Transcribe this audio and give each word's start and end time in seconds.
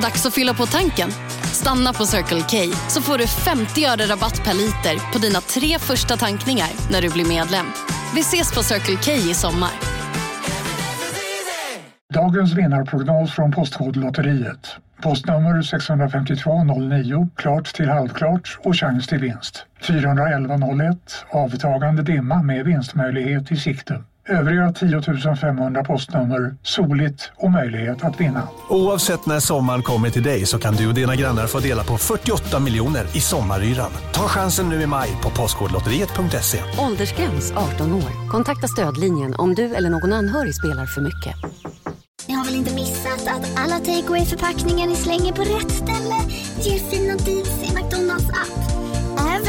Dags 0.00 0.26
att 0.26 0.34
fylla 0.34 0.54
på 0.54 0.66
tanken. 0.66 1.10
Stanna 1.52 1.92
på 1.92 2.06
Circle 2.06 2.40
K 2.40 2.56
så 2.88 3.02
får 3.02 3.18
du 3.18 3.26
50 3.26 3.84
öre 3.84 4.04
rabatt 4.12 4.44
per 4.44 4.54
liter 4.54 5.12
på 5.12 5.18
dina 5.18 5.40
tre 5.40 5.78
första 5.78 6.16
tankningar 6.16 6.68
när 6.90 7.02
du 7.02 7.10
blir 7.10 7.28
medlem. 7.28 7.66
Vi 8.14 8.20
ses 8.20 8.54
på 8.54 8.62
Circle 8.62 8.96
K 9.04 9.12
i 9.30 9.34
sommar. 9.34 9.70
Dagens 12.14 12.52
vinnarprognos 12.52 13.32
från 13.32 13.52
Postkodlotteriet. 13.52 14.76
Postnummer 15.02 15.62
65209, 15.62 17.28
klart 17.36 17.74
till 17.74 17.88
halvklart 17.88 18.58
och 18.62 18.76
chans 18.76 19.06
till 19.06 19.18
vinst. 19.18 19.66
41101, 19.80 20.96
avtagande 21.30 22.02
dimma 22.02 22.42
med 22.42 22.64
vinstmöjlighet 22.64 23.52
i 23.52 23.56
sikte. 23.56 24.02
Övriga 24.30 24.72
10 24.72 25.36
500 25.36 25.84
postnummer 25.84 26.54
soligt 26.62 27.32
och 27.36 27.50
möjlighet 27.50 28.04
att 28.04 28.20
vinna. 28.20 28.48
Oavsett 28.68 29.26
när 29.26 29.40
sommaren 29.40 29.82
kommer 29.82 30.10
till 30.10 30.22
dig 30.22 30.46
så 30.46 30.58
kan 30.58 30.74
du 30.74 30.88
och 30.88 30.94
dina 30.94 31.16
grannar 31.16 31.46
få 31.46 31.58
dela 31.60 31.84
på 31.84 31.98
48 31.98 32.58
miljoner 32.60 33.16
i 33.16 33.20
sommaryran. 33.20 33.90
Ta 34.12 34.28
chansen 34.28 34.68
nu 34.68 34.82
i 34.82 34.86
maj 34.86 35.08
på 35.22 35.30
Postkodlotteriet.se. 35.30 36.58
Åldersgräns 36.78 37.52
18 37.52 37.92
år. 37.94 38.28
Kontakta 38.28 38.68
stödlinjen 38.68 39.34
om 39.34 39.54
du 39.54 39.74
eller 39.74 39.90
någon 39.90 40.12
anhörig 40.12 40.54
spelar 40.54 40.86
för 40.86 41.00
mycket. 41.00 41.34
Ni 42.28 42.34
har 42.34 42.44
väl 42.44 42.54
inte 42.54 42.74
missat 42.74 43.22
att 43.28 43.60
alla 43.60 43.78
takeaway 43.78 44.24
förpackningar 44.24 44.86
ni 44.86 44.94
slänger 44.94 45.32
på 45.32 45.42
rätt 45.42 45.70
ställe 45.70 46.16
ger 46.60 46.78
fina 46.78 47.16
deals 47.16 47.62
i 47.62 47.74
McDonalds 47.74 48.28
app. 48.28 48.59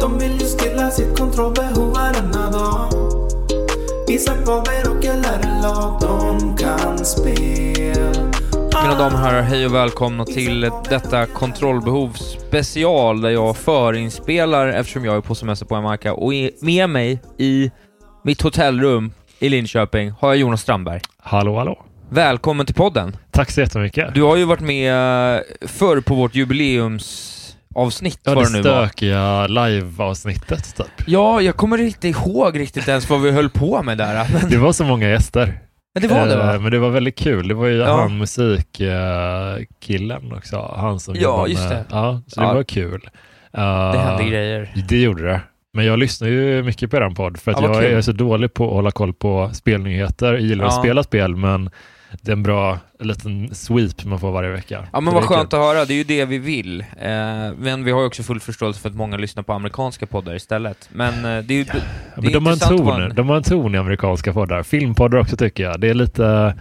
De 0.00 0.18
vill 0.18 0.32
ju 0.32 0.46
stilla 0.46 0.90
sitt 0.90 1.18
kontrollbehov 1.18 1.92
varenda 1.94 2.50
dag 2.50 2.92
Isak 4.08 4.36
Faber 4.46 4.90
och 4.90 5.04
la 5.62 5.98
De 6.00 6.56
kan 6.56 6.98
spel 7.04 8.14
Mina 8.82 8.98
damer 8.98 9.14
och 9.14 9.18
herrar, 9.18 9.42
hej 9.42 9.66
och 9.66 9.74
välkomna 9.74 10.24
till 10.24 10.70
detta 10.90 11.26
kontrollbehov 11.26 12.12
special 12.12 13.20
där 13.20 13.30
jag 13.30 13.56
förinspelar 13.56 14.68
eftersom 14.68 15.04
jag 15.04 15.16
är 15.16 15.20
på 15.20 15.34
semester 15.34 15.66
på 15.66 15.74
Jamaica 15.74 16.12
och 16.12 16.32
med 16.60 16.90
mig 16.90 17.22
i 17.38 17.70
mitt 18.24 18.42
hotellrum 18.42 19.12
i 19.38 19.48
Linköping 19.48 20.10
har 20.10 20.28
jag 20.28 20.36
Jonas 20.36 20.60
Strandberg. 20.60 21.00
Hallå, 21.18 21.58
hallå. 21.58 21.84
Välkommen 22.10 22.66
till 22.66 22.74
podden. 22.74 23.16
Tack 23.30 23.50
så 23.50 23.60
jättemycket. 23.60 24.14
Du 24.14 24.22
har 24.22 24.36
ju 24.36 24.44
varit 24.44 24.60
med 24.60 25.42
förr 25.60 26.00
på 26.00 26.14
vårt 26.14 26.34
jubileums 26.34 27.37
avsnitt 27.78 28.20
ja, 28.22 28.34
det 28.34 28.52
nu 28.52 28.62
stökiga 28.62 29.46
live-avsnittet 29.46 30.76
typ. 30.76 30.86
Ja, 31.06 31.40
jag 31.40 31.56
kommer 31.56 31.78
inte 31.78 32.08
ihåg 32.08 32.58
riktigt 32.58 32.88
ens 32.88 33.10
vad 33.10 33.22
vi 33.22 33.30
höll 33.30 33.50
på 33.50 33.82
med 33.82 33.98
där. 33.98 34.26
Men... 34.32 34.50
Det 34.50 34.56
var 34.56 34.72
så 34.72 34.84
många 34.84 35.08
gäster. 35.08 35.58
Ja, 35.92 36.00
det 36.00 36.08
var 36.08 36.26
det 36.26 36.36
va? 36.36 36.54
Eh, 36.54 36.60
men 36.60 36.72
det 36.72 36.78
var 36.78 36.90
väldigt 36.90 37.18
kul. 37.18 37.48
Det 37.48 37.54
var 37.54 37.66
ju 37.66 37.76
ja. 37.76 38.00
han 38.00 38.18
musikkillen 38.18 40.32
också. 40.32 40.74
Han 40.76 41.00
som 41.00 41.14
Ja, 41.14 41.46
just 41.46 41.68
det. 41.68 41.84
Ja, 41.90 42.22
så 42.26 42.40
det 42.40 42.46
ja. 42.46 42.54
var 42.54 42.62
kul. 42.62 43.08
Uh, 43.58 43.92
det 43.92 43.98
hände 43.98 44.24
grejer. 44.24 44.72
Det 44.88 45.00
gjorde 45.00 45.22
det. 45.22 45.40
Men 45.72 45.84
jag 45.84 45.98
lyssnar 45.98 46.28
ju 46.28 46.62
mycket 46.62 46.90
på 46.90 46.96
er 46.96 47.14
podd 47.14 47.38
för 47.38 47.52
att 47.52 47.62
ja, 47.62 47.82
jag 47.82 47.92
är 47.92 48.00
så 48.00 48.12
dålig 48.12 48.54
på 48.54 48.64
att 48.64 48.72
hålla 48.72 48.90
koll 48.90 49.12
på 49.12 49.50
spelnyheter. 49.52 50.32
Jag 50.32 50.40
gillar 50.40 50.64
att 50.64 50.78
spela 50.78 51.02
spel 51.02 51.36
men 51.36 51.70
det 52.10 52.30
är 52.30 52.36
en 52.36 52.42
bra 52.42 52.78
liten 53.00 53.54
sweep 53.54 54.04
man 54.04 54.20
får 54.20 54.32
varje 54.32 54.50
vecka. 54.50 54.86
Ja 54.92 55.00
men 55.00 55.14
vad 55.14 55.24
skönt 55.24 55.54
att 55.54 55.60
höra, 55.60 55.84
det 55.84 55.94
är 55.94 55.96
ju 55.96 56.04
det 56.04 56.24
vi 56.24 56.38
vill. 56.38 56.80
Eh, 56.80 57.06
men 57.58 57.84
vi 57.84 57.90
har 57.90 58.00
ju 58.00 58.06
också 58.06 58.22
full 58.22 58.40
förståelse 58.40 58.80
för 58.80 58.88
att 58.88 58.94
många 58.94 59.16
lyssnar 59.16 59.42
på 59.42 59.52
amerikanska 59.52 60.06
poddar 60.06 60.34
istället. 60.34 60.88
Men 60.92 61.14
eh, 61.14 61.44
det 61.44 61.54
är 61.54 61.58
ju 61.58 61.64
ja. 61.68 61.74
det 62.16 62.20
är 62.20 62.22
men 62.22 62.32
de, 62.32 62.46
har 62.46 62.52
en 62.52 62.58
ton, 62.58 62.86
man... 62.86 63.14
de 63.14 63.28
har 63.28 63.36
en 63.36 63.42
ton 63.42 63.74
i 63.74 63.78
amerikanska 63.78 64.32
poddar. 64.32 64.62
Filmpoddar 64.62 65.18
också 65.18 65.36
tycker 65.36 65.62
jag. 65.62 65.80
Det 65.80 65.88
är 65.88 65.94
lite, 65.94 66.54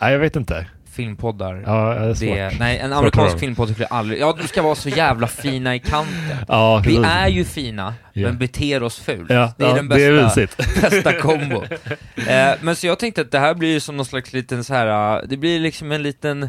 nej 0.00 0.12
jag 0.12 0.18
vet 0.18 0.36
inte 0.36 0.66
filmpoddar. 0.96 1.62
Ja, 1.66 1.94
det 1.94 2.10
är 2.10 2.14
svårt. 2.14 2.36
Det, 2.36 2.52
nej, 2.58 2.78
en 2.78 2.92
amerikansk 2.92 3.38
filmpodd 3.38 3.68
skulle 3.68 3.86
aldrig... 3.86 4.20
Ja, 4.20 4.36
de 4.40 4.48
ska 4.48 4.62
vara 4.62 4.74
så 4.74 4.88
jävla 4.88 5.26
fina 5.26 5.74
i 5.74 5.78
kanten. 5.78 6.14
Ja, 6.48 6.82
vi 6.86 6.96
är 6.96 7.28
ju 7.28 7.44
fina, 7.44 7.94
yeah. 8.14 8.30
men 8.30 8.38
beter 8.38 8.82
oss 8.82 8.98
fult. 8.98 9.30
Ja, 9.30 9.52
det 9.58 9.64
är 9.64 9.68
ja, 9.68 9.74
den 9.74 9.88
bästa, 9.88 10.40
är 10.40 10.80
bästa 10.90 11.12
kombo. 11.20 11.62
eh, 12.28 12.54
men 12.60 12.76
så 12.76 12.86
jag 12.86 12.98
tänkte 12.98 13.20
att 13.20 13.30
det 13.30 13.38
här 13.38 13.54
blir 13.54 13.72
ju 13.72 13.80
som 13.80 13.96
någon 13.96 14.06
slags 14.06 14.32
liten 14.32 14.64
så 14.64 14.74
här, 14.74 15.22
det 15.26 15.36
blir 15.36 15.60
liksom 15.60 15.92
en 15.92 16.02
liten 16.02 16.42
eh, 16.42 16.48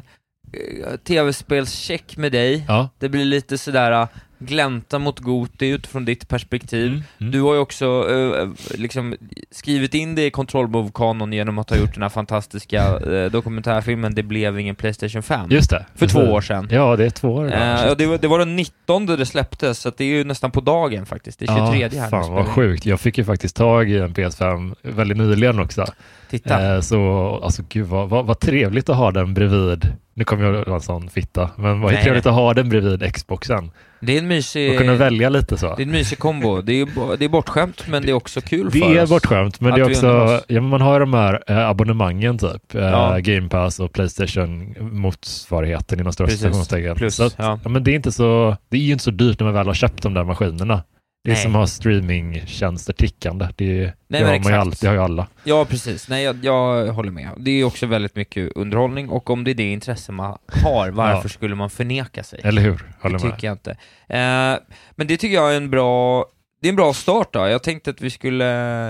tv-spelscheck 1.07 2.17
med 2.17 2.31
dig. 2.31 2.65
Ja. 2.67 2.89
Det 2.99 3.09
blir 3.09 3.25
lite 3.25 3.57
sådär, 3.57 4.07
glänta 4.39 4.99
mot 4.99 5.19
Goti 5.19 5.67
utifrån 5.67 6.05
ditt 6.05 6.27
perspektiv. 6.27 6.87
Mm, 6.87 7.03
mm. 7.19 7.31
Du 7.31 7.41
har 7.41 7.53
ju 7.53 7.59
också 7.59 8.03
uh, 8.09 8.49
liksom 8.75 9.15
skrivit 9.51 9.93
in 9.93 10.15
det 10.15 10.25
i 10.25 10.31
kontrollbov-kanon 10.31 11.33
genom 11.33 11.57
att 11.57 11.69
ha 11.69 11.77
gjort 11.77 11.93
den 11.93 12.03
här 12.03 12.09
fantastiska 12.09 12.99
uh, 12.99 13.31
dokumentärfilmen 13.31 14.15
Det 14.15 14.23
blev 14.23 14.59
ingen 14.59 14.75
Playstation 14.75 15.23
5. 15.23 15.47
Just 15.51 15.69
det. 15.69 15.85
För 15.95 16.07
två 16.07 16.19
år 16.19 16.41
sedan. 16.41 16.67
Ja, 16.71 16.95
det 16.95 17.05
är 17.05 17.09
två 17.09 17.33
år. 17.33 17.49
Ja, 17.49 17.95
det, 17.95 18.05
var, 18.05 18.17
det 18.17 18.27
var 18.27 18.39
den 18.39 18.55
19 18.55 19.05
det 19.05 19.25
släpptes, 19.25 19.79
så 19.79 19.91
det 19.97 20.03
är 20.03 20.07
ju 20.07 20.23
nästan 20.23 20.51
på 20.51 20.61
dagen 20.61 21.05
faktiskt. 21.05 21.39
Det 21.39 21.45
är 21.45 21.71
23 21.71 21.89
ja, 21.91 22.01
här. 22.01 22.09
Fan 22.09 22.33
vad 22.33 22.47
sjukt. 22.47 22.85
Jag 22.85 22.99
fick 22.99 23.17
ju 23.17 23.23
faktiskt 23.23 23.55
tag 23.55 23.89
i 23.89 23.97
en 23.97 24.13
PS5 24.13 24.75
väldigt 24.81 25.17
nyligen 25.17 25.59
också. 25.59 25.85
Titta. 26.29 26.81
så, 26.81 27.39
alltså 27.43 27.63
gud 27.69 27.87
vad, 27.87 28.09
vad, 28.09 28.25
vad 28.25 28.39
trevligt 28.39 28.89
att 28.89 28.97
ha 28.97 29.11
den 29.11 29.33
bredvid 29.33 29.93
nu 30.17 30.23
kommer 30.23 30.43
jag 30.43 30.51
vara 30.51 30.75
en 30.75 30.81
sån 30.81 31.09
fitta, 31.09 31.49
men 31.55 31.81
vad 31.81 32.01
trevligt 32.01 32.25
att 32.25 32.33
ha 32.33 32.53
den 32.53 32.69
bredvid 32.69 33.13
Xboxen. 33.13 33.71
Det 33.99 34.13
är 34.13 34.17
en 34.17 34.27
mysig... 34.27 34.71
Och 34.71 34.77
kunna 34.77 34.95
välja 34.95 35.29
lite 35.29 35.57
så. 35.57 35.75
Det 35.75 35.81
är 35.81 35.85
en 35.85 35.91
mysig 35.91 36.19
kombo. 36.19 36.61
Det 36.61 36.81
är, 36.81 37.17
det 37.17 37.25
är 37.25 37.29
bortskämt, 37.29 37.87
men 37.87 38.03
det 38.03 38.09
är 38.09 38.13
också 38.13 38.41
kul 38.41 38.65
det 38.65 38.71
för 38.71 38.85
oss. 38.85 38.93
Det 38.93 38.99
är 38.99 39.07
bortskämt, 39.07 39.61
men 39.61 39.73
det 39.73 39.81
är 39.81 39.85
också... 39.85 40.41
Ja, 40.47 40.61
man 40.61 40.81
har 40.81 40.93
ju 40.93 40.99
de 40.99 41.13
här 41.13 41.43
eh, 41.47 41.69
abonnemangen 41.69 42.37
typ. 42.37 42.75
Eh, 42.75 42.81
ja. 42.81 43.17
Game 43.19 43.49
Pass 43.49 43.79
och 43.79 43.93
Playstation 43.93 44.75
motsvarigheten 44.79 45.99
inom 45.99 46.13
stora 46.13 46.29
citationstecken. 46.29 47.11
Så 47.11 47.23
att, 47.23 47.35
ja. 47.37 47.59
ja. 47.63 47.69
men 47.69 47.83
det 47.83 47.91
är 47.91 47.95
inte 47.95 48.11
så... 48.11 48.57
Det 48.69 48.77
är 48.77 48.81
ju 48.81 48.91
inte 48.91 49.03
så 49.03 49.11
dyrt 49.11 49.39
när 49.39 49.45
man 49.45 49.53
väl 49.53 49.67
har 49.67 49.73
köpt 49.73 50.03
de 50.03 50.13
där 50.13 50.23
maskinerna. 50.23 50.83
Det 51.27 51.31
är 51.31 51.35
Nej. 51.35 51.43
som 51.43 51.55
att 51.55 51.59
ha 51.59 51.67
streamingtjänster 51.67 52.93
tickande. 52.93 53.47
Det, 53.55 53.65
Nej, 53.75 53.93
det, 54.07 54.27
har 54.27 54.39
man 54.39 54.53
ju 54.53 54.59
all, 54.59 54.69
det 54.69 54.87
har 54.87 54.93
ju 54.93 55.01
alla. 55.01 55.27
Ja, 55.43 55.65
precis. 55.65 56.09
Nej, 56.09 56.23
jag, 56.23 56.37
jag, 56.41 56.87
håller 56.87 57.11
med. 57.11 57.29
Det 57.37 57.51
är 57.51 57.63
också 57.63 57.85
väldigt 57.85 58.15
mycket 58.15 58.51
underhållning 58.55 59.09
och 59.09 59.29
om 59.29 59.43
det 59.43 59.51
är 59.51 59.55
det 59.55 59.71
intresse 59.71 60.11
man 60.11 60.37
har, 60.63 60.89
varför 60.89 61.21
ja. 61.23 61.29
skulle 61.29 61.55
man 61.55 61.69
förneka 61.69 62.23
sig? 62.23 62.39
Eller 62.43 62.61
hur? 62.61 62.85
Håller 63.01 63.17
det 63.17 63.25
med. 63.25 63.33
tycker 63.33 63.47
jag 63.47 63.53
inte. 63.53 63.71
Eh, 64.07 64.77
men 64.95 65.07
det 65.07 65.17
tycker 65.17 65.35
jag 65.35 65.53
är 65.53 65.57
en 65.57 65.69
bra 65.69 66.25
det 66.61 66.67
är 66.67 66.69
en 66.69 66.75
bra 66.75 66.93
start 66.93 67.33
då. 67.33 67.39
Jag 67.39 67.63
tänkte 67.63 67.89
att 67.89 68.01
vi 68.01 68.09
skulle, 68.09 68.45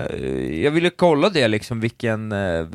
eh, 0.06 0.62
jag 0.64 0.72
ville 0.72 0.90
kolla 0.90 1.30
det 1.30 1.48
liksom, 1.48 1.80
vilken, 1.80 2.32
eh, 2.32 2.66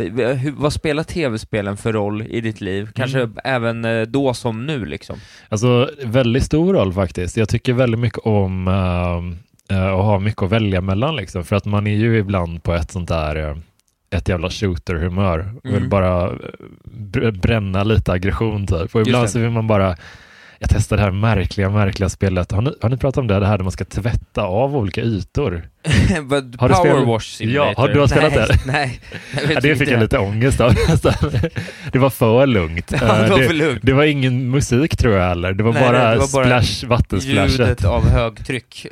vad 0.53 0.72
spelar 0.72 1.03
tv-spelen 1.03 1.77
för 1.77 1.93
roll 1.93 2.22
i 2.22 2.41
ditt 2.41 2.61
liv? 2.61 2.89
Kanske 2.95 3.19
mm. 3.19 3.37
även 3.45 3.84
eh, 3.84 4.03
då 4.03 4.34
som 4.34 4.67
nu 4.67 4.84
liksom? 4.84 5.17
Alltså, 5.49 5.91
väldigt 6.05 6.45
stor 6.45 6.75
roll 6.75 6.93
faktiskt. 6.93 7.37
Jag 7.37 7.49
tycker 7.49 7.72
väldigt 7.72 8.01
mycket 8.01 8.19
om 8.19 8.69
uh, 9.73 9.87
att 9.87 10.05
ha 10.05 10.19
mycket 10.19 10.43
att 10.43 10.50
välja 10.50 10.81
mellan 10.81 11.17
liksom, 11.17 11.45
för 11.45 11.56
att 11.56 11.65
man 11.65 11.87
är 11.87 11.97
ju 11.97 12.19
ibland 12.19 12.62
på 12.62 12.75
ett 12.75 12.91
sånt 12.91 13.09
där 13.09 13.63
ett 14.10 14.28
jävla 14.28 14.48
shooter-humör 14.48 15.54
och 15.57 15.66
mm. 15.66 15.81
vill 15.81 15.89
bara 15.89 16.33
bränna 17.42 17.84
lite 17.84 18.13
aggression 18.13 18.66
typ. 18.66 18.95
Och 18.95 19.01
ibland 19.01 19.31
så 19.31 19.39
vill 19.39 19.51
man 19.51 19.66
bara 19.66 19.97
jag 20.63 20.71
testade 20.71 21.03
det 21.03 21.04
här 21.04 21.13
märkliga, 21.13 21.71
märkliga 21.71 22.09
spelet. 22.09 22.53
Har 22.53 22.63
ni, 22.63 22.75
har 22.83 22.89
ni 22.89 22.97
pratat 22.97 23.19
om 23.19 23.27
det? 23.27 23.41
Det 23.41 23.47
här 23.47 23.59
där 23.59 23.65
man 23.65 23.72
ska 23.72 23.84
tvätta 23.84 24.42
av 24.42 24.77
olika 24.77 25.01
ytor. 25.01 25.69
har 26.59 26.69
du 26.69 26.75
Power 26.75 27.05
Wash 27.05 27.27
Simulator? 27.27 27.69
Ja, 27.69 27.75
har 27.77 27.89
du 27.89 28.01
har 28.01 28.07
spelat 28.07 28.33
nej, 28.34 28.47
det? 28.49 28.59
Nej, 28.73 29.01
jag 29.34 29.53
ja, 29.53 29.61
Det 29.61 29.77
fick 29.77 29.89
jag 29.89 30.01
lite 30.01 30.19
ångest 30.19 30.61
av 30.61 30.75
Det 31.93 31.99
var 31.99 32.11
för 32.11 32.47
lugnt. 32.47 32.93
Ja, 33.01 33.23
det, 33.23 33.31
var 33.31 33.39
för 33.39 33.55
lugnt. 33.55 33.81
det 33.83 33.93
var 33.93 34.05
ingen 34.05 34.51
musik 34.51 34.97
tror 34.97 35.15
jag 35.15 35.29
heller. 35.29 35.53
Det 35.53 35.63
var, 35.63 35.73
nej, 35.73 35.83
bara, 35.83 36.11
det 36.11 36.19
var 36.19 36.33
bara 36.33 36.63
splash, 36.63 36.89
vattensplashet. 36.89 37.61
Ljudet 37.61 37.84
av 37.84 38.09
högtryck. 38.09 38.87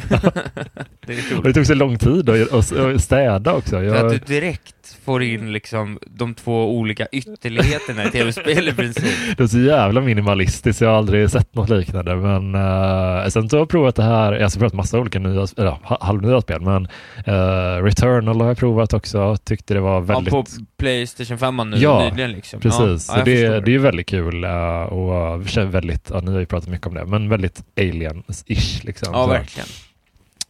det, 1.07 1.37
och 1.37 1.45
det 1.45 1.53
tog 1.53 1.67
så 1.67 1.75
lång 1.75 1.99
tid 1.99 2.31
att 2.31 3.03
städa 3.03 3.53
också. 3.53 3.83
Jag... 3.83 3.97
För 3.97 4.07
att 4.07 4.13
du 4.13 4.35
direkt 4.35 4.75
får 5.05 5.23
in 5.23 5.53
liksom 5.53 5.99
de 6.07 6.35
två 6.35 6.79
olika 6.79 7.07
ytterligheterna 7.13 8.05
i 8.05 8.11
tv-spel 8.11 8.69
i 8.69 8.73
princip. 8.73 9.37
Det 9.37 9.43
är 9.43 9.47
så 9.47 9.59
jävla 9.59 10.01
minimalistiskt, 10.01 10.81
jag 10.81 10.89
har 10.89 10.97
aldrig 10.97 11.31
sett 11.31 11.55
något 11.55 11.69
liknande. 11.69 12.17
Men 12.17 12.55
uh, 12.55 13.29
sen 13.29 13.49
så 13.49 13.57
har 13.57 13.61
jag 13.61 13.69
provat 13.69 13.97
det 13.97 14.03
här, 14.03 14.33
jag 14.33 14.43
har 14.43 14.51
provat 14.51 14.73
massa 14.73 14.99
olika 14.99 15.19
nya, 15.19 15.47
eller 15.57 15.79
halvnya 16.01 16.41
spel, 16.41 16.61
men 16.61 16.80
Men 17.27 17.35
eh, 17.35 17.83
Returnal 17.85 18.41
har 18.41 18.49
jag 18.49 18.59
provat 18.59 18.93
också, 18.95 19.37
tyckte 19.45 19.75
det 19.75 19.81
var 19.81 20.01
väldigt... 20.01 20.33
Ja, 20.35 20.43
på 20.43 20.49
Playstation 20.79 21.39
5 21.39 21.57
nu 21.71 21.77
Ja, 21.77 22.09
nyligen 22.11 22.33
liksom. 22.33 22.61
Precis, 22.61 22.81
ja, 22.81 22.99
så 22.99 23.17
det, 23.25 23.37
förstår. 23.37 23.61
det 23.61 23.71
är 23.71 23.73
ju 23.73 23.79
väldigt 23.79 24.07
kul 24.07 24.45
uh, 24.45 24.83
och 24.83 25.49
känns 25.49 25.75
väldigt, 25.75 26.11
ja, 26.11 26.21
ni 26.21 26.33
har 26.33 26.41
ju 26.41 26.47
pratat 26.47 26.69
mycket 26.69 26.87
om 26.87 26.95
det, 26.95 27.05
men 27.05 27.29
väldigt 27.29 27.63
alien-ish 27.77 28.85
liksom. 28.87 29.09
Ja, 29.15 29.25
så 29.25 29.31
verkligen. 29.31 29.69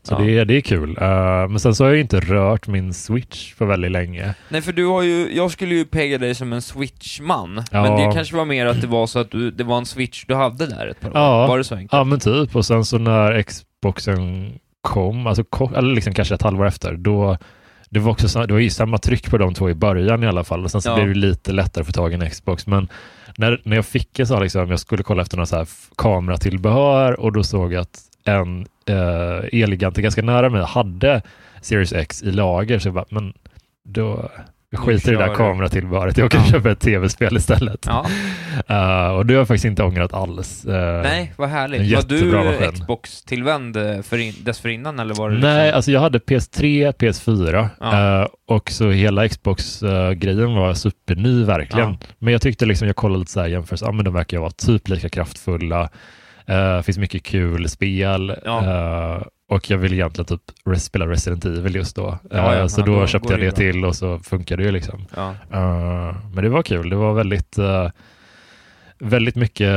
så 0.03 0.15
Ja. 0.15 0.19
det, 0.19 0.39
är- 0.39 0.45
det 0.45 0.55
är 0.57 0.61
kul. 0.61 0.91
Uh, 0.91 1.49
men 1.49 1.61
sen 1.61 1.75
så 1.75 1.85
har 1.85 1.89
jag 1.89 1.95
ju 1.97 2.03
inte 2.03 2.21
rört 2.21 2.67
min 2.67 2.95
Switch 2.95 3.55
för 3.55 3.67
väldigt 3.67 3.91
länge. 3.93 4.35
Nej 4.49 4.63
för 4.63 4.73
du 4.73 4.87
har 4.87 5.03
ju, 5.03 5.37
jag 5.37 5.51
skulle 5.51 5.75
ju 5.75 5.85
pega 5.85 6.19
dig 6.19 6.35
som 6.35 6.53
en 6.53 6.63
switchman, 6.63 7.65
Ja. 7.71 7.83
men 7.83 7.97
det 8.09 8.15
kanske 8.15 8.37
var 8.37 8.45
mer 8.45 8.67
att 8.67 8.81
det 8.81 8.87
var 8.87 9.07
så 9.07 9.19
att 9.19 9.31
du, 9.31 9.51
det 9.51 9.65
var 9.65 9.79
en 9.79 9.87
switch 9.87 10.25
du 10.27 10.35
hade 10.35 10.67
där 10.67 10.87
ett 10.87 11.01
par 11.01 11.09
år. 11.09 11.17
Ja. 11.17 11.47
Var 11.47 11.59
det 11.59 11.65
så 11.65 11.75
enkelt? 11.75 11.93
Ja 11.93 12.05
men 12.05 12.21
typ, 12.21 12.57
och 12.57 12.67
sen 12.67 12.85
så 12.85 12.99
när 12.99 13.43
Xboxen 13.43 14.53
kom, 14.81 15.27
alltså 15.27 15.45
eller 15.77 15.95
liksom 15.95 16.15
kanske 16.15 16.35
ett 16.35 16.43
halvår 16.43 16.67
efter, 16.67 16.93
då 16.97 17.37
det 17.93 18.01
var, 18.01 18.13
också, 18.13 18.47
det 18.47 18.53
var 18.53 18.61
ju 18.61 18.71
samma 18.71 18.99
tryck 18.99 19.31
på 19.31 19.39
de 19.39 19.55
två 19.55 19.71
i 19.71 19.75
början 19.75 20.23
i 20.23 20.27
alla 20.27 20.45
fall 20.45 20.65
och 20.65 20.71
sen 20.71 20.83
så 20.83 20.89
Ja. 20.89 20.95
blev 20.95 21.09
det 21.09 21.15
lite 21.15 21.53
lättare 21.53 21.83
att 21.83 21.87
få 21.87 21.93
tag 21.93 22.13
i 22.13 22.15
en 22.15 22.31
Xbox. 22.31 22.67
Men 22.67 22.89
när, 23.39 23.61
när 23.65 23.77
jag 23.77 23.87
fick 23.87 24.19
en 24.19 24.27
sån, 24.27 24.43
liksom, 24.43 24.71
jag 24.71 24.81
skulle 24.81 25.03
kolla 25.03 25.23
efter 25.23 25.37
någon 25.37 25.47
så 25.47 25.57
här 25.57 25.69
kameratillbehör 25.97 27.21
och 27.21 27.33
då 27.33 27.43
såg 27.43 27.73
jag 27.73 27.81
att 27.81 28.01
en 28.25 28.67
eh, 28.87 29.61
Elgigant 29.63 29.97
ganska 29.97 30.23
nära 30.23 30.49
mig 30.49 30.65
hade 30.65 31.23
Series 31.61 31.93
X 31.93 32.23
i 32.23 32.33
lager 32.33 32.79
så 32.79 32.89
jag 32.89 32.95
bara, 32.95 33.05
men 33.09 33.33
då 33.85 34.31
jag 34.73 34.81
skiter 34.81 35.13
i 35.13 35.17
det 35.17 35.23
där 35.27 35.35
kameratillbehöret, 35.35 36.17
jag 36.19 36.31
kan 36.31 36.41
Ja. 36.45 36.51
köpa 36.51 36.71
ett 36.71 36.81
tv-spel 36.81 37.37
istället. 37.37 37.87
Ja. 37.89 38.07
Eh, 38.69 39.09
och 39.17 39.27
det 39.27 39.35
har 39.35 39.39
jag 39.39 39.49
faktiskt 39.49 39.65
inte 39.65 39.83
ångrat 39.83 40.13
alls. 40.13 40.65
Eh, 40.65 41.03
Nej, 41.03 41.33
vad 41.37 41.49
härligt. 41.49 41.95
Var 41.97 42.03
du. 42.67 42.73
Xbox-tillvänd 42.73 43.77
eh, 43.77 44.03
för 44.03 44.19
in, 44.19 44.35
dessförinnan 44.45 44.99
eller 44.99 45.15
var 45.15 45.31
det 45.31 45.39
Nej, 45.39 45.65
liksom... 45.65 45.77
alltså 45.77 45.91
jag 45.91 46.01
hade 46.01 46.19
PS3, 46.19 46.93
PS4 46.93 47.69
Ja. 47.81 48.21
eh, 48.23 48.29
och 48.49 48.71
så 48.71 48.91
hela 48.91 49.29
Xbox-grejen 49.29 50.55
var 50.55 50.75
superny 50.75 51.45
verkligen. 51.45 51.97
Men 52.19 52.33
jag 52.33 52.43
tyckte 52.43 52.67
liksom, 52.67 52.87
jag 52.87 52.97
kollade 52.97 53.19
lite 53.19 53.33
så 53.33 53.41
här 53.41 53.49
jämförelse, 53.49 53.85
ja 53.85 53.93
men 53.93 54.05
de 54.05 54.15
verkar 54.15 54.39
vara 54.39 54.51
typ 54.51 54.89
lika 54.89 55.09
kraftfulla. 55.09 55.89
Uh, 56.51 56.83
finns 56.83 56.99
mycket 56.99 57.23
kul 57.23 57.69
spel 57.69 58.37
Ja. 58.45 58.59
eh, 58.65 59.23
och 59.51 59.71
jag 59.71 59.79
vill 59.79 59.93
egentligen 59.93 60.27
typ 60.27 60.79
spela 60.81 61.07
Resident 61.07 61.45
Evil 61.45 61.75
just 61.75 61.97
då. 61.97 62.19
Ja, 62.31 62.37
ja, 62.37 62.55
Eh, 62.55 62.67
så 62.67 62.83
då, 62.83 63.01
då 63.01 63.07
köpte 63.07 63.33
jag 63.33 63.41
det 63.41 63.53
till 63.53 63.85
och 63.85 63.97
så 63.97 64.19
funkar 64.19 64.57
det 64.57 64.63
ju 64.63 64.71
liksom. 64.71 65.07
Ja. 65.17 65.35
Eh, 65.53 66.15
men 66.35 66.45
det 66.45 66.49
var 66.51 66.63
kul, 66.63 66.91
det 66.91 66.97
var 66.97 67.13
väldigt 67.15 67.59
eh, 67.59 67.89
Väldigt 69.03 69.37
mycket 69.37 69.71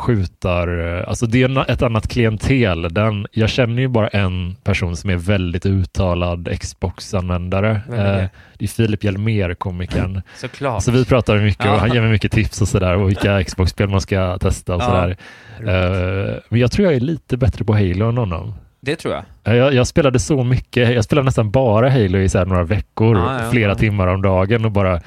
skjutar, 0.00 0.68
alltså 1.08 1.26
det 1.26 1.42
är 1.42 1.70
ett 1.70 1.82
annat 1.82 2.08
klientel. 2.08 2.94
Den, 2.94 3.26
jag 3.32 3.50
känner 3.50 3.82
ju 3.82 3.88
bara 3.88 4.08
en 4.08 4.56
person 4.64 4.96
som 4.96 5.10
är 5.10 5.16
väldigt 5.16 5.66
uttalad 5.66 6.48
Xbox-användare. 6.60 7.80
Det? 7.88 7.96
Eh, 7.96 8.26
det 8.58 8.64
är 8.64 8.68
Filip 8.68 9.04
Hjelmér, 9.04 9.54
komikern. 9.54 10.22
Såklart. 10.36 10.82
Så 10.82 10.90
vi 10.90 11.04
pratar 11.04 11.38
mycket 11.38 11.64
Ja. 11.64 11.72
och 11.74 11.80
han 11.80 11.92
ger 11.92 12.00
mig 12.00 12.10
mycket 12.10 12.32
tips 12.32 12.60
och 12.60 12.68
sådär 12.68 12.96
och 12.96 13.08
vilka 13.08 13.44
Xbox-spel 13.44 13.88
man 13.88 14.00
ska 14.00 14.38
testa 14.38 14.74
och 14.74 14.82
Ja. 14.82 14.86
sådär. 14.86 15.16
Eh, 15.60 16.34
men 16.48 16.60
jag 16.60 16.72
tror 16.72 16.86
jag 16.86 16.94
är 16.96 17.00
lite 17.00 17.36
bättre 17.36 17.64
på 17.64 17.72
Halo 17.72 18.08
än 18.08 18.16
honom. 18.18 18.54
Det 18.80 18.96
tror 18.96 19.14
jag. 19.14 19.56
Jag, 19.56 19.74
jag 19.74 19.86
spelade 19.86 20.18
så 20.18 20.44
mycket, 20.44 20.94
jag 20.94 21.04
spelade 21.04 21.24
nästan 21.24 21.50
bara 21.50 21.90
Halo 21.90 22.18
i 22.18 22.28
så 22.28 22.44
några 22.44 22.64
veckor, 22.64 23.18
Ja, 23.18 23.42
ja, 23.42 23.50
flera 23.50 23.70
ja. 23.70 23.74
timmar 23.74 24.06
om 24.06 24.22
dagen 24.22 24.64
och 24.64 24.72
bara 24.72 25.00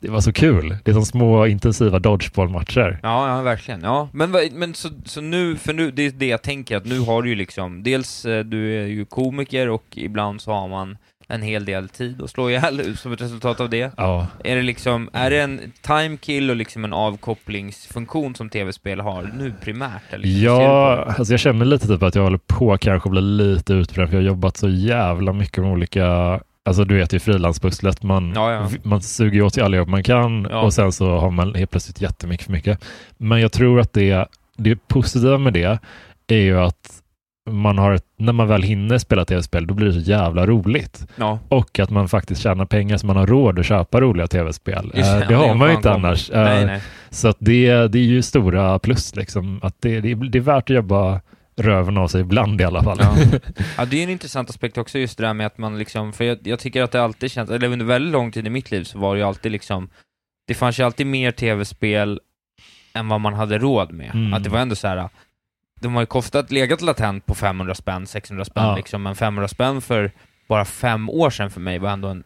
det 0.00 0.10
var 0.10 0.20
så 0.20 0.32
kul. 0.32 0.76
Det 0.84 0.90
är 0.90 0.94
som 0.94 1.06
små 1.06 1.46
intensiva 1.46 1.98
dodgeball-matcher. 1.98 2.98
Ja, 3.02 3.36
ja 3.36 3.42
verkligen. 3.42 3.80
Ja, 3.82 4.08
men, 4.12 4.30
men 4.52 4.74
så, 4.74 4.88
så 5.04 5.20
nu, 5.20 5.56
för 5.56 5.72
nu, 5.72 5.90
det 5.90 6.06
är 6.06 6.10
det 6.10 6.26
jag 6.26 6.42
tänker 6.42 6.76
att 6.76 6.84
nu 6.84 7.00
har 7.00 7.22
du 7.22 7.28
ju 7.28 7.34
liksom, 7.34 7.82
dels 7.82 8.24
eh, 8.24 8.44
du 8.44 8.82
är 8.82 8.86
ju 8.86 9.04
komiker 9.04 9.68
och 9.68 9.84
ibland 9.94 10.40
så 10.40 10.52
har 10.52 10.68
man 10.68 10.98
en 11.30 11.42
hel 11.42 11.64
del 11.64 11.88
tid 11.88 12.22
att 12.22 12.30
slå 12.30 12.50
ihjäl 12.50 12.96
som 12.96 13.12
ett 13.12 13.20
resultat 13.20 13.60
av 13.60 13.70
det. 13.70 13.92
Ja. 13.96 14.26
Är 14.44 14.56
det 14.56 14.62
liksom, 14.62 15.10
är 15.12 15.30
det 15.30 15.40
en 15.40 15.60
time 15.82 16.16
kill 16.16 16.50
och 16.50 16.56
liksom 16.56 16.84
en 16.84 16.92
avkopplingsfunktion 16.92 18.34
som 18.34 18.48
tv-spel 18.50 19.00
har 19.00 19.30
nu 19.38 19.52
primärt? 19.60 20.02
Eller 20.12 20.28
Ja, 20.28 21.04
alltså 21.18 21.32
jag 21.32 21.40
känner 21.40 21.64
lite 21.64 21.86
typ 21.86 22.02
att 22.02 22.14
jag 22.14 22.22
håller 22.22 22.40
på 22.46 22.78
kanske 22.78 23.08
att 23.08 23.10
bli 23.10 23.20
lite 23.20 23.72
utbränd 23.72 24.10
för 24.10 24.16
jag 24.16 24.22
har 24.22 24.28
jobbat 24.28 24.56
så 24.56 24.68
jävla 24.68 25.32
mycket 25.32 25.62
med 25.62 25.72
olika 25.72 26.40
Alltså 26.64 26.84
du 26.84 26.96
vet 26.96 27.12
ju 27.12 27.18
frilanspusslet, 27.18 28.02
man, 28.02 28.32
Ja, 28.34 28.52
ja. 28.52 28.68
man 28.82 29.02
suger 29.02 29.42
åt 29.42 29.54
sig 29.54 29.62
alla 29.62 29.76
jobb 29.76 29.88
man 29.88 30.02
kan 30.02 30.46
Ja. 30.50 30.60
och 30.60 30.74
sen 30.74 30.92
så 30.92 31.18
har 31.18 31.30
man 31.30 31.54
helt 31.54 31.70
plötsligt 31.70 32.00
jättemycket 32.00 32.46
för 32.46 32.52
mycket. 32.52 32.84
Men 33.16 33.40
jag 33.40 33.52
tror 33.52 33.80
att 33.80 33.92
det, 33.92 34.26
det 34.56 34.88
positiva 34.88 35.38
med 35.38 35.52
det 35.52 35.78
är 36.26 36.36
ju 36.40 36.58
att 36.60 36.97
man 37.48 37.78
har, 37.78 37.92
ett- 37.92 38.04
när 38.18 38.32
man 38.32 38.48
väl 38.48 38.62
hinner 38.62 38.98
spela 38.98 39.24
tv-spel, 39.24 39.66
då 39.66 39.74
blir 39.74 39.86
det 39.86 39.92
så 39.92 39.98
jävla 40.10 40.46
roligt. 40.46 41.06
Ja. 41.16 41.38
Och 41.48 41.78
att 41.78 41.90
man 41.90 42.08
faktiskt 42.08 42.42
tjänar 42.42 42.64
pengar 42.64 42.96
så 42.96 43.06
man 43.06 43.16
har 43.16 43.26
råd 43.26 43.58
att 43.58 43.66
köpa 43.66 44.00
roliga 44.00 44.26
tv-spel. 44.26 44.90
Det, 44.94 45.00
Eh, 45.00 45.06
ja, 45.06 45.24
det 45.28 45.34
har 45.34 45.54
man 45.54 45.68
ju 45.70 45.74
inte 45.74 45.92
annars. 45.92 46.30
Nej, 46.34 46.60
Eh, 46.60 46.66
nej. 46.66 46.80
Så 47.10 47.34
det, 47.38 47.88
det 47.88 47.98
är 47.98 48.02
ju 48.02 48.22
stora 48.22 48.78
plus 48.78 49.16
liksom. 49.16 49.60
Att 49.62 49.76
det, 49.80 50.00
det, 50.00 50.14
det 50.14 50.38
är 50.38 50.42
värt 50.42 50.70
att 50.70 50.76
jobba 50.76 51.20
röven 51.56 51.98
av 51.98 52.08
sig 52.08 52.20
ibland 52.20 52.60
i 52.60 52.64
alla 52.64 52.82
fall. 52.82 52.98
Ja. 53.00 53.16
ja, 53.78 53.84
det 53.84 53.98
är 53.98 54.02
en 54.04 54.10
intressant 54.10 54.50
aspekt 54.50 54.78
också 54.78 54.98
just 54.98 55.18
det 55.18 55.24
där 55.26 55.34
med 55.34 55.46
att 55.46 55.58
man 55.58 55.78
liksom, 55.78 56.12
för 56.12 56.24
jag, 56.24 56.38
jag 56.42 56.58
tycker 56.58 56.82
att 56.82 56.92
det 56.92 57.02
alltid 57.02 57.30
känns, 57.30 57.50
eller 57.50 57.68
under 57.68 57.86
väldigt 57.86 58.12
lång 58.12 58.32
tid 58.32 58.46
i 58.46 58.50
mitt 58.50 58.70
liv 58.70 58.84
så 58.84 58.98
var 58.98 59.14
det 59.14 59.18
ju 59.20 59.26
alltid 59.26 59.52
liksom, 59.52 59.88
det 60.48 60.54
fanns 60.54 60.80
ju 60.80 60.82
alltid 60.84 61.06
mer 61.06 61.30
tv-spel 61.30 62.20
än 62.94 63.08
vad 63.08 63.20
man 63.20 63.34
hade 63.34 63.58
råd 63.58 63.92
med. 63.92 64.10
Mm. 64.14 64.34
Att 64.34 64.44
det 64.44 64.50
var 64.50 64.58
ändå 64.58 64.74
så 64.74 64.88
här. 64.88 65.08
De 65.80 65.94
har 65.94 66.02
ju 66.02 66.06
kostat, 66.06 66.50
legat 66.52 66.82
latent 66.82 67.26
på 67.26 67.34
500 67.34 67.74
spänn, 67.74 68.06
600 68.06 68.44
spänn 68.44 68.64
Ja. 68.64 68.76
liksom, 68.76 69.02
men 69.02 69.14
500 69.14 69.48
spänn 69.48 69.80
för 69.80 70.10
bara 70.48 70.64
fem 70.64 71.10
år 71.10 71.30
sedan 71.30 71.50
för 71.50 71.60
mig 71.60 71.78
var 71.78 71.90
ändå 71.90 72.08
en 72.08 72.22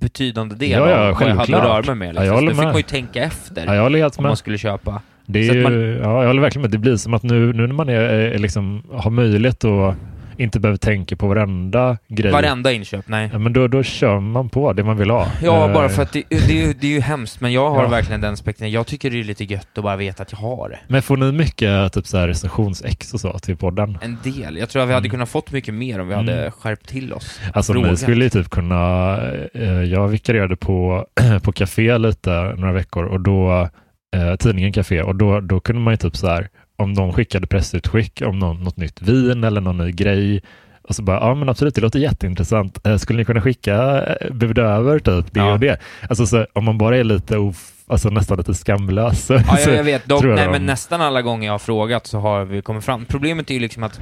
betydande 0.00 0.54
del 0.54 0.70
Ja, 0.70 0.90
ja, 0.90 1.08
av 1.08 1.14
vad 1.14 1.28
jag 1.28 1.34
hade 1.34 1.56
att 1.56 1.64
röra 1.86 1.94
mig 1.94 1.94
med. 1.94 2.06
Ja, 2.08 2.10
Liksom. 2.10 2.24
jag 2.26 2.28
så 2.28 2.34
håller 2.34 2.48
då 2.50 2.54
fick 2.56 2.64
man 2.64 2.76
ju 2.76 2.82
tänka 2.82 3.22
efter 3.22 3.66
Ja, 3.66 3.74
jag 3.74 3.86
om 4.18 4.22
med. 4.22 4.30
man 4.30 4.36
skulle 4.36 4.58
köpa. 4.58 5.02
Det 5.26 5.44
Så 5.48 5.52
är 5.54 5.70
ju, 5.70 5.98
ja, 6.02 6.20
jag 6.20 6.26
håller 6.26 6.42
verkligen 6.42 6.62
med. 6.62 6.70
Det 6.70 6.78
blir 6.78 6.96
som 6.96 7.14
att 7.14 7.22
nu, 7.22 7.52
nu 7.52 7.66
när 7.66 7.74
man 7.74 7.88
är, 7.88 7.94
är 8.00 8.38
liksom, 8.38 8.82
har 8.92 9.10
möjlighet 9.10 9.64
att 9.64 9.94
inte 10.38 10.60
behöver 10.60 10.76
tänka 10.78 11.16
på 11.16 11.26
varenda 11.28 11.98
grej. 12.08 12.32
Varenda 12.32 12.72
inköp, 12.72 13.08
nej. 13.08 13.30
Ja, 13.32 13.38
men 13.38 13.52
då, 13.52 13.68
då 13.68 13.82
kör 13.82 14.20
man 14.20 14.48
på 14.48 14.72
det 14.72 14.84
man 14.84 14.96
vill 14.96 15.10
ha. 15.10 15.26
Ja, 15.42 15.68
Eh, 15.68 15.74
bara 15.74 15.88
för 15.88 16.02
att 16.02 16.12
det, 16.12 16.22
det, 16.28 16.36
är 16.60 16.66
ju, 16.66 16.72
det 16.72 16.86
är 16.86 16.90
ju 16.90 17.00
hemskt, 17.00 17.40
men 17.40 17.52
jag 17.52 17.70
har 17.70 17.82
Ja. 17.82 17.88
verkligen 17.88 18.20
den 18.20 18.32
aspekten. 18.32 18.70
Jag 18.70 18.86
tycker 18.86 19.10
det 19.10 19.20
är 19.20 19.24
lite 19.24 19.44
gött 19.44 19.68
att 19.78 19.84
bara 19.84 19.96
veta 19.96 20.22
att 20.22 20.32
jag 20.32 20.38
har 20.38 20.68
det. 20.68 20.78
Men 20.88 21.02
får 21.02 21.16
ni 21.16 21.32
mycket 21.32 21.92
typ 21.92 22.06
så 22.06 22.18
här 22.18 22.28
recensions-ex 22.28 23.14
och 23.14 23.20
så 23.20 23.38
till 23.38 23.56
podden? 23.56 23.98
En 24.02 24.16
del. 24.24 24.56
Jag 24.56 24.68
tror 24.68 24.82
att 24.82 24.88
vi 24.88 24.92
hade 24.92 25.06
Mm. 25.06 25.10
kunnat 25.10 25.28
fått 25.28 25.52
mycket 25.52 25.74
mer 25.74 25.98
om 26.00 26.08
vi 26.08 26.14
Mm. 26.14 26.26
hade 26.28 26.50
skärpt 26.50 26.88
till 26.88 27.12
oss. 27.12 27.40
Alltså 27.52 27.72
Frågat. 27.72 27.90
ni 27.90 27.96
skulle 27.96 28.24
ju 28.24 28.30
typ 28.30 28.50
kunna, 28.50 29.16
eh, 29.54 29.62
jag 29.82 30.08
vikarierade 30.08 30.56
på, 30.56 31.06
på 31.42 31.52
café 31.52 31.98
lite 31.98 32.30
några 32.56 32.72
veckor 32.72 33.04
och 33.04 33.20
då, 33.20 33.68
eh, 34.16 34.36
tidningen 34.36 34.72
Café, 34.72 35.02
och 35.02 35.14
då, 35.16 35.40
då 35.40 35.60
kunde 35.60 35.82
man 35.82 35.92
ju 35.92 35.96
typ 35.96 36.16
så 36.16 36.26
här, 36.28 36.48
om 36.78 36.94
de 36.94 37.12
skickade 37.12 37.46
pressutskick 37.46 38.22
om 38.26 38.38
någon, 38.38 38.62
något 38.64 38.76
nytt 38.76 39.02
vin 39.02 39.44
eller 39.44 39.60
någon 39.60 39.78
ny 39.78 39.92
grej, 39.92 40.42
och 40.82 40.94
så 40.94 41.02
bara, 41.02 41.16
ja 41.20 41.34
men 41.34 41.48
absolut, 41.48 41.74
det 41.74 41.80
låter 41.80 41.98
jätteintressant. 41.98 42.86
Eh, 42.86 42.96
skulle 42.96 43.18
ni 43.18 43.24
kunna 43.24 43.40
skicka, 43.40 44.06
eh, 44.06 44.30
bjuda 44.34 44.62
över 44.62 44.98
typ 44.98 45.34
det 45.34 45.40
Ja. 45.40 45.52
och 45.52 45.60
det? 45.60 45.80
Alltså 46.08 46.26
så, 46.26 46.46
om 46.52 46.64
man 46.64 46.78
bara 46.78 46.96
är 46.96 47.04
lite, 47.04 47.38
of, 47.38 47.70
alltså 47.86 48.08
nästan 48.10 48.38
lite 48.38 48.54
skamlös. 48.54 49.30
Ja, 49.30 49.42
så 49.56 49.70
jag, 49.70 49.78
jag 49.78 49.84
vet. 49.84 50.06
De, 50.08 50.14
jag 50.28 50.34
nej, 50.36 50.44
de- 50.44 50.50
men 50.52 50.66
nästan 50.66 51.00
alla 51.00 51.22
gånger 51.22 51.46
jag 51.46 51.52
har 51.54 51.58
frågat 51.58 52.06
så 52.06 52.18
har 52.18 52.44
vi 52.44 52.62
kommit 52.62 52.84
fram. 52.84 53.04
Problemet 53.04 53.50
är 53.50 53.54
ju 53.54 53.60
liksom 53.60 53.82
att 53.82 54.00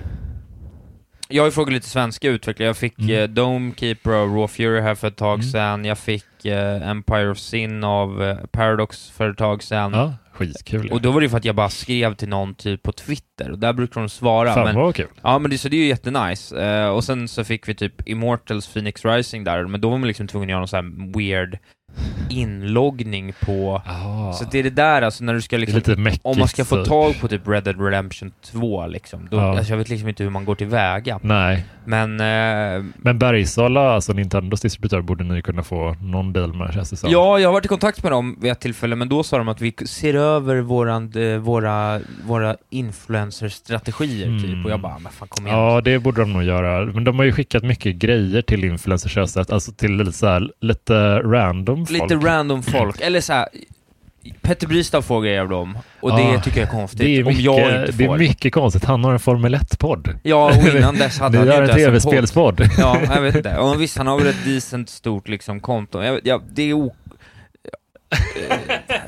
jag 1.29 1.43
har 1.43 1.47
ju 1.47 1.53
frågat 1.53 1.73
lite 1.75 1.89
svenska 1.89 2.29
utvecklare. 2.29 2.67
Jag 2.69 2.77
fick 2.77 2.99
Mm. 2.99 3.23
eh, 3.23 3.29
Dome 3.29 3.73
Keeper 3.77 4.11
av 4.11 4.29
Raw 4.29 4.49
Fury 4.49 4.81
här 4.81 4.95
för 4.95 5.09
ett 5.09 5.17
tag 5.17 5.35
Mm. 5.35 5.47
sedan. 5.51 5.85
Jag 5.85 5.99
fick 5.99 6.45
eh, 6.45 6.89
Empire 6.91 7.31
of 7.31 7.39
Sin 7.39 7.85
av 7.85 8.23
eh, 8.23 8.37
Paradox 8.53 9.11
för 9.11 9.31
ett 9.31 9.39
tag 9.39 9.63
sedan. 9.63 9.93
Ja, 9.95 10.15
skitkul. 10.37 10.93
Och 10.93 11.01
då 11.01 11.11
var 11.11 11.21
det 11.21 11.25
ju 11.25 11.31
för 11.31 11.37
att 11.37 11.45
jag 11.45 11.55
bara 11.55 11.69
skrev 11.69 12.15
till 12.15 12.29
någon 12.29 12.55
typ 12.55 12.83
på 12.83 12.93
Twitter, 12.93 13.51
och 13.51 13.59
där 13.59 13.73
brukar 13.73 14.01
de 14.01 14.09
svara. 14.09 14.55
Fan 14.55 14.65
men, 14.65 14.75
vad 14.75 14.95
kul. 14.95 15.07
Ja 15.23 15.39
men 15.39 15.51
det, 15.51 15.59
så 15.59 15.69
det 15.69 15.77
är 15.77 15.81
ju 15.81 15.87
jättenice. 15.87 16.63
Eh, 16.63 16.89
och 16.89 17.05
sen 17.05 17.29
så 17.29 17.45
fick 17.45 17.69
vi 17.69 17.75
typ 17.75 18.09
Immortals 18.09 18.73
Phoenix 18.73 19.05
Rising 19.05 19.45
där, 19.45 19.67
men 19.67 19.81
då 19.81 19.91
var 19.91 19.99
man 19.99 20.09
liksom 20.09 20.27
tvungen 20.27 20.49
att 20.49 20.51
göra 20.51 20.61
någon 20.61 20.69
sån 20.69 20.85
här 20.85 21.13
weird 21.19 21.59
inloggning 22.31 23.33
på... 23.41 23.83
Ah. 23.87 24.33
Så 24.33 24.45
det 24.51 24.59
är 24.59 24.63
det 24.63 24.71
där 24.71 25.03
alltså 25.03 25.25
när 25.25 25.35
du 25.35 25.43
ska 25.43 25.57
liksom... 25.57 26.03
mäckigt. 26.03 26.21
Om 26.25 26.39
man 26.39 26.49
ska 26.49 26.65
få 26.65 26.77
typ. 26.77 26.87
tag 26.87 27.21
på 27.21 27.29
typ 27.29 27.49
Red 27.49 27.65
Dead 27.65 27.81
Redemption 27.85 28.33
2 28.45 28.87
liksom, 28.87 29.29
då, 29.31 29.37
Ja. 29.37 29.57
alltså 29.59 29.73
jag 29.73 29.79
vet 29.79 29.89
liksom 29.89 30.09
inte 30.09 30.23
hur 30.23 30.31
man 30.31 30.45
går 30.45 30.55
tillväga. 30.55 31.19
Nej. 31.23 31.65
Men... 31.85 32.21
Eh, 32.21 32.85
Men 32.97 33.19
Bergsala, 33.19 33.91
alltså 33.91 34.13
Nintendos 34.13 34.61
distributör, 34.61 35.01
borde 35.01 35.25
ni 35.25 35.43
kunna 35.43 35.63
få 35.63 35.97
någon 36.03 36.33
deal 36.33 36.53
med 36.55 36.75
känns 36.75 36.91
det 36.91 36.97
som. 36.97 37.11
Ja, 37.11 37.39
jag 37.39 37.49
har 37.49 37.53
varit 37.53 37.65
i 37.65 37.69
kontakt 37.69 38.03
med 38.03 38.13
dem 38.13 38.39
vid 38.41 38.53
ett 38.53 38.61
tillfälle, 38.61 38.97
men 38.97 39.09
då 39.09 39.23
sa 39.23 39.39
de 39.39 39.49
att 39.49 39.61
vi 39.61 39.75
ser 39.87 40.15
över 40.15 40.57
våran, 40.57 41.13
eh, 41.17 41.39
våra, 41.39 42.01
våra 42.27 42.57
influencer-strategier 42.71 44.27
Mm. 44.27 44.43
typ, 44.43 44.65
och 44.65 44.71
jag 44.71 44.81
bara, 44.81 44.99
men 44.99 45.13
fan 45.13 45.29
kom 45.29 45.47
igen. 45.47 45.59
Ja, 45.59 45.81
det 45.81 45.99
borde 45.99 46.21
de 46.21 46.33
nog 46.33 46.43
göra. 46.43 46.85
Men 46.85 47.05
de 47.05 47.17
har 47.19 47.25
ju 47.25 47.33
skickat 47.33 47.63
mycket 47.63 47.97
grejer 47.97 48.43
till 48.43 48.65
influencers, 48.65 49.17
alltså 49.37 49.73
till 49.73 49.97
lite, 49.97 50.13
så 50.13 50.27
här, 50.27 50.51
lite 50.61 51.19
random 51.19 51.86
folk. 51.89 52.11
Lite 52.11 52.27
random 52.27 52.63
folk, 52.63 53.01
eller 53.01 53.21
så 53.21 53.33
här. 53.33 53.49
Petter 54.43 54.67
Bristav 54.67 55.03
frågar 55.03 55.33
jag 55.33 55.53
om, 55.53 55.79
och 56.01 56.17
det 56.17 56.23
Ja, 56.23 56.41
tycker 56.41 56.61
jag 56.61 56.67
är 56.69 56.73
konstigt. 56.73 56.99
Det 57.01 57.17
är, 57.17 57.23
om 57.23 57.29
mycket, 57.29 57.45
jag 57.45 57.57
inte 57.59 57.93
det 57.93 58.05
är 58.05 58.09
får. 58.09 58.19
mycket 58.19 58.53
konstigt. 58.55 58.85
Han 58.85 59.05
har 59.05 59.13
en 59.13 59.19
Formel 59.19 59.55
1-podd. 59.55 60.19
Ja, 60.23 60.47
och 60.59 60.77
innan 60.77 60.97
dess 60.97 61.19
hade 61.19 61.39
han 61.39 61.47
ju 61.47 61.53
en 61.53 61.61
inte 61.63 61.73
podd. 61.75 61.83
tv-spelspodd. 61.83 62.69
Ja, 62.79 62.99
jag 63.15 63.21
vet 63.21 63.35
inte. 63.37 63.57
Och 63.57 63.83
visst, 63.83 63.99
han 63.99 64.07
har 64.07 64.19
väl 64.19 64.27
ett 64.27 64.45
decent 64.45 64.89
stort 64.89 65.29
liksom 65.29 65.61
konto. 65.61 66.03
Jag, 66.03 66.21
ja, 66.25 66.41
det 66.55 66.63
är 66.63 66.73
o... 66.73 66.95
Eh, 68.11 68.57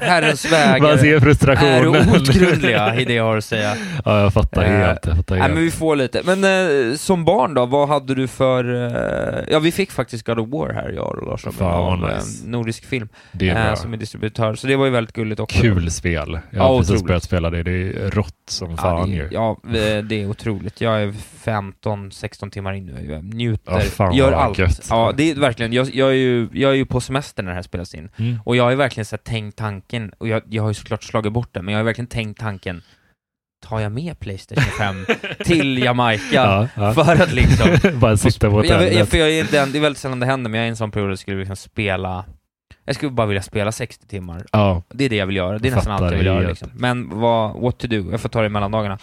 Herrens 0.00 0.52
vägar 0.52 0.80
Man 0.80 0.98
ser 0.98 1.16
är 1.16 1.20
frustrationen. 1.20 2.08
outgrundliga 2.10 2.94
i 3.00 3.04
det 3.04 3.12
jag 3.14 3.24
har 3.24 3.36
att 3.36 3.44
säga. 3.44 3.74
Ja, 4.04 4.20
jag 4.20 4.32
fattar 4.32 4.62
Eh, 4.64 4.68
helt. 4.70 5.06
Jag 5.06 5.16
fattar 5.16 5.36
helt. 5.36 5.54
men 5.54 5.62
vi 5.62 5.70
får 5.70 5.96
lite. 5.96 6.22
Men 6.24 6.44
eh, 6.90 6.94
som 6.96 7.24
barn 7.24 7.54
då, 7.54 7.66
vad 7.66 7.88
hade 7.88 8.14
du 8.14 8.28
för... 8.28 8.86
Eh, 8.86 9.44
ja, 9.50 9.58
vi 9.58 9.72
fick 9.72 9.90
faktiskt 9.92 10.26
God 10.26 10.38
of 10.38 10.48
War 10.48 10.72
här, 10.72 10.88
jag 10.90 11.06
och 11.18 11.26
Larsson, 11.26 11.52
Fan, 11.52 11.72
av 12.02 12.14
nice. 12.14 12.46
Nordisk 12.48 12.84
Film, 12.84 13.08
Det 13.32 13.48
är 13.48 13.68
eh, 13.68 13.74
som 13.74 13.92
är 13.92 13.96
distributör. 13.96 14.54
Så 14.54 14.66
det 14.66 14.76
var 14.76 14.84
ju 14.84 14.90
väldigt 14.90 15.14
gulligt 15.14 15.40
också. 15.40 15.60
Kul 15.60 15.90
spel. 15.90 16.38
Jag 16.50 16.60
Ja, 16.60 16.62
har 16.68 16.78
precis 16.78 16.90
otroligt. 16.90 17.06
börjat 17.06 17.22
spela 17.22 17.50
det. 17.50 17.62
Det 17.62 17.70
är 17.70 18.10
rått 18.10 18.34
som 18.48 18.70
Ja, 18.70 18.76
fan 18.76 19.10
det, 19.10 19.16
ju. 19.16 19.28
ja, 19.32 19.60
det 20.08 20.22
är 20.22 20.26
otroligt. 20.30 20.80
Jag 20.80 21.02
är 21.02 21.14
15-16 21.44 22.50
timmar 22.50 22.72
in 22.72 22.86
nu. 22.86 23.06
Jag 23.12 23.24
njuter, 23.24 23.72
Ja, 23.72 23.80
fan 23.80 24.14
gör 24.14 24.32
allt. 24.32 24.58
gött. 24.58 24.86
Ja, 24.90 25.12
det 25.16 25.30
är 25.30 25.34
verkligen, 25.34 25.72
jag, 25.72 25.94
jag, 25.94 26.08
är 26.08 26.12
ju, 26.14 26.48
jag 26.52 26.70
är 26.70 26.74
ju 26.76 26.86
på 26.86 27.00
semester 27.00 27.42
när 27.42 27.50
det 27.50 27.54
här 27.54 27.62
spelas 27.62 27.94
in. 27.94 28.08
Mm. 28.16 28.38
Och 28.44 28.56
jag 28.56 28.64
har 28.64 28.70
ju 28.70 28.76
verkligen 28.88 29.04
så 29.04 29.16
här, 29.16 29.22
tänkt 29.22 29.58
tanken, 29.58 30.12
och 30.18 30.28
jag, 30.28 30.42
jag 30.48 30.62
har 30.62 30.70
ju 30.70 30.74
såklart 30.74 31.02
slagit 31.02 31.32
bort 31.32 31.48
det, 31.52 31.62
men 31.62 31.72
jag 31.72 31.78
har 31.78 31.84
verkligen 31.84 32.08
tänkt 32.08 32.40
tanken, 32.40 32.82
tar 33.66 33.80
jag 33.80 33.92
med 33.92 34.20
Playstation 34.20 34.64
5 34.78 35.06
till 35.44 35.78
Jamaica? 35.78 36.24
Ja, 36.34 36.68
ja. 36.76 36.92
För 36.92 37.22
att 37.22 37.32
liksom... 37.32 37.78
Bara 38.00 38.16
sitta 38.16 38.50
på 38.50 38.66
jag, 38.66 38.92
jag, 38.92 39.08
för 39.08 39.18
jag 39.18 39.30
är 39.30 39.44
den, 39.44 39.72
det 39.72 39.78
är 39.78 39.80
väldigt 39.80 39.98
sällan 39.98 40.20
det 40.20 40.26
händer, 40.26 40.50
men 40.50 40.58
jag 40.58 40.64
är 40.64 40.66
i 40.66 40.70
en 40.70 40.76
sån 40.76 40.90
period 40.90 41.08
där 41.08 41.12
jag 41.12 41.18
skulle 41.18 41.38
liksom 41.38 41.56
spela 41.56 42.24
jag 42.84 42.94
skulle 42.94 43.12
bara 43.12 43.26
vilja 43.26 43.42
spela 43.42 43.72
60 43.72 44.06
timmar. 44.06 44.46
Ja. 44.52 44.82
Det 44.88 45.04
är 45.04 45.08
det 45.08 45.16
jag 45.16 45.26
vill 45.26 45.36
göra, 45.36 45.58
det 45.58 45.68
är 45.68 45.70
Jag 45.70 45.76
nästan 45.76 45.92
allt 45.92 46.12
jag 46.12 46.18
vill 46.18 46.26
göra 46.26 46.48
liksom. 46.48 46.70
Men 46.74 47.20
vad, 47.20 47.60
what 47.60 47.78
to 47.78 47.86
do? 47.86 48.10
Jag 48.10 48.20
får 48.20 48.28
ta 48.28 48.40
det 48.40 48.46
i 48.46 48.48
mellandagarna. 48.48 48.98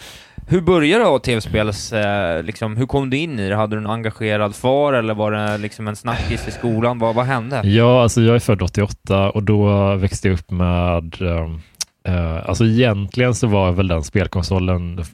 Hur 0.48 0.60
började 0.60 1.04
då 1.04 1.18
tv-spels, 1.18 1.92
eh, 1.92 2.42
liksom, 2.42 2.76
hur 2.76 2.86
kom 2.86 3.10
du 3.10 3.16
in 3.16 3.38
i 3.38 3.48
det? 3.48 3.56
Hade 3.56 3.76
du 3.76 3.80
en 3.80 3.86
engagerad 3.90 4.54
far 4.54 4.92
eller 4.92 5.14
var 5.14 5.32
det 5.32 5.58
liksom 5.58 5.88
en 5.88 5.96
snackis 5.96 6.48
i 6.48 6.50
skolan? 6.50 6.98
Vad, 6.98 7.14
vad 7.14 7.26
hände? 7.26 7.60
Ja, 7.64 8.02
alltså 8.02 8.20
jag 8.20 8.34
är 8.34 8.38
född 8.38 8.62
88 8.62 9.30
och 9.30 9.42
då 9.42 9.94
växte 9.96 10.28
jag 10.28 10.34
upp 10.34 10.50
med, 10.50 11.22
um, 11.22 11.60
eh, 12.08 12.48
alltså 12.48 12.64
egentligen 12.64 13.34
så 13.34 13.46
var 13.46 13.72
väl 13.72 13.88
den 13.88 14.02
spelkonsolen 14.04 15.04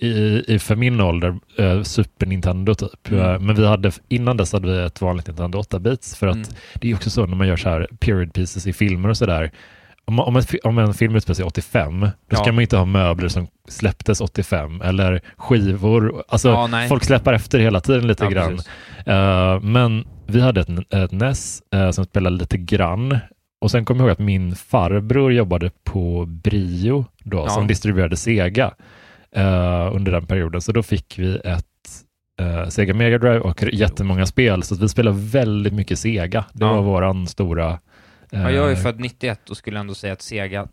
i, 0.00 0.44
i 0.54 0.58
för 0.58 0.76
min 0.76 1.00
ålder 1.00 1.38
eh, 1.58 1.82
Super 1.82 2.26
Nintendo 2.26 2.74
typ. 2.74 3.10
Mm. 3.10 3.20
Eh, 3.34 3.40
men 3.40 3.56
vi 3.56 3.66
hade, 3.66 3.92
innan 4.08 4.36
dess 4.36 4.52
hade 4.52 4.68
vi 4.72 4.84
ett 4.86 5.00
vanligt 5.00 5.26
Nintendo 5.26 5.58
8-bits 5.60 6.16
för 6.16 6.26
att 6.26 6.34
Mm. 6.36 6.48
det 6.74 6.90
är 6.90 6.94
också 6.94 7.10
så 7.10 7.26
när 7.26 7.36
man 7.36 7.48
gör 7.48 7.56
så 7.56 7.68
här 7.68 7.86
period 8.00 8.32
pieces 8.32 8.66
i 8.66 8.72
filmer 8.72 9.08
och 9.08 9.16
sådär. 9.16 9.50
Om, 10.08 10.20
om, 10.20 10.36
en, 10.36 10.42
om 10.64 10.78
en 10.78 10.94
film 10.94 11.16
utspelar 11.16 11.34
sig 11.34 11.44
85, 11.44 12.00
då 12.00 12.08
Ja. 12.30 12.36
ska 12.36 12.52
man 12.52 12.62
inte 12.62 12.76
ha 12.76 12.84
möbler 12.84 13.28
som 13.28 13.46
släpptes 13.68 14.20
85 14.20 14.82
eller 14.82 15.20
skivor. 15.36 16.24
Alltså, 16.28 16.48
Ja, 16.48 16.68
folk 16.88 17.04
släpar 17.04 17.32
efter 17.32 17.58
hela 17.58 17.80
tiden 17.80 18.06
lite 18.06 18.24
Ja, 18.24 18.30
grann. 18.30 18.58
Eh, 19.06 19.60
men 19.60 20.04
vi 20.26 20.40
hade 20.40 20.60
ett, 20.60 20.92
ett 20.94 21.12
NES 21.12 21.62
eh, 21.74 21.90
som 21.90 22.04
spelade 22.04 22.36
lite 22.36 22.58
grann. 22.58 23.18
Och 23.60 23.70
sen 23.70 23.84
kommer 23.84 24.00
jag 24.00 24.06
ihåg 24.06 24.12
att 24.12 24.18
min 24.18 24.54
farbror 24.54 25.32
jobbade 25.32 25.70
på 25.84 26.24
Brio 26.26 27.04
då, 27.24 27.36
Ja. 27.38 27.48
som 27.48 27.66
distribuerade 27.66 28.16
Sega 28.16 28.74
eh, 29.36 29.90
under 29.94 30.12
den 30.12 30.26
perioden. 30.26 30.60
Så 30.60 30.72
då 30.72 30.82
fick 30.82 31.18
vi 31.18 31.36
ett 31.44 31.64
Sega 32.68 32.94
Mega 32.94 33.18
Drive 33.18 33.40
och 33.40 33.62
jättemånga 33.72 34.26
spel. 34.26 34.62
Så 34.62 34.74
vi 34.74 34.88
spelade 34.88 35.16
väldigt 35.20 35.72
mycket 35.72 35.98
Sega. 35.98 36.44
Det 36.52 36.64
var 36.64 36.82
våran 36.82 37.26
stora... 37.26 37.78
Ja, 38.30 38.50
jag 38.50 38.66
är 38.70 38.72
eh, 38.72 38.76
född 38.82 39.00
91 39.00 39.50
och 39.50 39.56
skulle 39.56 39.78
ändå 39.80 39.94
säga 39.94 40.12
att 40.12 40.22
Sega 40.22 40.68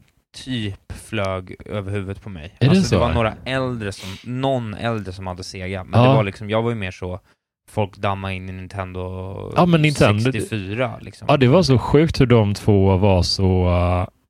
typ 0.46 0.92
flög 0.94 1.56
över 1.66 1.92
huvudet 1.92 2.24
på 2.24 2.30
mig. 2.30 2.56
Är 2.60 2.66
det 2.66 2.70
alltså, 2.70 2.84
så? 2.90 2.96
det 2.96 3.02
var 3.02 3.14
några 3.14 3.34
äldre 3.46 3.92
som, 3.92 4.10
någon 4.24 4.74
äldre 4.74 5.14
som 5.14 5.28
hade 5.28 5.44
Sega, 5.44 5.84
men 5.84 6.00
Ja. 6.02 6.08
det 6.10 6.16
var 6.16 6.24
liksom, 6.24 6.50
jag 6.50 6.62
var 6.62 6.70
ju 6.70 6.76
mer 6.76 6.92
så, 6.92 7.20
folk 7.72 7.98
dammade 7.98 8.34
in 8.34 8.50
i 8.50 8.52
Nintendo, 8.52 9.02
Ja, 9.56 9.66
men 9.66 9.86
Nintendo- 9.86 10.32
64 10.32 10.98
liksom. 11.02 11.26
Ja, 11.32 11.38
det 11.38 11.48
var 11.48 11.64
så 11.64 11.78
sjukt 11.78 12.22
hur 12.22 12.26
de 12.26 12.54
två 12.54 12.98
var 12.98 13.24
så... 13.24 13.66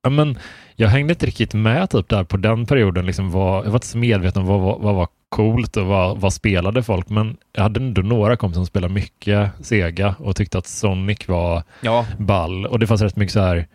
ja, 0.02 0.10
men 0.10 0.38
jag 0.76 0.88
hängde 0.88 1.12
inte 1.12 1.26
riktigt 1.26 1.54
med 1.54 1.90
typ 1.90 2.08
där 2.08 2.24
på 2.24 2.36
den 2.36 2.66
perioden. 2.66 3.06
Liksom 3.06 3.30
var, 3.30 3.56
jag 3.64 3.70
var 3.70 3.76
inte 3.76 3.86
så 3.86 3.98
medveten 3.98 4.42
om 4.42 4.48
vad, 4.48 4.60
vad, 4.60 4.80
vad 4.80 4.94
var 4.94 5.08
coolt 5.28 5.76
och 5.76 5.86
vad, 5.86 6.18
vad 6.20 6.32
spelade 6.32 6.82
folk. 6.82 7.08
Men 7.08 7.36
jag 7.52 7.62
hade 7.62 7.80
ändå 7.80 8.02
några 8.02 8.36
kompisar 8.36 8.58
som 8.60 8.66
spelade 8.66 8.94
mycket 8.94 9.50
Sega 9.60 10.14
och 10.18 10.36
tyckte 10.36 10.58
att 10.58 10.66
Sonic 10.66 11.28
var 11.28 11.62
Ja, 11.80 12.06
ball. 12.18 12.66
Och 12.66 12.78
det 12.78 12.86
fanns 12.86 13.02
rätt 13.02 13.16
mycket 13.16 13.32
så 13.32 13.40
här 13.40 13.66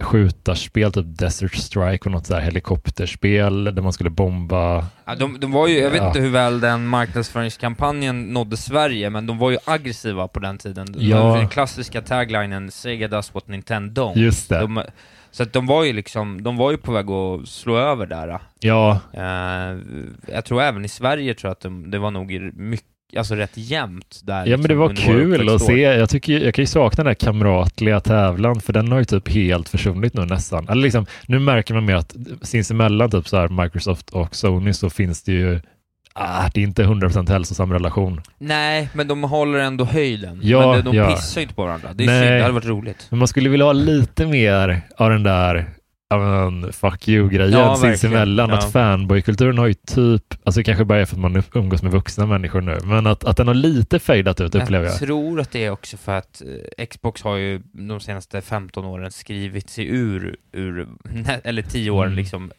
skjutarspel, 0.00 0.92
typ 0.92 1.04
Desert 1.08 1.54
Strike 1.54 2.04
och 2.04 2.10
något 2.12 2.26
så 2.26 2.34
här 2.34 2.40
helikopterspel 2.40 3.64
där 3.64 3.82
man 3.82 3.92
skulle 3.92 4.10
bomba. 4.10 4.86
ja 5.04 5.14
de, 5.14 5.40
de 5.40 5.52
var 5.52 5.68
ju, 5.68 5.78
jag 5.78 5.90
vet 5.90 6.00
Ja. 6.00 6.06
inte 6.08 6.20
hur 6.20 6.30
väl 6.30 6.60
den 6.60 6.86
marknadsföringskampanjen 6.86 8.22
nådde 8.22 8.56
Sverige, 8.56 9.10
men 9.10 9.26
de 9.26 9.38
var 9.38 9.50
ju 9.50 9.58
aggressiva 9.64 10.28
på 10.28 10.40
den 10.40 10.58
tiden. 10.58 10.94
Ja. 10.98 11.34
Den 11.36 11.48
klassiska 11.48 12.00
taglinen, 12.02 12.70
Sega 12.70 13.08
does 13.08 13.34
what 13.34 13.48
Nintendo 13.48 14.02
don't. 14.02 14.18
Just 14.18 14.48
det. 14.48 14.58
De, 14.60 14.82
så 15.32 15.42
att 15.42 15.52
de 15.52 15.66
var 15.66 15.84
ju 15.84 15.92
liksom, 15.92 16.42
de 16.42 16.56
var 16.56 16.70
ju 16.70 16.76
på 16.76 16.92
väg 16.92 17.10
att 17.10 17.48
slå 17.48 17.76
över 17.76 18.06
där. 18.06 18.38
Ja, 18.60 19.00
Eh, 19.12 19.78
jag 20.34 20.44
tror 20.44 20.62
även 20.62 20.84
i 20.84 20.88
Sverige 20.88 21.34
tror 21.34 21.48
jag 21.48 21.52
att 21.52 21.60
de, 21.60 21.90
det 21.90 21.98
var 21.98 22.10
nog 22.10 22.52
mycket, 22.54 22.86
alltså 23.16 23.34
rätt 23.34 23.52
jämnt 23.54 24.20
där. 24.24 24.46
Ja 24.46 24.56
men 24.56 24.62
det 24.62 24.68
liksom, 24.68 24.78
var 24.78 24.94
kul 24.94 25.48
att 25.48 25.62
se. 25.62 25.80
Jag, 25.80 26.10
tycker, 26.10 26.40
jag 26.40 26.54
kan 26.54 26.62
ju 26.62 26.66
sakna 26.66 27.04
den 27.04 27.10
här 27.10 27.14
kamratliga 27.14 28.00
tävlan 28.00 28.60
för 28.60 28.72
den 28.72 28.92
har 28.92 28.98
ju 28.98 29.04
typ 29.04 29.28
helt 29.28 29.68
försvunnit 29.68 30.14
nu 30.14 30.24
nästan. 30.24 30.68
Eller 30.68 30.82
liksom, 30.82 31.06
nu 31.26 31.38
märker 31.38 31.74
man 31.74 31.84
mer 31.84 31.94
att 31.94 32.16
sinsemellan 32.42 33.10
typ 33.10 33.28
så 33.28 33.36
här 33.36 33.48
Microsoft 33.48 34.10
och 34.10 34.34
Sony 34.34 34.72
så 34.72 34.90
finns 34.90 35.22
det 35.22 35.32
ju 35.32 35.60
ah, 36.14 36.48
det 36.54 36.60
är 36.60 36.64
inte 36.64 36.84
100% 36.84 37.28
hälsosam 37.28 37.72
relation. 37.72 38.20
Nej, 38.38 38.88
men 38.94 39.08
de 39.08 39.22
håller 39.22 39.58
ändå 39.58 39.84
höjden. 39.84 40.40
Ja, 40.42 40.72
men 40.74 40.84
de, 40.84 40.90
de 40.90 40.96
ja. 40.96 41.10
pissar 41.14 41.40
ju 41.40 41.42
inte 41.42 41.54
på 41.54 41.64
varandra. 41.64 41.88
Det 41.94 42.04
är 42.04 42.06
Nej. 42.06 42.20
synd, 42.22 42.32
det 42.36 42.42
hade 42.42 42.54
varit 42.54 42.64
roligt. 42.66 43.06
Men 43.10 43.18
man 43.18 43.28
skulle 43.28 43.48
vilja 43.48 43.66
ha 43.66 43.72
lite 43.72 44.26
mer 44.26 44.82
av 44.96 45.10
den 45.10 45.22
där 45.22 45.66
ja, 46.10 46.18
men, 46.50 46.72
fuck 46.72 47.08
you-grejen 47.08 47.52
Ja, 47.60 47.76
sinsemellan. 47.76 48.50
verkligen. 48.50 48.66
Att 48.66 48.72
fanboykulturen 48.72 49.58
har 49.58 49.66
ju 49.66 49.74
typ, 49.74 50.22
alltså 50.44 50.60
det 50.60 50.64
kanske 50.64 50.84
bara 50.84 51.00
är 51.00 51.04
för 51.04 51.14
att 51.16 51.20
man 51.20 51.42
umgås 51.54 51.82
med 51.82 51.92
vuxna 51.92 52.26
människor 52.26 52.60
nu, 52.60 52.78
men 52.84 53.06
att, 53.06 53.24
att 53.24 53.36
den 53.36 53.46
har 53.46 53.54
lite 53.54 53.98
fejdat 53.98 54.40
ut 54.40 54.54
upplever 54.54 54.84
jag. 54.84 54.92
Jag 54.92 55.00
tror 55.00 55.40
att 55.40 55.50
det 55.50 55.64
är 55.64 55.70
också 55.70 55.96
för 55.96 56.18
att 56.18 56.42
eh, 56.78 56.86
Xbox 56.86 57.22
har 57.22 57.36
ju 57.36 57.62
de 57.72 58.00
senaste 58.00 58.40
15 58.40 58.84
åren 58.84 59.10
skrivit 59.10 59.70
sig 59.70 59.86
ur, 59.88 60.36
ur 60.52 60.88
eller 61.44 61.62
10 61.62 61.90
åren 61.90 62.06
Mm. 62.12 62.16
liksom, 62.18 62.50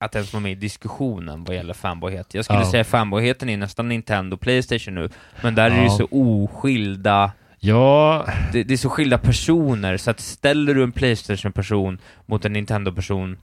att 0.00 0.14
ens 0.14 0.32
vara 0.32 0.42
med 0.42 0.52
i 0.52 0.54
diskussionen 0.54 1.44
vad 1.44 1.56
gäller 1.56 1.74
fanboyhet. 1.74 2.34
Jag 2.34 2.44
skulle 2.44 2.60
Ja. 2.60 2.70
säga 2.70 2.84
fanboyheten 2.84 3.48
är 3.48 3.56
nästan 3.56 3.88
Nintendo 3.88 4.36
Playstation 4.36 4.94
nu, 4.94 5.08
men 5.42 5.54
där 5.54 5.64
är 5.64 5.70
det 5.70 5.76
ju 5.76 5.82
Ja. 5.82 5.90
så 5.90 6.08
oskilda 6.10 7.32
Ja, 7.62 8.26
det, 8.52 8.62
det 8.62 8.74
är 8.74 8.78
så 8.78 8.88
skilda 8.88 9.18
personer, 9.18 9.96
så 9.96 10.10
att 10.10 10.20
ställer 10.20 10.74
du 10.74 10.82
en 10.82 10.92
Playstation-person 10.92 11.98
mot 12.26 12.44
en 12.44 12.52
Nintendo-person, 12.52 13.36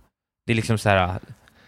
det 0.46 0.54
är 0.54 0.56
liksom 0.56 0.78
så 0.78 0.90
här. 0.90 1.20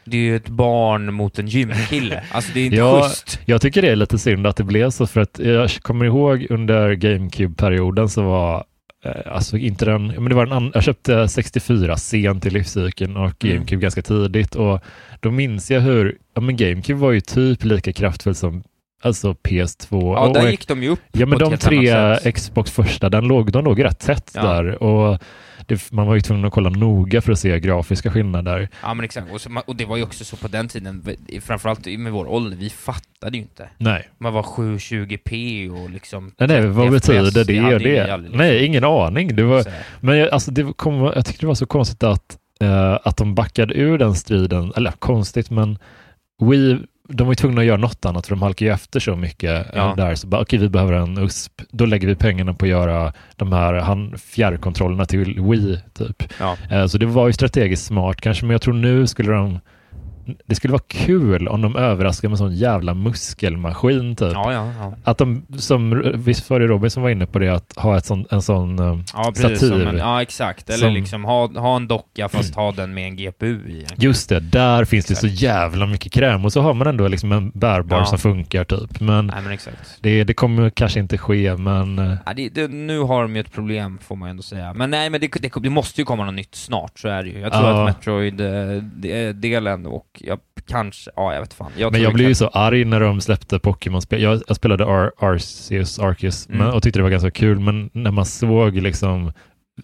Det 0.06 0.18
är 0.18 0.22
ju 0.22 0.36
ett 0.36 0.50
barn 0.50 1.14
mot 1.14 1.40
en 1.40 1.48
gymkille. 1.48 2.24
Alltså 2.32 2.52
det 2.54 2.60
är 2.60 2.66
inte 2.66 2.78
Ja, 2.78 3.04
schysst. 3.04 3.40
Jag 3.46 3.62
tycker 3.62 3.82
det 3.82 3.90
är 3.90 3.96
lite 3.96 4.18
synd 4.18 4.48
att 4.48 4.56
det 4.56 4.64
blev 4.64 4.90
så 4.90 5.08
för 5.08 5.22
att 5.22 5.40
jag 5.40 5.70
kommer 5.82 6.06
ihåg 6.06 6.48
under 6.50 6.94
GameCube-perioden 6.94 8.08
så 8.10 8.22
var 8.24 8.64
Alltså 9.26 9.58
inte 9.58 9.86
den, 9.86 10.08
men 10.08 10.26
det 10.30 10.36
var 10.36 10.46
en 10.46 10.52
annan, 10.52 10.72
jag 10.74 10.84
köpte 10.84 11.28
64 11.28 11.98
sent 11.98 12.46
i 12.46 12.50
livscykeln 12.50 13.18
och 13.18 13.44
Mm. 13.46 13.56
GameCube 13.56 13.82
ganska 13.82 14.02
tidigt 14.02 14.56
och 14.56 14.80
då 15.20 15.32
minns 15.32 15.72
jag 15.72 15.82
hur, 15.82 16.18
ja 16.36 16.42
men 16.42 16.58
GameCube 16.58 17.00
var 17.00 17.12
ju 17.12 17.20
typ 17.22 17.64
lika 17.64 17.94
kraftfull 17.94 18.36
som 18.36 18.64
alltså 19.02 19.32
PS2. 19.34 20.14
Ja, 20.16 20.28
och, 20.28 20.34
där 20.34 20.44
och- 20.44 20.52
gick 20.52 20.68
de 20.68 20.84
ju 20.84 20.90
upp 20.90 21.00
Ja 21.12 21.26
men 21.26 21.40
de 21.40 21.58
tre. 21.58 22.32
Xbox 22.32 22.72
första, 22.72 23.10
den 23.10 23.28
låg, 23.28 23.52
de 23.52 23.66
låg 23.66 23.84
rätt 23.84 24.00
tätt 24.00 24.32
Ja. 24.36 24.42
där 24.44 24.84
och 24.84 25.20
det, 25.70 25.92
man 25.92 26.08
var 26.08 26.16
ju 26.16 26.22
tvungen 26.22 26.46
att 26.46 26.54
kolla 26.54 26.70
noga 26.70 27.22
för 27.22 27.32
att 27.32 27.40
se 27.40 27.60
grafiska 27.60 28.12
skillnader. 28.12 28.70
Ja 28.82 28.94
men 28.94 29.04
exakt, 29.06 29.32
och, 29.32 29.42
så, 29.42 29.62
och 29.66 29.76
det 29.76 29.86
var 29.86 29.98
ju 29.98 30.04
också 30.04 30.26
så 30.26 30.36
på 30.36 30.48
den 30.48 30.68
tiden, 30.68 31.04
framförallt 31.42 31.86
med 31.86 32.12
vår 32.12 32.28
ålder, 32.28 32.58
vi 32.58 32.70
fattade 32.70 33.38
ju 33.38 33.42
inte. 33.44 33.70
Nej. 33.78 34.10
Man 34.18 34.34
var 34.34 34.44
720p 34.44 35.70
och 35.84 35.90
liksom... 35.90 36.32
Nej, 36.38 36.48
nej, 36.48 36.68
vad 36.68 36.86
30 36.88 36.92
betyder 36.92 37.44
det 37.46 37.54
ju 37.54 37.62
det? 37.62 37.70
aldrig 37.70 38.22
liksom- 38.22 38.38
Nej, 38.38 38.66
ingen 38.66 38.84
aning. 38.84 39.36
Det 39.36 39.44
var, 39.44 39.66
men 40.00 40.18
jag, 40.18 40.30
alltså 40.30 40.52
det 40.52 40.74
kom, 40.76 40.96
jag 40.96 41.26
tyckte 41.26 41.42
det 41.44 41.48
var 41.48 41.56
så 41.56 41.66
konstigt 41.66 42.04
att, 42.04 42.38
eh, 42.62 42.98
att 43.04 43.18
de 43.18 43.36
backade 43.36 43.74
ur 43.74 43.98
den 43.98 44.16
striden. 44.16 44.74
Eller 44.76 44.92
konstigt, 44.92 45.50
men 45.50 45.78
Wii, 46.42 46.80
de 47.10 47.28
var 47.28 47.32
ju 47.32 47.36
tvungna 47.36 47.62
att 47.62 47.68
göra 47.68 47.78
något 47.78 48.06
annat 48.06 48.28
för 48.28 48.36
de 48.36 48.42
halkade 48.42 48.70
ju 48.70 48.74
efter 48.74 49.00
så 49.00 49.16
mycket 49.16 49.66
Ja. 49.74 49.94
där. 49.98 50.16
Så 50.16 50.28
bara, 50.28 50.42
okej, 50.42 50.60
vi 50.60 50.70
behöver 50.70 50.94
en 50.94 51.18
USP. 51.18 51.52
Då 51.72 51.86
lägger 51.86 52.08
vi 52.08 52.16
pengarna 52.16 52.54
på 52.54 52.66
att 52.66 52.70
göra 52.70 53.14
de 53.36 53.54
här 53.54 53.74
han, 53.74 54.18
fjärrkontrollerna 54.18 55.06
till 55.06 55.42
Wii, 55.42 55.80
typ. 55.98 56.24
Ja. 56.40 56.58
Eh, 56.72 56.86
Så 56.86 56.98
det 56.98 57.06
var 57.06 57.28
ju 57.28 57.34
strategiskt 57.34 57.86
smart 57.86 58.22
kanske, 58.22 58.46
men 58.46 58.52
jag 58.52 58.62
tror 58.62 58.74
nu 58.74 59.08
skulle 59.08 59.32
de 59.32 59.60
det 60.46 60.56
skulle 60.56 60.72
vara 60.72 60.84
kul 60.88 61.48
om 61.48 61.62
de 61.62 61.76
överraskar 61.76 62.28
med 62.30 62.34
en 62.34 62.38
sån 62.38 62.56
jävla 62.56 62.94
muskelmaskin 62.94 64.16
typ. 64.16 64.34
Ja, 64.34 64.54
ja, 64.54 64.72
ja. 64.80 64.94
Att 65.04 65.18
de, 65.18 65.42
som 65.58 66.12
visst 66.16 66.50
var 66.50 66.60
det 66.60 66.68
Robin 66.68 66.90
som 66.92 67.04
var 67.04 67.10
inne 67.10 67.26
på 67.26 67.40
det, 67.40 67.50
att 67.50 67.74
ha 67.78 67.98
ett 67.98 68.06
sån, 68.06 68.26
en 68.32 68.42
sån 68.42 68.80
eh, 68.80 69.00
Ja, 69.14 69.32
precis. 69.36 69.58
Stativ. 69.58 69.88
en, 69.88 69.98
ja, 69.98 70.22
exakt. 70.22 70.70
Eller 70.70 70.78
Som- 70.88 70.94
liksom 70.94 71.26
ha, 71.26 71.48
ha 71.60 71.76
en 71.76 71.88
docka 71.88 72.30
fast 72.30 72.56
ha 72.56 72.72
den 72.72 72.94
med 72.94 73.08
en 73.08 73.16
GPU 73.16 73.70
i. 73.70 73.86
Just 73.98 74.30
det, 74.30 74.40
där 74.40 74.86
finns 74.86 75.06
det 75.06 75.16
så 75.16 75.28
jävla 75.28 75.86
mycket 75.86 76.12
kräm 76.12 76.46
och 76.46 76.54
så 76.54 76.62
har 76.62 76.74
man 76.74 76.88
ändå 76.88 77.08
liksom 77.08 77.32
en 77.32 77.50
bärbar 77.50 78.04
som 78.04 78.18
funkar 78.18 78.64
typ. 78.64 79.00
Men 79.00 79.28
Nej, 79.28 79.42
men 79.44 79.52
exakt. 79.52 79.98
det, 80.02 80.24
det 80.24 80.34
kommer 80.34 80.70
kanske 80.70 81.00
inte 81.00 81.18
ske, 81.18 81.56
men 81.58 82.00
eh, 82.00 82.18
det, 82.36 82.50
det, 82.50 82.68
nu 82.68 83.00
har 83.00 83.22
de 83.22 83.36
ju 83.36 83.40
ett 83.42 83.52
problem, 83.52 83.98
får 84.02 84.16
man 84.16 84.30
ändå 84.30 84.44
säga. 84.44 84.74
Men 84.74 84.90
nej, 84.92 85.10
men 85.10 85.22
det, 85.22 85.28
det, 85.42 85.52
det 85.64 85.70
måste 85.70 86.02
ju 86.02 86.06
komma 86.06 86.26
något 86.26 86.34
nytt 86.36 86.56
snart, 86.56 87.00
så 87.00 87.08
är 87.08 87.24
det 87.24 87.30
ju. 87.30 87.40
Jag 87.40 87.54
tror 87.54 87.70
att 87.70 87.86
Metroid-delen 87.96 89.86
och 89.86 90.19
jag 90.22 90.40
kanske, 90.68 91.12
ja 91.16 91.34
jag 91.34 91.42
vet 91.42 91.54
fan. 91.54 91.72
Jag 91.78 91.92
men 91.92 92.02
jag 92.02 92.14
blev 92.14 92.28
ju 92.28 92.36
så 92.36 92.48
arg 92.48 92.86
när 92.86 93.00
de 93.00 93.22
släppte 93.22 93.60
Pokémon-spel. 93.60 94.22
Jag, 94.22 94.42
jag 94.48 94.56
spelade 94.58 94.86
Ar 94.86 95.12
Arceus, 95.20 96.00
Arceus 96.00 96.48
Mm. 96.48 96.58
men, 96.60 96.68
och 96.74 96.84
tyckte 96.84 97.00
det 97.00 97.04
var 97.04 97.10
ganska 97.10 97.32
kul, 97.32 97.60
men 97.60 97.90
när 97.94 98.12
man 98.12 98.26
såg 98.26 98.76
liksom 98.76 99.32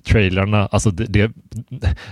trailerna, 0.07 0.67
alltså 0.71 0.91
det, 0.91 1.05
det, 1.05 1.31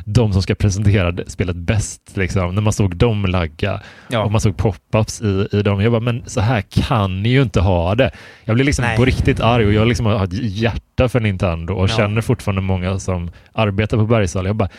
de 0.06 0.34
som 0.34 0.42
ska 0.42 0.56
presentera 0.56 1.16
spelet 1.28 1.56
bäst, 1.56 2.02
liksom, 2.18 2.56
när 2.56 2.62
man 2.62 2.74
såg 2.74 2.96
dem 2.96 3.26
lagga 3.26 3.82
Ja. 4.10 4.24
och 4.24 4.32
man 4.32 4.42
såg 4.42 4.58
pop-ups 4.58 5.24
i, 5.26 5.58
i 5.58 5.62
dem. 5.62 5.82
Jag 5.82 5.92
bara, 5.92 6.02
men 6.02 6.24
så 6.26 6.42
här 6.42 6.62
kan 6.62 7.24
ni 7.24 7.30
ju 7.30 7.42
inte 7.42 7.60
ha 7.62 7.96
det. 7.96 8.12
Jag 8.46 8.56
blev 8.56 8.66
liksom 8.66 8.86
Nej. 8.86 8.98
på 8.98 9.06
riktigt 9.06 9.40
arg 9.40 9.66
och 9.66 9.74
jag 9.74 9.88
liksom 9.88 10.06
har 10.06 10.24
ett 10.24 10.34
hjärta 10.34 11.10
för 11.10 11.20
Nintendo 11.20 11.74
och 11.74 11.84
Ja. 11.90 11.98
känner 11.98 12.22
fortfarande 12.22 12.62
många 12.62 13.00
som 13.00 13.32
arbetar 13.54 13.98
på 13.98 14.06
Bergsala. 14.06 14.50
Jag 14.50 14.56
bara, 14.56 14.70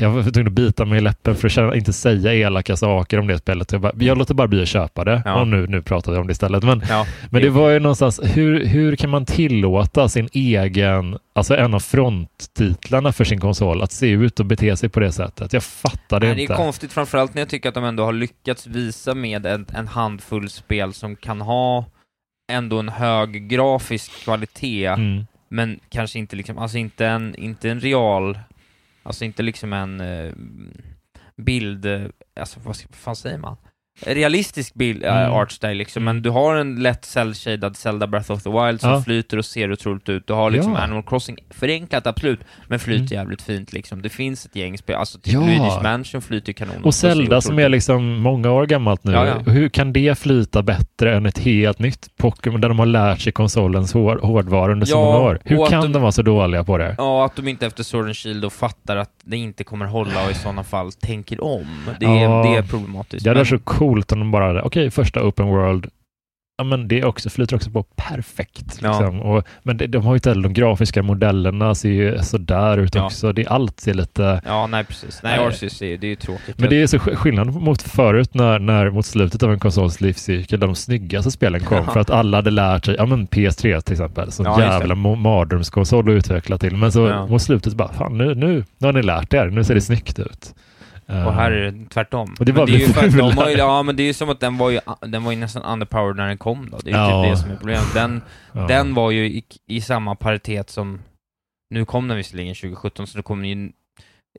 jag 0.00 0.10
var 0.10 0.22
tvungen 0.22 0.46
att 0.46 0.52
bita 0.52 0.84
mig 0.84 0.98
i 0.98 1.00
läppen 1.00 1.36
för 1.36 1.46
att 1.48 1.52
känna, 1.52 1.74
inte 1.76 1.92
säga 1.92 2.34
elaka 2.34 2.76
saker 2.76 3.18
om 3.18 3.26
det 3.26 3.38
spelet. 3.38 3.72
Jag, 3.72 3.80
bara, 3.80 3.92
jag 3.98 4.18
låter 4.18 4.34
bara 4.34 4.48
bli 4.48 4.62
att 4.62 4.68
köpa 4.68 5.04
det. 5.04 5.22
Ja. 5.24 5.40
Och 5.40 5.48
nu, 5.48 5.66
nu 5.66 5.82
pratar 5.82 6.12
vi 6.12 6.18
om 6.18 6.26
det 6.26 6.30
istället. 6.32 6.62
Men, 6.64 6.82
Ja, 6.88 7.06
men 7.30 7.42
det 7.42 7.50
var 7.50 7.70
ju 7.70 7.78
någonstans, 7.78 8.20
hur, 8.24 8.66
hur 8.66 8.96
kan 8.96 9.10
man 9.10 9.26
tillåta 9.26 10.08
sin 10.08 10.28
egen, 10.32 11.18
alltså 11.34 11.56
en 11.56 11.74
av 11.74 11.80
fronttitlarna 11.80 13.12
för 13.12 13.24
sin 13.24 13.40
konsol 13.40 13.82
att 13.82 13.92
se 13.92 14.08
ut 14.10 14.40
och 14.40 14.46
bete 14.46 14.76
sig 14.76 14.88
på 14.88 15.00
det 15.00 15.12
sättet? 15.12 15.52
Jag 15.52 15.62
fattar 15.64 16.20
det 16.20 16.26
Nej, 16.26 16.34
det 16.36 16.42
inte. 16.42 16.54
är 16.54 16.56
konstigt 16.56 16.92
framförallt 16.92 17.34
när 17.34 17.42
jag 17.42 17.48
tycker 17.48 17.68
att 17.68 17.74
de 17.74 17.84
ändå 17.84 18.04
har 18.04 18.12
lyckats 18.12 18.66
visa 18.66 19.14
med 19.14 19.46
en, 19.46 19.66
en 19.74 19.88
handfull 19.88 20.50
spel 20.50 20.92
som 20.94 21.16
kan 21.16 21.40
ha 21.40 21.84
ändå 22.52 22.78
en 22.78 22.88
hög 22.88 23.48
grafisk 23.48 24.24
kvalitet, 24.24 24.86
Mm. 24.86 25.26
men 25.48 25.78
kanske 25.88 26.18
inte 26.18 26.36
liksom, 26.36 26.58
alltså 26.58 26.78
inte 26.78 27.06
en, 27.06 27.34
inte 27.34 27.70
en 27.70 27.80
real, 27.80 28.38
alltså 29.02 29.24
inte 29.24 29.42
liksom 29.42 29.72
en 29.72 30.00
eh, 30.00 30.32
bild, 31.36 31.86
alltså 32.36 32.60
vad 32.60 32.76
fan 32.76 33.16
säger 33.16 33.38
man? 33.38 33.56
Realistisk 34.00 34.74
bild, 34.74 35.04
äh, 35.04 35.16
Mm. 35.22 35.32
artstyle 35.32 35.74
liksom, 35.74 36.04
men 36.04 36.22
du 36.22 36.30
har 36.30 36.54
en 36.56 36.82
lätt 36.82 37.04
cell-shaded 37.04 37.76
Zelda 37.76 38.06
Breath 38.06 38.32
of 38.32 38.42
the 38.42 38.50
Wild 38.50 38.80
som 38.80 38.90
Ja. 38.90 39.02
flyter 39.02 39.36
och 39.38 39.44
ser 39.44 39.72
otroligt 39.72 40.08
ut, 40.08 40.26
du 40.26 40.32
har 40.32 40.50
liksom 40.50 40.72
Ja. 40.72 40.78
Animal 40.78 41.02
Crossing, 41.02 41.36
förenklat 41.50 42.06
absolut, 42.06 42.40
men 42.68 42.78
flyter 42.78 43.02
Mm. 43.14 43.22
jävligt 43.22 43.42
fint 43.42 43.72
liksom. 43.72 44.02
Det 44.02 44.08
finns 44.08 44.46
ett 44.46 44.56
gäng 44.56 44.78
spel, 44.78 44.96
alltså 44.96 45.18
typ 45.18 45.34
Ja. 45.34 45.40
Luigi's 45.40 45.82
Mansion 45.82 46.22
flyter 46.22 46.52
kanon. 46.52 46.84
Och 46.84 46.94
Zelda 46.94 47.40
som 47.40 47.58
är 47.58 47.68
liksom 47.68 48.20
många 48.20 48.50
år 48.50 48.66
gammalt 48.66 49.04
nu, 49.04 49.12
Ja, 49.12 49.38
hur 49.46 49.68
kan 49.68 49.92
det 49.92 50.18
flyta 50.18 50.62
bättre 50.62 51.16
än 51.16 51.26
ett 51.26 51.38
helt 51.38 51.78
nytt 51.78 52.16
Pokémon 52.16 52.60
där 52.60 52.68
de 52.68 52.78
har 52.78 52.86
lärt 52.86 53.20
sig 53.20 53.32
konsolens 53.32 53.92
hår, 53.92 54.20
hårdvara 54.22 54.72
under 54.72 54.86
så 54.86 54.96
många 54.96 55.18
år? 55.18 55.38
Hur 55.44 55.66
kan 55.66 55.82
de- 55.82 55.92
de 55.92 56.02
vara 56.02 56.12
så 56.12 56.22
dåliga 56.22 56.64
på 56.64 56.78
det? 56.78 56.94
Ja, 56.98 57.24
att 57.24 57.36
de 57.36 57.48
inte 57.48 57.66
efter 57.66 57.82
Sword 57.82 58.04
and 58.04 58.16
Shield 58.16 58.42
då 58.42 58.50
fattar 58.50 58.96
att 58.96 59.10
det 59.24 59.36
inte 59.36 59.64
kommer 59.64 59.86
hålla 59.86 60.24
och 60.24 60.30
i 60.30 60.34
sådana 60.34 60.64
fall 60.64 60.92
tänker 60.92 61.44
om. 61.44 61.66
Det 62.00 62.06
är, 62.06 62.42
det 62.52 62.58
är 62.58 62.62
problematiskt. 62.62 63.24
Det 63.24 63.30
hade 63.30 63.38
Men- 63.40 63.46
så 63.46 63.58
coolt 63.82 64.12
om 64.12 64.18
de 64.18 64.30
bara 64.30 64.62
okej, 64.62 64.90
första 64.90 65.22
open 65.26 65.46
world, 65.46 65.86
ja 66.58 66.64
men 66.64 66.88
det 66.88 67.04
också, 67.04 67.30
flyter 67.30 67.56
också 67.56 67.70
på 67.70 67.82
perfekt. 67.82 68.78
Ja. 68.82 68.88
Liksom. 68.88 69.20
Och, 69.20 69.44
men 69.62 69.76
det, 69.76 69.86
de 69.86 70.04
har 70.04 70.12
ju 70.12 70.16
inte 70.16 70.28
heller 70.30 70.42
de 70.42 70.52
grafiska 70.54 71.02
modellerna 71.02 71.74
ser 71.74 71.88
ju 71.90 72.18
sådär 72.22 72.78
ut 72.78 72.94
Ja. 72.94 73.04
också. 73.06 73.32
Det, 73.32 73.46
allt 73.46 73.80
ser 73.80 73.94
lite... 73.94 74.42
Ja, 74.46 74.66
nej 74.66 74.84
precis. 74.84 75.20
Nej. 75.22 75.38
Arceus 75.38 75.82
är, 75.82 75.96
det 75.98 76.06
är 76.06 76.08
ju 76.08 76.16
tråkigt. 76.16 76.58
Men 76.58 76.70
det 76.70 76.82
är 76.82 76.86
så 76.86 76.96
sk- 76.96 77.14
skillnad 77.14 77.54
mot 77.54 77.82
förut 77.82 78.34
när, 78.34 78.58
när 78.58 78.90
mot 78.90 79.06
slutet 79.06 79.42
av 79.42 79.52
en 79.52 79.58
konsols 79.58 80.00
livscykel 80.00 80.60
där 80.60 80.66
de 80.66 80.74
snyggaste 80.76 81.30
spelen 81.30 81.60
kom 81.60 81.86
för 81.86 82.00
att 82.00 82.10
alla 82.10 82.36
hade 82.38 82.50
lärt 82.50 82.84
sig, 82.84 82.94
ja 82.98 83.06
men 83.06 83.26
PS3 83.26 83.80
till 83.80 83.92
exempel, 83.92 84.32
som 84.32 84.46
Ja, 84.46 84.60
jävla 84.60 84.94
mardrömskonsol 84.94 86.08
att 86.08 86.12
utveckla 86.12 86.58
till. 86.58 86.76
Men 86.76 86.92
så 86.92 87.26
mot 87.30 87.42
slutet 87.42 87.74
bara, 87.74 87.92
fan 87.92 88.18
nu, 88.18 88.34
nu, 88.34 88.64
nu 88.78 88.86
har 88.86 88.92
ni 88.92 89.02
lärt 89.02 89.34
er, 89.34 89.46
nu 89.46 89.64
ser 89.64 89.74
det 89.74 89.80
snyggt 89.80 90.18
ut. 90.18 90.54
Och 91.26 91.32
här 91.34 91.50
är 91.52 91.70
det 91.70 91.88
tvärtom. 91.88 92.34
Och 92.38 92.44
det 92.44 92.52
var 92.52 92.66
men 92.66 92.74
det 92.76 92.82
är 92.84 92.86
ju 92.86 92.92
för 92.92 93.06
att 93.06 93.16
de 93.18 93.36
har 93.38 93.48
ju, 93.50 93.56
Ja, 93.56 93.82
men 93.82 93.96
det 93.96 94.02
är 94.02 94.04
ju 94.06 94.12
som 94.12 94.30
att 94.30 94.40
den 94.40 94.58
var 94.58 94.70
ju, 94.70 94.80
den 95.00 95.24
var 95.24 95.32
ju 95.32 95.38
nästan 95.38 95.62
underpowered 95.62 96.16
när 96.16 96.28
den 96.28 96.38
kom 96.38 96.70
då. 96.70 96.78
Det 96.78 96.90
är 96.90 96.94
ju 96.94 97.00
Ja. 97.00 97.22
typ 97.24 97.32
det 97.32 97.36
som 97.42 97.50
är 97.50 97.56
problemet. 97.56 97.94
Den, 97.94 98.22
Ja. 98.52 98.66
den 98.66 98.94
var 98.94 99.10
ju 99.10 99.24
i, 99.26 99.44
i 99.66 99.80
samma 99.80 100.14
paritet 100.14 100.70
som, 100.70 101.00
nu 101.74 101.84
kom 101.84 102.08
den 102.08 102.16
visserligen 102.16 102.54
2017, 102.54 103.06
så 103.06 103.16
det 103.18 103.22
kom 103.22 103.44
ju, 103.44 103.52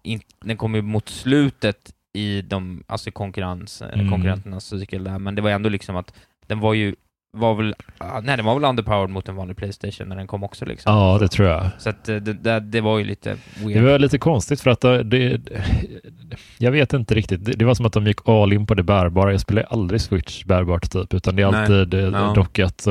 in, 0.04 0.22
den 0.46 0.58
kom 0.58 0.76
ju 0.76 0.82
mot 0.82 1.10
slutet 1.10 1.92
i 2.18 2.42
de, 2.42 2.84
alltså 2.88 3.12
konkurrens, 3.12 3.82
Mm. 3.94 4.10
konkurrenternas 4.12 4.66
cykel 4.66 5.04
där, 5.04 5.20
men 5.20 5.36
det 5.36 5.42
var 5.42 5.50
ändå 5.50 5.70
liksom 5.70 5.96
att 5.96 6.14
den 6.48 6.60
var 6.60 6.74
ju, 6.74 6.96
var 7.36 7.56
väl, 7.56 7.76
nej 8.24 8.38
den 8.38 8.46
var 8.46 8.54
väl 8.60 8.69
underpowered 8.69 9.10
mot 9.10 9.30
en 9.30 9.36
vanlig 9.36 9.58
Playstation 9.58 10.10
när 10.10 10.15
den 10.15 10.28
kom 10.28 10.43
också 10.43 10.65
liksom. 10.65 10.93
Ja, 10.93 11.17
det 11.22 11.28
tror 11.28 11.48
jag. 11.48 11.69
Så 11.78 11.89
att 11.89 12.10
eh, 12.10 12.15
det, 12.15 12.34
det, 12.34 12.60
det 12.60 12.82
var 12.82 12.98
ju 12.98 13.04
lite 13.04 13.36
weird. 13.65 13.84
Det 13.84 13.91
var 13.91 14.00
lite 14.00 14.17
konstigt 14.17 14.62
för 14.62 14.69
att 14.69 14.82
det, 14.82 15.04
det, 15.04 15.41
jag 16.58 16.72
vet 16.72 16.93
inte 16.93 17.15
riktigt. 17.15 17.46
Det, 17.46 17.52
det 17.52 17.65
var 17.65 17.74
som 17.74 17.86
att 17.86 17.93
de 17.93 18.08
gick 18.08 18.30
all 18.30 18.54
in 18.54 18.65
på 18.65 18.74
det 18.74 18.84
bärbara. 18.84 19.32
Jag 19.32 19.41
spelar 19.41 19.63
aldrig 19.63 20.02
Switch 20.02 20.43
bärbart 20.43 20.91
typ, 20.91 21.13
utan 21.13 21.36
det 21.36 21.43
är 21.43 21.48
alltid 21.56 21.93
Ja. 21.93 22.34
dockat. 22.36 22.86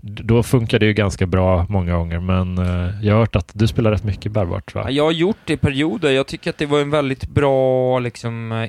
Då 0.00 0.42
funkar 0.42 0.78
det 0.78 0.86
ju 0.86 0.92
ganska 0.92 1.26
bra 1.26 1.66
många 1.68 1.92
gånger, 1.96 2.20
men 2.20 2.58
eh, 2.58 2.90
jag 3.06 3.14
har 3.14 3.20
hört 3.20 3.36
att 3.36 3.50
du 3.54 3.66
spelar 3.66 3.90
rätt 3.90 4.04
mycket 4.04 4.32
bärbart 4.32 4.74
va? 4.74 4.82
Ja, 4.84 4.90
Jag 4.90 5.04
har 5.04 5.12
gjort 5.12 5.36
det 5.44 5.52
i 5.52 5.56
perioder. 5.56 6.10
Jag 6.10 6.26
tycker 6.26 6.50
att 6.50 6.58
det 6.58 6.66
var 6.66 6.80
en 6.80 6.90
väldigt 6.90 7.28
bra 7.28 7.98
liksom 7.98 8.52
eh, 8.52 8.68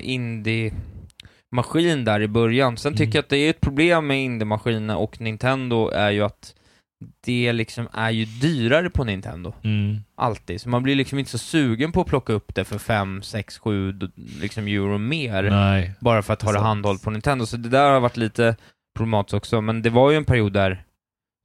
indie-maskin 1.54 2.04
där 2.04 2.20
i 2.22 2.28
början. 2.28 2.76
Sen 2.76 2.92
tycker 2.92 3.04
Mm. 3.04 3.12
jag 3.14 3.22
att 3.22 3.28
det 3.28 3.36
är 3.36 3.50
ett 3.50 3.60
problem 3.60 4.06
med 4.06 4.24
indie-maskiner 4.24 4.96
och 4.96 5.20
Nintendo 5.20 5.88
är 5.90 6.10
ju 6.10 6.22
att 6.22 6.54
det 7.24 7.52
liksom 7.52 7.88
är 7.92 8.10
ju 8.10 8.24
dyrare 8.24 8.90
på 8.90 9.04
Nintendo. 9.04 9.52
Mm. 9.64 9.96
Alltid. 10.16 10.60
Så 10.60 10.68
man 10.68 10.82
blir 10.82 10.94
liksom 10.94 11.18
inte 11.18 11.30
så 11.30 11.38
sugen 11.38 11.92
på 11.92 12.00
att 12.00 12.06
plocka 12.06 12.32
upp 12.32 12.54
det 12.54 12.64
för 12.64 12.78
5, 12.78 13.22
6, 13.22 13.58
7 13.58 13.92
d- 13.92 14.06
liksom 14.40 14.66
euro 14.66 14.98
mer. 14.98 15.42
Nej. 15.50 15.92
Bara 16.00 16.22
för 16.22 16.32
att 16.32 16.42
ha 16.42 16.50
det 16.52 16.58
Sant. 16.58 16.66
handhållt 16.66 17.02
på 17.02 17.10
Nintendo. 17.10 17.46
Så 17.46 17.56
det 17.56 17.68
där 17.68 17.90
har 17.90 18.00
varit 18.00 18.16
lite 18.16 18.56
problematiskt 18.96 19.34
också. 19.34 19.60
Men 19.60 19.82
det 19.82 19.90
var 19.90 20.10
ju 20.10 20.16
en 20.16 20.24
period 20.24 20.52
där 20.52 20.84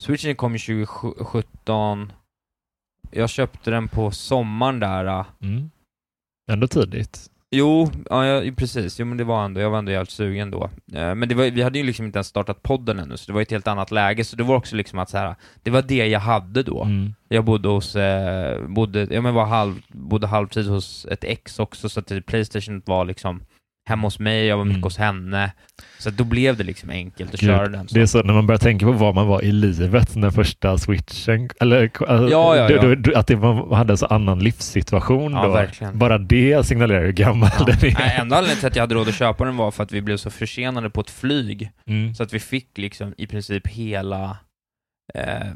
Switchen 0.03 0.35
kom 0.35 0.55
ju 0.55 0.85
2017 0.85 2.11
Jag 3.11 3.29
köpte 3.29 3.71
den 3.71 3.87
på 3.87 4.11
sommaren 4.11 4.79
där 4.79 5.05
äh. 5.05 5.25
Mm. 5.41 5.71
Ändå 6.51 6.67
tidigt. 6.67 7.29
Jo, 7.51 7.89
ja, 8.09 8.25
ja, 8.25 8.51
precis. 8.57 8.99
Jo 8.99 9.05
men 9.05 9.17
det 9.17 9.23
var 9.23 9.45
ändå, 9.45 9.61
jag 9.61 9.69
var 9.69 9.77
ändå 9.77 9.91
jävligt 9.91 10.11
sugen 10.11 10.51
då. 10.51 10.63
Eh, 10.93 11.15
Men 11.15 11.29
det 11.29 11.35
var, 11.35 11.43
vi 11.51 11.61
hade 11.61 11.79
ju 11.79 11.85
liksom 11.85 12.05
inte 12.05 12.17
ens 12.17 12.27
startat 12.27 12.63
podden 12.63 12.99
ännu, 12.99 13.17
så 13.17 13.25
det 13.27 13.33
var 13.33 13.41
ett 13.41 13.51
helt 13.51 13.67
annat 13.67 13.91
läge, 13.91 14.23
så 14.23 14.35
det 14.35 14.43
var 14.43 14.55
också 14.55 14.75
liksom 14.75 14.99
att 14.99 15.09
så 15.09 15.17
här, 15.17 15.35
det 15.63 15.71
var 15.71 15.81
det 15.81 16.07
jag 16.07 16.19
hade 16.19 16.63
då. 16.63 16.83
Mm. 16.83 17.13
Jag 17.27 17.45
bodde 17.45 17.69
hos, 17.69 17.95
eh, 17.95 18.67
bodde, 18.67 19.07
ja 19.11 19.21
men 19.21 19.33
var 19.33 19.45
halv, 19.45 19.81
bodde 19.87 20.27
halvtid 20.27 20.67
hos 20.67 21.05
ett 21.05 21.23
ex 21.23 21.59
också, 21.59 21.89
så 21.89 21.99
att 21.99 22.25
Playstation 22.25 22.81
var 22.85 23.05
liksom 23.05 23.41
hemma 23.89 24.07
hos 24.07 24.19
mig, 24.19 24.45
jag 24.45 24.57
var 24.57 24.63
mycket 24.65 24.75
Mm. 24.77 24.83
hos 24.83 24.97
henne. 24.97 25.51
Så 25.99 26.09
då 26.09 26.23
blev 26.23 26.57
det 26.57 26.63
liksom 26.63 26.89
enkelt 26.89 27.33
att 27.33 27.39
Gud, 27.39 27.49
köra 27.49 27.67
den. 27.67 27.87
Så. 27.87 27.95
Det 27.95 28.01
är 28.01 28.05
så 28.05 28.23
när 28.23 28.33
man 28.33 28.47
börjar 28.47 28.59
tänka 28.59 28.85
på 28.85 28.91
var 28.91 29.13
man 29.13 29.27
var 29.27 29.41
i 29.41 29.51
livet 29.51 30.15
när 30.15 30.29
första 30.31 30.77
switchen, 30.77 31.49
eller 31.61 31.83
alltså, 31.83 32.29
Ja, 32.29 32.55
ja, 32.55 32.69
ja. 32.71 32.81
då- 32.81 32.95
då- 32.95 33.17
att 33.19 33.27
det, 33.27 33.37
man 33.37 33.73
hade 33.73 33.93
en 33.93 33.97
så 33.97 34.05
annan 34.05 34.39
livssituation 34.39 35.31
då. 35.31 35.47
verkligen. 35.51 35.97
Bara 35.97 36.17
det 36.17 36.65
signalerar 36.67 37.05
hur 37.05 37.11
gammal 37.11 37.49
Ja. 37.59 37.65
den 37.65 37.75
är. 37.75 37.95
Nej, 37.99 38.17
Enda 38.19 38.35
anledningen 38.35 38.59
till 38.59 38.67
att 38.67 38.75
jag 38.75 38.83
hade 38.83 38.95
råd 38.95 39.07
att 39.07 39.15
köpa 39.15 39.45
den 39.45 39.57
var 39.57 39.71
för 39.71 39.83
att 39.83 39.91
vi 39.91 40.01
blev 40.01 40.17
så 40.17 40.29
försenade 40.29 40.89
på 40.89 41.01
ett 41.01 41.09
flyg, 41.09 41.71
Mm. 41.87 42.15
så 42.15 42.23
att 42.23 42.33
vi 42.33 42.39
fick 42.39 42.77
liksom 42.77 43.13
i 43.17 43.27
princip 43.27 43.67
hela 43.67 44.37
eh, 45.15 45.47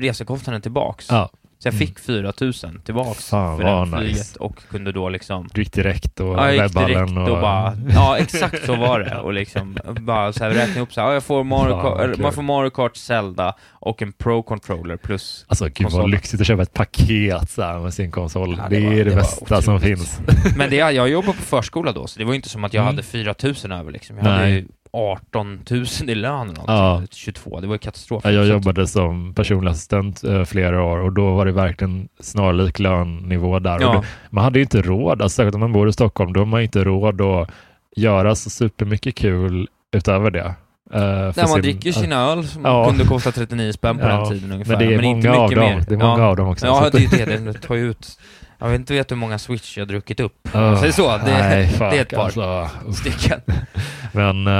resekostnaden 0.00 0.62
tillbaks. 0.62 1.06
Ja. 1.10 1.30
Så 1.62 1.68
jag 1.68 1.74
Mm. 1.74 1.86
fick 1.86 1.98
4000 1.98 2.80
tillbaks 2.84 3.28
Fan, 3.28 3.56
för 3.56 3.64
det 3.64 3.70
vad 3.70 3.88
flyget 3.98 4.16
nice. 4.16 4.38
och 4.38 4.56
kunde 4.70 4.92
då 4.92 5.08
liksom 5.08 5.48
Du 5.54 5.60
gick 5.60 5.72
direkt 5.72 6.20
och 6.20 6.26
Ja, 6.28 6.44
jag 6.44 6.52
gick 6.52 6.62
webballen 6.62 7.06
direkt 7.14 7.28
och... 7.28 7.34
och 7.34 7.40
bara, 7.40 7.76
ja 7.94 8.18
exakt 8.18 8.66
så 8.66 8.74
var 8.76 9.00
det 9.00 9.16
och 9.18 9.32
liksom 9.32 9.76
bara 10.00 10.32
så 10.32 10.44
här 10.44 10.50
räkna 10.50 10.80
upp 10.82 10.92
så 10.92 11.00
här, 11.00 11.08
ja, 11.08 11.14
jag 11.14 11.22
får 11.24 11.44
Mario 11.44 11.70
Fan, 11.72 11.82
Kart, 11.82 12.08
vad 12.08 12.18
man 12.20 12.32
får 12.32 12.42
Mario 12.42 12.70
Kart 12.70 12.96
Zelda 12.96 13.54
och 13.70 14.02
en 14.02 14.12
Pro-controller 14.12 14.96
plus 14.96 15.44
Alltså 15.48 15.64
gud 15.64 15.74
vad 15.78 15.84
konsolen. 15.84 16.10
lyxigt 16.10 16.40
att 16.40 16.46
köpa 16.46 16.62
ett 16.62 16.72
paket 16.74 17.50
så 17.50 17.62
här 17.62 17.78
med 17.80 17.94
sin 17.94 18.10
konsol. 18.10 18.54
Ja, 18.58 18.68
det, 18.70 18.76
det 18.80 18.86
var- 18.86 18.92
är 18.92 19.04
det, 19.04 19.10
det 19.10 19.16
bästa 19.16 19.62
som 19.62 19.80
finns. 19.80 20.20
Men 20.56 20.70
det, 20.70 20.76
jag 20.76 21.08
jobbade 21.08 21.32
på 21.38 21.42
förskola 21.44 21.92
då, 21.92 22.06
så 22.06 22.18
det 22.18 22.24
var 22.24 22.34
inte 22.34 22.48
som 22.48 22.64
att 22.64 22.74
jag 22.74 22.82
Mm. 22.82 22.94
hade 22.94 23.02
4000 23.02 23.72
över 23.72 23.92
liksom. 23.92 24.16
Jag 24.16 24.24
hade 24.24 24.38
Nej. 24.38 24.52
ju 24.54 24.66
18 24.92 25.60
000 25.70 25.84
i 26.10 26.14
lön 26.14 26.50
eller 26.50 26.62
Ja. 26.66 26.96
sånt, 26.98 27.14
22, 27.14 27.60
det 27.60 27.66
var 27.66 27.74
ju 27.74 27.78
katastrof. 27.78 28.22
Ja, 28.24 28.30
jag 28.30 28.46
jobbade 28.46 28.86
som 28.86 29.34
personlig 29.34 29.70
assistent 29.70 30.24
eh, 30.24 30.44
flera 30.44 30.82
år 30.84 30.98
och 30.98 31.12
då 31.12 31.34
var 31.34 31.46
det 31.46 31.52
verkligen 31.52 32.08
snarlik 32.20 32.78
lönnivå 32.78 33.58
där. 33.58 33.80
Ja. 33.80 33.92
Då, 33.92 34.02
man 34.30 34.44
hade 34.44 34.58
ju 34.58 34.62
inte 34.62 34.82
råd, 34.82 35.22
alltså, 35.22 35.36
särskilt 35.36 35.54
om 35.54 35.60
man 35.60 35.72
bor 35.72 35.88
i 35.88 35.92
Stockholm, 35.92 36.32
då 36.32 36.40
har 36.40 36.46
man 36.46 36.62
inte 36.62 36.84
råd 36.84 37.20
att 37.20 37.50
göra 37.96 38.34
så 38.34 38.50
supermycket 38.50 39.14
kul 39.14 39.68
utöver 39.92 40.30
det. 40.30 40.54
Uh, 40.94 41.00
Nej, 41.00 41.32
man 41.36 41.46
sin- 41.48 41.62
dricker 41.62 41.92
sin 41.92 42.12
öl 42.12 42.44
som 42.44 42.64
Ja. 42.64 42.88
kunde 42.88 43.04
kosta 43.04 43.32
39 43.32 43.72
spänn 43.72 43.98
på 43.98 44.04
Ja, 44.04 44.08
den 44.16 44.28
tiden 44.28 44.52
ungefär. 44.52 44.76
men 44.76 44.88
det 44.88 44.94
är 44.94 45.02
många 45.02 45.16
inte 45.16 45.30
av 45.30 45.42
mycket 45.50 45.58
dem. 45.64 45.70
mer. 45.76 45.84
Det 45.88 45.94
är 45.94 45.98
många 45.98 46.22
ja. 46.22 46.26
av 46.28 46.36
dem 46.36 46.48
också, 46.48 46.66
så 46.66 46.72
Ja, 46.72 46.90
det 46.92 47.24
det. 47.26 47.36
Det 47.36 47.52
tar 47.52 47.74
ju 47.74 47.90
ut. 47.90 48.18
Jag 48.62 48.68
vet 48.70 48.78
inte 48.80 48.92
vet 48.94 49.10
hur 49.10 49.16
många 49.16 49.38
switch 49.38 49.78
jag 49.78 49.88
druckit 49.88 50.20
upp. 50.20 50.48
Uh, 50.54 50.80
Säg 50.80 50.92
så. 50.92 51.08
Det, 51.16 51.22
nej, 51.24 51.70
det 51.78 51.84
är 51.84 51.92
ett 51.92 51.98
fuck, 51.98 52.10
par 52.10 52.24
alltså. 52.24 52.70
Stycken. 52.92 53.40
Men 54.12 54.46
eh, 54.46 54.52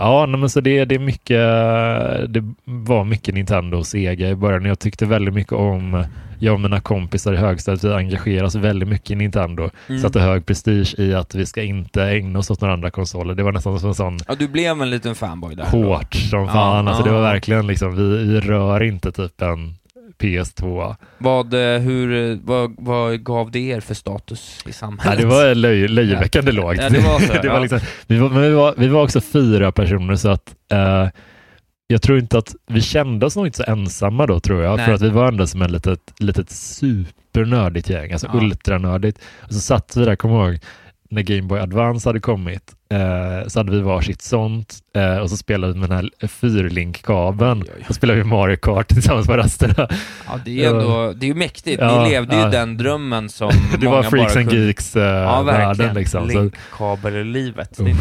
ja, 0.00 0.26
men 0.26 0.50
så 0.50 0.60
det, 0.60 0.84
det 0.84 0.94
är 0.94 0.98
mycket, 0.98 1.38
det 2.34 2.54
var 2.64 3.04
mycket 3.04 3.34
Nintendo 3.34 3.78
och 3.78 3.86
Sega 3.86 4.28
i 4.28 4.34
början. 4.34 4.64
Jag 4.64 4.78
tyckte 4.78 5.06
väldigt 5.06 5.34
mycket 5.34 5.52
om, 5.52 6.04
jag 6.38 6.54
och 6.54 6.60
mina 6.60 6.80
kompisar 6.80 7.32
i 7.32 7.36
högstadiet, 7.36 7.84
vi 7.84 7.92
engagerade 7.92 8.46
oss 8.46 8.54
väldigt 8.54 8.88
mycket 8.88 9.10
i 9.10 9.14
Nintendo. 9.14 9.70
Mm. 9.88 10.00
Satte 10.02 10.20
hög 10.20 10.46
prestige 10.46 10.94
i 10.98 11.14
att 11.14 11.34
vi 11.34 11.46
ska 11.46 11.62
inte 11.62 12.02
ägna 12.04 12.38
oss 12.38 12.50
åt 12.50 12.60
några 12.60 12.74
andra 12.74 12.90
konsoler. 12.90 13.34
Det 13.34 13.42
var 13.42 13.52
nästan 13.52 13.80
som 13.80 13.88
en 13.88 13.94
sån 13.94 14.18
Ja, 14.28 14.34
du 14.34 14.48
blev 14.48 14.82
en 14.82 14.90
liten 14.90 15.14
fanboy 15.14 15.54
där. 15.54 15.64
hårt 15.64 16.14
som 16.14 16.40
Ja, 16.40 16.52
fan. 16.52 16.88
alltså, 16.88 17.02
ja. 17.02 17.06
det 17.06 17.12
var 17.12 17.22
verkligen 17.22 17.66
liksom, 17.66 17.96
vi, 17.96 18.24
vi 18.24 18.40
rör 18.40 18.82
inte 18.82 19.12
typ 19.12 19.42
en 19.42 19.74
PS2. 20.18 20.96
Vad, 21.18 21.54
eh, 21.54 21.80
hur, 21.80 22.30
eh, 22.32 22.38
vad, 22.44 22.74
vad 22.78 23.24
gav 23.24 23.50
det 23.50 23.58
er 23.58 23.80
för 23.80 23.94
status 23.94 24.58
i 24.66 24.72
samhället? 24.72 25.18
Nej, 25.18 25.24
det 25.28 25.34
var 25.34 25.54
löj, 25.54 25.88
löjeväckande 25.88 26.52
lågt. 26.52 26.76
Ja, 26.80 26.88
det 26.88 27.00
var 27.00 27.20
så, 27.20 27.32
det 27.42 27.48
var 27.48 27.54
ja. 27.54 27.60
liksom, 27.60 27.80
vi, 28.06 28.18
var, 28.18 28.30
men 28.30 28.42
vi, 28.42 28.50
var, 28.50 28.74
vi 28.76 28.88
var 28.88 29.02
också 29.02 29.20
fyra 29.20 29.72
personer 29.72 30.16
så 30.16 30.28
att 30.28 30.54
eh, 30.72 31.08
jag 31.86 32.02
tror 32.02 32.18
inte 32.18 32.38
att 32.38 32.54
vi 32.66 32.80
kände 32.80 33.26
oss 33.26 33.36
nog 33.36 33.46
inte 33.46 33.56
så 33.58 33.64
ensamma 33.72 34.26
då 34.26 34.40
tror 34.40 34.62
jag. 34.62 34.76
Nej. 34.76 34.86
För 34.86 34.92
att 34.92 35.02
vi 35.02 35.08
var 35.08 35.28
ändå 35.28 35.46
som 35.46 35.62
ett 35.62 35.70
litet, 35.70 36.00
litet 36.18 36.50
supernördigt 36.50 37.90
gäng, 37.90 38.12
alltså 38.12 38.26
Ja. 38.32 38.40
ultranördigt. 38.40 39.18
Och 39.38 39.54
så 39.54 39.60
satt 39.60 39.96
vi 39.96 40.04
där, 40.04 40.16
kommer 40.16 40.34
ihåg, 40.50 40.58
när 41.10 41.22
Game 41.22 41.42
Boy 41.42 41.60
Advance 41.60 42.08
hade 42.08 42.20
kommit 42.20 42.74
eh, 42.92 43.48
så 43.48 43.58
hade 43.58 43.72
vi 43.72 43.80
varsitt 43.80 44.22
sånt 44.22 44.74
eh, 44.96 45.16
och 45.16 45.30
så 45.30 45.36
spelade 45.36 45.72
vi 45.72 45.78
med 45.80 45.88
den 45.90 45.96
här 45.98 46.28
fyrlinkkabeln. 46.28 47.64
Så 47.86 47.94
spelade 47.94 48.18
vi 48.18 48.24
Mario 48.24 48.56
Kart 48.56 48.88
tillsammans 48.88 49.28
med 49.28 49.36
resterna. 49.36 49.88
Ja, 50.26 50.40
det 50.44 50.64
är 50.64 50.68
ändå, 50.74 51.12
det 51.12 51.26
är 51.26 51.28
ju 51.28 51.34
mäktigt. 51.34 51.80
Ja, 51.80 52.02
Ni 52.02 52.10
levde 52.10 52.36
ju 52.36 52.42
ja. 52.42 52.48
den 52.48 52.76
drömmen 52.76 53.28
som 53.28 53.50
Det 53.80 53.84
många 53.84 53.96
var 53.96 54.02
Freaks 54.02 54.34
bara 54.34 54.40
and 54.40 54.50
kunde... 54.50 54.66
Geeks 54.66 54.96
eh, 54.96 55.02
Ja, 55.02 55.42
verkligen. 55.42 55.68
världen 55.78 55.94
liksom. 55.94 56.26
Linkkabel-livet. 56.28 57.76
Det 57.76 57.82
dåligt. 57.82 57.98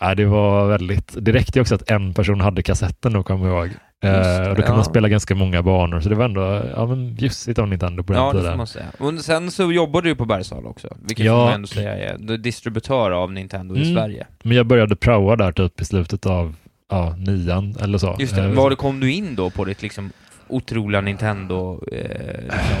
Ja, 0.00 0.14
det 0.14 0.24
var 0.24 0.66
väldigt, 0.66 1.14
det 1.20 1.32
räckte 1.32 1.58
ju 1.58 1.60
också 1.60 1.74
att 1.74 1.90
en 1.90 2.14
person 2.14 2.40
hade 2.40 2.62
kassetten 2.62 3.12
då 3.12 3.22
kommer 3.22 3.48
jag 3.48 3.66
ihåg. 3.66 3.70
Just 4.04 4.26
Eh, 4.28 4.34
det, 4.34 4.40
och 4.40 4.48
då 4.48 4.54
kunde 4.54 4.70
ja. 4.70 4.74
man 4.76 4.84
spela 4.84 5.08
ganska 5.08 5.34
många 5.34 5.62
banor, 5.62 6.00
så 6.00 6.08
det 6.08 6.14
var 6.14 6.24
ändå 6.24 6.62
ja, 6.76 6.86
men 6.86 7.14
bjussigt 7.14 7.58
av 7.58 7.68
Nintendo 7.68 8.02
på 8.02 8.12
den 8.12 8.22
Ja, 8.22 8.28
det 8.28 8.32
får 8.32 8.40
tiden. 8.42 8.56
man 8.56 8.66
säga. 8.66 8.86
Och 8.98 9.14
sen 9.20 9.50
så 9.50 9.72
jobbade 9.72 10.08
du 10.08 10.14
på 10.14 10.24
Bergsala 10.24 10.68
också, 10.68 10.88
vilket 11.06 11.26
Ja. 11.26 11.32
får 11.38 11.44
man 11.44 11.52
ändå 11.54 11.66
säga 11.68 11.94
är 12.14 12.36
distributör 12.38 13.10
av 13.10 13.32
Nintendo 13.32 13.76
i 13.76 13.82
Mm. 13.82 13.94
Sverige. 13.94 14.26
Men 14.42 14.56
jag 14.56 14.66
började 14.66 14.96
praoa 14.96 15.36
där 15.36 15.52
typ 15.52 15.80
i 15.80 15.84
slutet 15.84 16.26
av 16.26 16.54
ja, 16.90 17.14
nian 17.18 17.76
eller 17.80 17.98
så. 17.98 18.16
Just 18.18 18.36
det. 18.36 18.42
Eh, 18.44 18.50
Var 18.50 18.70
det 18.70 18.76
kom 18.76 19.00
du 19.00 19.12
in 19.12 19.34
då 19.34 19.50
på 19.50 19.64
ditt 19.64 19.82
liksom 19.82 20.12
otroliga 20.48 21.00
Nintendo 21.00 21.80
eh, 21.92 22.42
liksom, 22.42 22.76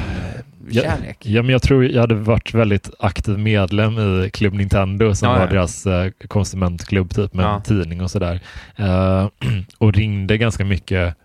Ja, 0.68 0.82
ja, 1.22 1.42
men 1.42 1.50
jag 1.52 1.62
tror 1.62 1.84
jag 1.84 2.00
hade 2.00 2.14
varit 2.14 2.54
väldigt 2.54 2.90
aktiv 2.98 3.38
medlem 3.38 3.98
i 3.98 4.30
Club 4.32 4.54
Nintendo 4.54 5.14
som 5.14 5.28
Ja, 5.28 5.38
var 5.38 5.46
deras 5.46 5.86
eh, 5.86 6.10
konsumentklubb 6.28 7.14
typ 7.14 7.34
med 7.34 7.44
Ja. 7.44 7.60
tidning 7.64 8.02
och 8.02 8.10
sådär. 8.10 8.40
Eh, 8.76 9.28
och 9.78 9.92
ringde 9.92 10.38
ganska 10.38 10.64
mycket 10.64 11.16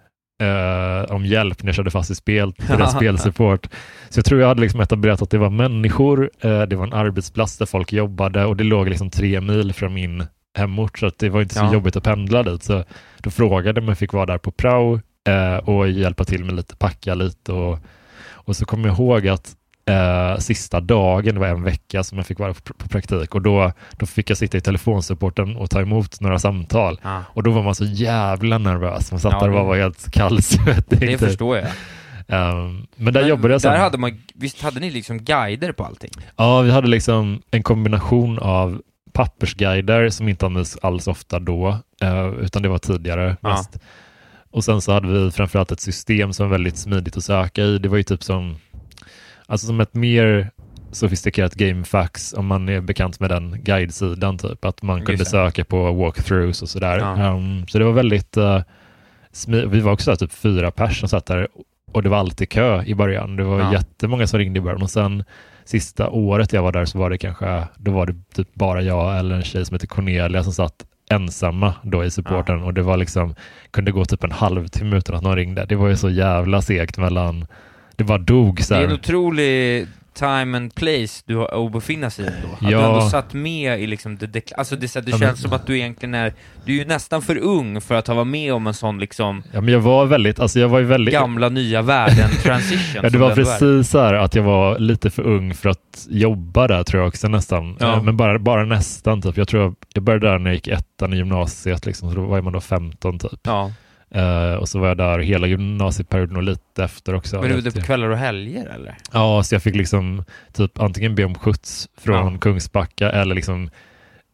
eh, 0.41 1.11
om 1.15 1.25
hjälp 1.25 1.63
när 1.63 1.67
jag 1.67 1.75
körde 1.75 1.91
fast 1.91 2.11
i 2.11 2.15
spel, 2.15 2.53
för 2.59 2.77
deras 2.77 2.93
spelsupport. 2.95 3.67
Så 4.09 4.17
jag 4.17 4.25
tror 4.25 4.41
jag 4.41 4.47
hade 4.47 4.61
liksom 4.61 4.79
etablerat 4.81 5.21
att 5.21 5.29
det 5.29 5.37
var 5.37 5.49
människor, 5.49 6.29
eh, 6.41 6.61
det 6.61 6.75
var 6.75 6.87
en 6.87 6.93
arbetsplats 6.93 7.57
där 7.57 7.65
folk 7.65 7.93
jobbade 7.93 8.45
och 8.45 8.57
det 8.57 8.63
låg 8.63 8.89
liksom 8.89 9.09
tre 9.09 9.41
mil 9.41 9.73
från 9.73 9.93
min 9.93 10.23
hemort 10.57 10.99
så 10.99 11.05
att 11.05 11.19
det 11.19 11.29
var 11.29 11.41
inte 11.41 11.55
så 11.55 11.61
Ja. 11.65 11.73
jobbigt 11.73 11.95
att 11.95 12.03
pendla 12.03 12.43
dit. 12.43 12.63
Så 12.63 12.83
då 13.17 13.29
frågade 13.29 13.81
om 13.81 13.87
jag 13.87 13.97
fick 13.97 14.13
vara 14.13 14.25
där 14.25 14.37
på 14.37 14.51
prao 14.51 14.99
eh, 15.27 15.55
och 15.57 15.89
hjälpa 15.89 16.23
till 16.23 16.43
med 16.43 16.55
lite, 16.55 16.75
packa 16.75 17.15
lite 17.15 17.51
och, 17.51 17.79
och 18.31 18.55
så 18.55 18.65
kommer 18.65 18.87
jag 18.89 18.97
ihåg 18.97 19.27
att 19.27 19.55
eh, 19.85 20.37
sista 20.39 20.79
dagen, 20.79 21.33
det 21.33 21.39
var 21.39 21.47
en 21.47 21.63
vecka 21.63 22.03
som 22.03 22.17
jag 22.17 22.27
fick 22.27 22.39
vara 22.39 22.53
på, 22.53 22.73
på 22.73 22.87
praktik 22.89 23.35
och 23.35 23.41
då, 23.41 23.71
då 23.91 24.05
fick 24.05 24.29
jag 24.29 24.37
sitta 24.37 24.57
i 24.57 24.61
telefonsupporten 24.61 25.55
och 25.55 25.69
ta 25.69 25.81
emot 25.81 26.21
några 26.21 26.39
samtal. 26.39 26.99
Ja. 27.03 27.23
Och 27.33 27.43
då 27.43 27.51
var 27.51 27.63
man 27.63 27.75
så 27.75 27.85
jävla 27.85 28.57
nervös. 28.57 29.11
Man 29.11 29.19
satt 29.19 29.33
Ja, 29.33 29.39
där 29.39 29.49
och 29.49 29.65
var 29.65 29.77
helt 29.77 30.11
kallsvettig. 30.11 30.99
Det 30.99 31.17
förstår 31.27 31.57
jag. 31.57 31.67
Ehm, 32.27 32.87
men 32.95 33.13
där 33.13 33.21
Men 33.21 33.29
jobbade 33.29 33.53
jag 33.53 33.61
Där 33.61 33.69
sen. 33.71 33.79
hade 33.81 33.97
man, 33.97 34.21
visst 34.35 34.61
hade 34.61 34.79
ni 34.79 34.89
liksom 34.91 35.17
guider 35.17 35.71
på 35.71 35.83
allting? 35.85 36.11
Ja, 36.35 36.61
vi 36.61 36.71
hade 36.71 36.87
liksom 36.87 37.41
en 37.51 37.63
kombination 37.63 38.39
av 38.39 38.81
pappersguider 39.13 40.09
som 40.09 40.27
inte 40.29 40.45
användes 40.45 40.77
alls 40.81 41.07
ofta 41.07 41.39
då, 41.39 41.77
eh, 42.01 42.27
utan 42.27 42.61
det 42.61 42.69
var 42.69 42.77
tidigare 42.77 43.37
Ja. 43.41 43.49
mest. 43.49 43.77
Och 44.51 44.63
sen 44.63 44.81
så 44.81 44.91
hade 44.91 45.07
vi 45.07 45.31
framförallt 45.31 45.71
ett 45.71 45.79
system 45.79 46.33
som 46.33 46.45
var 46.45 46.51
väldigt 46.51 46.77
smidigt 46.77 47.17
att 47.17 47.23
söka 47.23 47.63
i. 47.63 47.77
Det 47.77 47.89
var 47.89 47.97
ju 47.97 48.03
typ 48.03 48.23
som, 48.23 48.55
alltså 49.47 49.67
som 49.67 49.79
ett 49.79 49.93
mer 49.93 50.51
sofistikerat 50.91 51.53
GameFAQs 51.55 52.33
om 52.33 52.45
man 52.45 52.69
är 52.69 52.81
bekant 52.81 53.19
med 53.19 53.29
den 53.29 53.63
guidesidan 53.63 54.37
typ, 54.37 54.65
att 54.65 54.81
man 54.81 55.05
kunde 55.05 55.25
söka 55.25 55.65
på 55.65 55.91
walkthroughs 55.93 56.61
och 56.61 56.69
sådär. 56.69 56.97
Ja. 56.97 57.17
Ehm, 57.17 57.67
så 57.67 57.79
det 57.79 57.85
var 57.85 57.91
väldigt, 57.91 58.37
uh, 58.37 58.61
vi 59.47 59.79
var 59.79 59.91
också 59.91 60.15
typ 60.15 60.31
fyra 60.33 60.71
pers 60.71 60.99
som 60.99 61.09
satt 61.09 61.25
där 61.25 61.47
och 61.91 62.03
det 62.03 62.09
var 62.09 62.17
alltid 62.17 62.49
kö 62.49 62.83
i 62.83 62.95
början. 62.95 63.35
Det 63.35 63.43
var 63.43 63.59
Ja. 63.59 63.73
jättemånga 63.73 64.27
som 64.27 64.39
ringde 64.39 64.57
i 64.59 64.61
början 64.61 64.81
och 64.81 64.89
sen 64.89 65.23
sista 65.65 66.09
året 66.09 66.53
jag 66.53 66.63
var 66.63 66.71
där 66.71 66.85
så 66.85 66.97
var 66.99 67.09
det 67.09 67.17
kanske, 67.17 67.63
då 67.77 67.91
var 67.91 68.05
det 68.05 68.15
typ 68.35 68.55
bara 68.55 68.81
jag 68.81 69.19
eller 69.19 69.35
en 69.35 69.43
tjej 69.43 69.65
som 69.65 69.75
heter 69.75 69.87
Cornelia 69.87 70.43
som 70.43 70.53
satt 70.53 70.85
ensamma 71.09 71.73
då 71.83 72.03
i 72.05 72.11
supporten 72.11 72.63
och 72.63 72.73
det 72.73 72.81
var 72.81 72.97
liksom, 72.97 73.35
kunde 73.71 73.91
gå 73.91 74.05
typ 74.05 74.23
en 74.23 74.31
halvtimme 74.31 74.97
utan 74.97 75.15
att 75.15 75.23
någon 75.23 75.35
ringde. 75.35 75.65
Det 75.65 75.75
var 75.75 75.87
ju 75.87 75.95
så 75.97 76.09
jävla 76.09 76.61
segt 76.61 76.97
mellan, 76.97 77.45
det 77.95 78.03
bara 78.03 78.17
dog 78.17 78.61
så 78.61 78.73
Det 78.73 78.79
är 78.79 78.83
en 78.83 78.89
här. 78.89 78.95
otrolig 78.97 79.87
time 80.19 80.57
and 80.57 80.75
place 80.75 81.23
du 81.25 81.35
har 81.35 81.65
att 81.65 81.71
befinna 81.71 82.09
sig 82.09 82.25
i 82.25 82.27
ändå. 82.27 82.47
Att 82.55 82.61
Ja. 82.71 82.79
du 82.79 82.85
ändå 82.85 83.01
satt 83.01 83.33
med 83.33 83.79
i 83.81 83.87
liksom 83.87 84.17
det, 84.17 84.27
det, 84.27 84.53
alltså 84.57 84.75
det, 84.75 84.93
det 84.93 84.99
Ja, 85.11 85.17
känns 85.17 85.21
men- 85.21 85.35
som 85.37 85.53
att 85.53 85.67
du 85.67 85.77
egentligen 85.77 86.13
är, 86.13 86.33
du 86.65 86.73
är 86.73 86.77
ju 86.77 86.85
nästan 86.85 87.21
för 87.21 87.37
ung 87.37 87.81
för 87.81 87.95
att 87.95 88.07
ha 88.07 88.13
varit 88.15 88.27
med 88.27 88.53
om 88.53 88.67
en 88.67 88.73
sån 88.73 88.99
liksom 88.99 89.43
Ja 89.51 89.61
men 89.61 89.73
jag 89.73 89.79
var 89.79 90.05
väldigt, 90.05 90.39
alltså 90.39 90.59
jag 90.59 90.69
var 90.69 90.79
ju 90.79 90.85
väldigt 90.85 91.13
gamla 91.13 91.49
nya 91.49 91.81
världen 91.81 92.29
transition. 92.43 92.79
Ja, 93.03 93.09
det 93.09 93.17
var 93.17 93.35
precis 93.35 93.89
så 93.91 93.99
här 93.99 94.13
att 94.13 94.35
jag 94.35 94.43
var 94.43 94.79
lite 94.79 95.09
för 95.09 95.23
ung 95.23 95.53
för 95.53 95.69
att 95.69 96.07
jobba 96.09 96.67
där 96.67 96.83
tror 96.83 97.01
jag 97.01 97.07
också 97.07 97.27
nästan. 97.27 97.77
Ja. 97.79 97.93
Eh, 97.95 98.03
Men 98.03 98.17
bara, 98.17 98.39
bara 98.39 98.65
nästan 98.65 99.21
typ. 99.21 99.37
Jag 99.37 99.47
tror 99.47 99.63
jag, 99.63 99.75
jag 99.93 100.03
började 100.03 100.29
där 100.29 100.39
när 100.39 100.49
jag 100.49 100.55
gick 100.55 100.67
ettan 100.67 101.13
i 101.13 101.17
gymnasiet 101.17 101.85
liksom, 101.85 102.09
så 102.09 102.15
då 102.15 102.25
var 102.25 102.41
man 102.41 102.53
då 102.53 102.61
15 102.61 103.19
typ. 103.19 103.39
Ja. 103.43 103.71
Eh, 104.11 104.53
och 104.53 104.69
så 104.69 104.79
var 104.79 104.87
jag 104.87 104.97
där 104.97 105.19
hela 105.19 105.47
gymnasieperioden 105.47 106.37
och 106.37 106.43
lite 106.43 106.83
efter 106.83 107.15
också. 107.15 107.35
Men 107.41 107.49
du 107.49 107.55
var 107.55 107.61
det 107.61 107.71
på 107.71 107.81
kvällar 107.81 108.09
och 108.09 108.17
helger 108.17 108.65
eller? 108.65 108.95
Ja, 109.13 109.43
så 109.43 109.55
jag 109.55 109.63
fick 109.63 109.75
liksom 109.75 110.23
typ 110.53 110.79
antingen 110.79 111.15
be 111.15 111.25
om 111.25 111.35
skjuts 111.35 111.89
från 111.97 112.33
Ja. 112.33 112.39
Kungsbacka 112.39 113.11
eller 113.11 113.35
liksom 113.35 113.69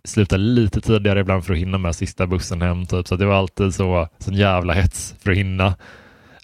sluta 0.03 0.37
lite 0.37 0.81
tidigare 0.81 1.19
ibland 1.19 1.45
för 1.45 1.53
att 1.53 1.59
hinna 1.59 1.77
med 1.77 1.95
sista 1.95 2.27
bussen 2.27 2.61
hem. 2.61 2.85
Typ. 2.85 3.07
Så 3.07 3.15
det 3.15 3.25
var 3.25 3.35
alltid 3.35 3.73
så, 3.73 4.07
sån 4.17 4.33
jävla 4.33 4.73
hets 4.73 5.15
för 5.23 5.31
att 5.31 5.37
hinna. 5.37 5.75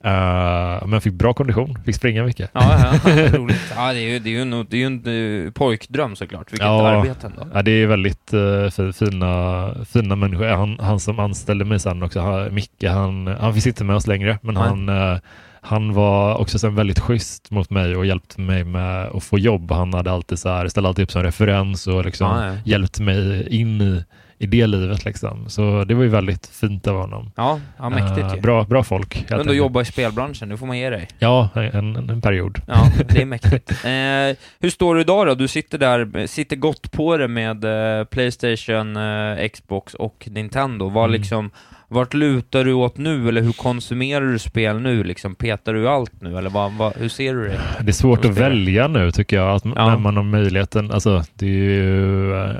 Eh, 0.03 0.81
men 0.81 0.91
jag 0.91 1.03
fick 1.03 1.13
bra 1.13 1.33
kondition, 1.33 1.77
fick 1.85 1.95
springa 1.95 2.23
mycket. 2.23 2.49
Ja, 2.53 2.99
ja, 3.05 3.11
roligt. 3.37 3.73
Ja, 3.75 3.93
det 3.93 3.99
är 3.99 4.09
ju, 4.09 4.19
det 4.19 4.29
är 4.29 4.31
ju, 4.31 4.41
en, 4.41 4.65
det 4.69 4.77
är 4.77 4.79
ju 4.79 4.85
en 4.85 5.45
eh, 5.45 5.51
pojkdröm 5.51 6.15
såklart. 6.15 6.53
Vilket 6.53 6.67
Ja. 6.67 6.87
arbete 6.87 7.27
ändå. 7.27 7.47
Ja, 7.53 7.61
det 7.61 7.71
är 7.71 7.87
väldigt 7.87 8.33
uh, 8.33 8.91
fina, 8.91 9.73
fina 9.85 10.15
människor. 10.15 10.45
Han, 10.47 10.79
han 10.79 10.99
som 10.99 11.19
anställde 11.19 11.65
mig 11.65 11.79
sen 11.79 12.03
också, 12.03 12.19
han, 12.19 12.53
Micke, 12.53 12.83
han, 12.83 13.27
han 13.27 13.53
finns 13.53 13.67
inte 13.67 13.83
med 13.83 13.95
oss 13.95 14.07
längre, 14.07 14.39
men 14.41 14.53
Nej. 14.53 14.63
han, 14.63 14.89
eh, 14.89 15.17
han 15.61 15.93
var 15.93 16.35
också 16.35 16.59
sen 16.59 16.75
väldigt 16.75 16.99
schysst 16.99 17.51
mot 17.51 17.69
mig 17.69 17.95
och 17.95 18.05
hjälpte 18.05 18.41
mig 18.41 18.63
med 18.63 19.07
att 19.07 19.23
få 19.23 19.39
jobb. 19.39 19.71
Han 19.71 19.93
hade 19.93 20.11
alltid 20.11 20.39
så 20.39 20.49
här, 20.49 20.67
ställde 20.67 20.89
alltid 20.89 21.03
upp 21.03 21.11
som 21.11 21.23
referens 21.23 21.87
och 21.87 22.05
liksom 22.05 22.27
ja. 22.27 22.55
hjälpte 22.65 23.03
mig 23.03 23.47
in 23.61 23.81
i, 23.81 24.03
i 24.43 24.45
det 24.45 24.67
livet. 24.67 25.05
Liksom. 25.05 25.49
Så 25.49 25.83
det 25.83 25.93
var 25.93 26.03
ju 26.03 26.09
väldigt 26.09 26.47
fint 26.47 26.87
av 26.87 26.95
honom. 26.95 27.31
Ja, 27.35 27.59
ja 27.77 27.89
mäktigt 27.89 28.27
Eh, 28.27 28.35
ju. 28.35 28.41
bra, 28.41 28.63
bra 28.63 28.83
folk. 28.83 29.25
Men 29.29 29.47
du 29.47 29.53
jobbar 29.53 29.81
i 29.81 29.85
spelbranschen, 29.85 30.49
nu 30.49 30.57
får 30.57 30.65
man 30.67 30.77
ge 30.77 30.89
dig. 30.89 31.07
Ja, 31.19 31.49
en, 31.55 31.95
en, 31.95 32.21
period. 32.21 32.61
Ja, 32.67 32.87
det 33.09 33.21
är 33.21 33.25
mäktigt. 33.25 33.71
Eh, 33.85 34.37
hur 34.59 34.69
står 34.69 34.95
du 34.95 35.01
idag 35.01 35.27
då? 35.27 35.35
Du 35.35 35.47
sitter 35.47 35.77
där, 35.77 36.27
sitter 36.27 36.55
gott 36.55 36.91
på 36.91 37.17
det 37.17 37.27
med 37.27 37.63
eh, 37.99 38.03
Playstation, 38.05 38.97
eh, 38.97 39.47
Xbox 39.53 39.93
och 39.93 40.27
Nintendo. 40.31 40.89
Vad 40.89 41.05
Mm. 41.09 41.21
liksom, 41.21 41.49
vart 41.87 42.13
lutar 42.13 42.63
du 42.63 42.73
åt 42.73 42.97
nu, 42.97 43.29
eller 43.29 43.41
hur 43.41 43.51
konsumerar 43.51 44.25
du 44.25 44.39
spel 44.39 44.79
nu? 44.79 45.03
Liksom, 45.03 45.35
petar 45.35 45.73
du 45.73 45.89
allt 45.89 46.21
nu, 46.21 46.37
eller 46.37 46.49
vad, 46.49 46.71
vad, 46.71 46.95
hur 46.97 47.09
ser 47.09 47.33
du 47.33 47.47
det? 47.47 47.59
Det 47.81 47.89
är 47.89 47.93
svårt 47.93 48.25
att 48.25 48.37
välja 48.37 48.87
nu 48.87 49.11
tycker 49.11 49.35
jag, 49.37 49.55
att, 49.55 49.65
Ja. 49.65 49.71
när 49.89 49.97
man 49.97 50.15
har 50.17 50.23
möjligheten. 50.23 50.91
Alltså, 50.91 51.23
det 51.33 51.45
är 51.45 51.49
ju, 51.49 52.33
eh, 52.43 52.55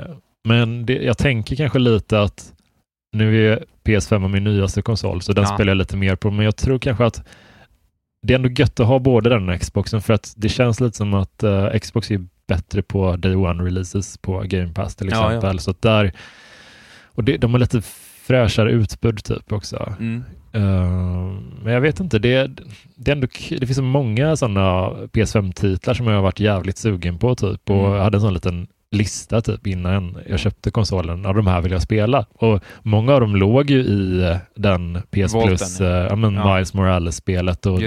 men 0.48 0.86
det, 0.86 0.94
jag 1.02 1.18
tänker 1.18 1.56
kanske 1.56 1.78
lite 1.78 2.20
att 2.20 2.52
nu 3.16 3.52
är 3.52 3.64
PS5 3.84 4.28
min 4.28 4.44
nyaste 4.44 4.82
konsol, 4.82 5.22
så 5.22 5.32
den 5.32 5.44
Ja. 5.44 5.54
spelar 5.54 5.70
jag 5.70 5.76
lite 5.76 5.96
mer 5.96 6.16
på, 6.16 6.30
men 6.30 6.44
jag 6.44 6.56
tror 6.56 6.78
kanske 6.78 7.04
att 7.04 7.22
det 8.26 8.34
är 8.34 8.36
ändå 8.38 8.48
gött 8.48 8.80
att 8.80 8.86
ha 8.86 8.98
både 8.98 9.30
den 9.30 9.48
och 9.48 9.60
Xboxen, 9.60 10.00
för 10.02 10.14
att 10.14 10.34
det 10.36 10.48
känns 10.48 10.80
lite 10.80 10.96
som 10.96 11.14
att 11.14 11.42
eh, 11.42 11.70
Xbox 11.70 12.10
är 12.10 12.20
bättre 12.48 12.82
på 12.82 13.16
Day 13.16 13.34
One-releases 13.34 14.18
på 14.22 14.42
Game 14.46 14.72
Pass 14.72 14.96
till 14.96 15.08
Ja, 15.10 15.16
ja. 15.16 15.26
exempel, 15.36 15.58
så 15.58 15.74
där 15.80 16.12
och 17.14 17.24
det, 17.24 17.36
de 17.36 17.52
har 17.52 17.58
lite 17.60 17.82
fräschare 18.26 18.70
utbud 18.72 19.24
typ 19.24 19.52
också. 19.52 19.94
Mm. 20.00 20.24
Uh, 20.54 21.32
men 21.62 21.72
jag 21.72 21.80
vet 21.80 22.00
inte, 22.00 22.18
det, 22.18 22.50
det, 22.96 23.10
är 23.10 23.14
ändå, 23.14 23.26
det 23.50 23.66
finns 23.66 23.76
så 23.76 23.82
många 23.82 24.36
sådana 24.36 24.90
PS5-titlar 24.90 25.94
som 25.94 26.06
jag 26.06 26.14
har 26.14 26.22
varit 26.22 26.40
jävligt 26.40 26.78
sugen 26.78 27.18
på 27.18 27.34
typ 27.34 27.70
och 27.70 27.76
Mm. 27.76 27.92
jag 27.92 28.02
hade 28.02 28.16
en 28.16 28.20
sån 28.20 28.34
liten 28.34 28.66
lista 28.92 29.40
typ 29.40 29.66
innan 29.66 30.16
jag 30.28 30.38
köpte 30.40 30.70
konsolen. 30.70 31.22
Ja, 31.24 31.32
de 31.32 31.46
här 31.46 31.60
vill 31.60 31.72
jag 31.72 31.82
spela. 31.82 32.26
Och 32.32 32.62
många 32.82 33.12
av 33.14 33.20
dem 33.20 33.36
låg 33.36 33.70
ju 33.70 33.80
i 33.80 34.22
eh, 34.30 34.36
den 34.54 35.02
PS 35.10 35.34
Volten, 35.34 35.48
Plus, 35.56 35.80
ja. 35.80 35.86
ja, 35.86 36.16
men 36.16 36.34
Ja. 36.34 36.54
Miles 36.54 36.74
Morales-spelet 36.74 37.66
och 37.66 37.80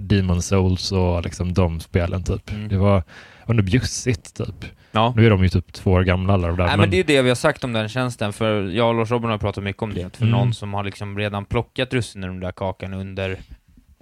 Demon 0.00 0.42
Souls 0.42 0.92
och 0.92 1.22
liksom 1.24 1.52
de 1.54 1.80
spelen 1.80 2.24
typ. 2.24 2.50
Mm. 2.50 2.68
Det 2.68 2.76
var 2.76 3.02
ändå 3.46 3.62
bjussigt 3.62 4.36
typ. 4.36 4.64
Ja. 4.92 5.12
Nu 5.16 5.26
är 5.26 5.30
de 5.30 5.42
ju 5.42 5.48
typ 5.48 5.72
två 5.72 5.90
år 5.92 6.02
gamla 6.02 6.32
alla 6.34 6.48
de 6.48 6.56
där. 6.56 6.66
Nej, 6.66 6.76
men 6.76 6.90
det 6.90 6.96
är 6.96 6.98
ju 6.98 7.04
det 7.04 7.22
vi 7.22 7.28
har 7.28 7.36
sagt 7.36 7.64
om 7.64 7.72
den 7.72 7.88
tjänsten, 7.88 8.32
för 8.32 8.62
jag 8.62 8.88
och 8.88 8.94
Lars 8.94 9.10
Robin 9.10 9.30
har 9.30 9.38
pratat 9.38 9.64
mycket 9.64 9.82
om 9.82 9.94
det, 9.94 10.16
för 10.16 10.22
Mm. 10.24 10.30
någon 10.38 10.54
som 10.54 10.74
har 10.74 10.84
liksom 10.84 11.18
redan 11.18 11.44
plockat 11.44 11.94
russinen 11.94 12.24
ur 12.28 12.32
den 12.32 12.40
där 12.40 12.52
kakan 12.52 12.94
under 12.94 13.30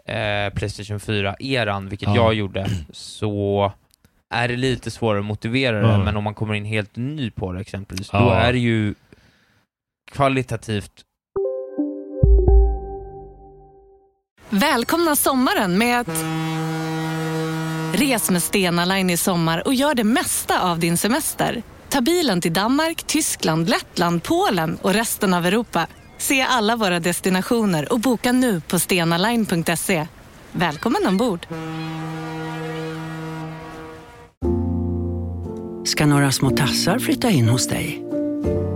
eh, 0.07 0.55
Playstation 0.55 0.99
4-eran, 0.99 1.89
vilket 1.89 2.09
Ja. 2.09 2.15
jag 2.17 2.35
gjorde, 2.35 2.67
så 2.93 3.73
är 4.35 4.49
det 4.49 4.57
lite 4.57 4.91
svårare 4.91 5.19
att 5.21 5.25
motivera 5.25 5.81
det, 5.81 5.89
Ja. 5.89 6.05
men 6.05 6.17
om 6.17 6.25
man 6.25 6.35
kommer 6.35 6.55
in 6.55 6.65
helt 6.65 6.97
ny 6.97 7.31
på 7.31 7.53
det 7.53 7.61
exempelvis, 7.61 8.11
då 8.11 8.19
Ja. 8.19 8.35
är 8.35 8.53
det 8.53 8.59
ju 8.59 8.95
kvalitativt 10.13 10.93
Välkomna 14.51 15.17
sommaren 15.17 15.79
med 15.79 16.01
att... 16.01 16.25
Res 18.01 18.31
med 18.31 18.43
Stena 18.43 18.85
Line 18.85 19.11
i 19.11 19.17
sommar 19.17 19.67
och 19.67 19.75
gör 19.75 19.95
det 19.95 20.05
mesta 20.05 20.61
av 20.71 20.79
din 20.79 20.99
semester. 20.99 21.63
Ta 21.89 22.01
bilen 22.01 22.41
till 22.41 22.53
Danmark, 22.53 23.03
Tyskland, 23.03 23.69
Lettland, 23.69 24.23
Polen 24.23 24.79
och 24.83 24.95
resten 24.95 25.35
av 25.35 25.47
Europa. 25.47 25.87
Se 26.19 26.43
alla 26.43 26.77
våra 26.77 27.01
destinationer 27.01 27.93
och 27.93 28.01
boka 28.01 28.33
nu 28.33 28.61
på 28.61 28.79
stenaline.se. 28.79 30.07
Välkommen 30.53 31.07
ombord! 31.07 31.47
Ska 35.85 36.07
några 36.07 36.33
små 36.33 36.51
tassar 36.51 36.99
flytta 36.99 37.31
in 37.31 37.49
hos 37.49 37.69
dig. 37.69 38.03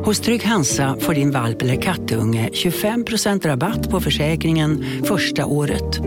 Hos 0.04 0.20
Trygg 0.20 0.44
Hansa 0.44 0.96
får 1.00 1.14
din 1.14 1.30
valp 1.30 1.62
eller 1.62 1.82
kattunge 1.82 2.48
25% 2.52 3.46
rabatt 3.46 3.90
på 3.90 4.00
försäkringen 4.00 4.84
första 5.04 5.46
året. 5.46 6.00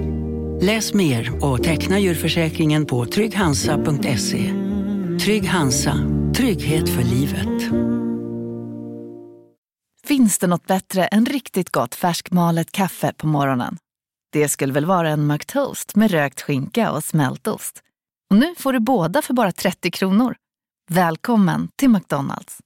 Läs 0.61 0.93
mer 0.93 1.45
och 1.45 1.63
teckna 1.63 1.99
djurförsäkringen 1.99 2.85
på 2.85 3.05
trygghansa.se. 3.05 4.53
Trygg 5.21 5.47
Hansa, 5.47 5.93
trygghet 6.35 6.89
för 6.89 7.03
livet. 7.03 7.73
Finns 10.07 10.39
det 10.39 10.47
något 10.47 10.67
bättre 10.67 11.05
än 11.05 11.25
riktigt 11.25 11.69
gott 11.69 11.95
färskmalet 11.95 12.71
kaffe 12.71 13.13
på 13.17 13.27
morgonen? 13.27 13.77
Det 14.31 14.49
skulle 14.49 14.73
väl 14.73 14.85
vara 14.85 15.09
en 15.09 15.27
McToast 15.27 15.95
med 15.95 16.11
rökt 16.11 16.41
skinka 16.41 16.91
och 16.91 17.03
smältost. 17.03 17.83
Och 18.29 18.37
nu 18.37 18.55
får 18.57 18.73
du 18.73 18.79
båda 18.79 19.21
för 19.21 19.33
bara 19.33 19.51
30 19.51 19.91
kronor. 19.91 20.35
Välkommen 20.89 21.67
till 21.75 21.89
McDonalds. 21.89 22.59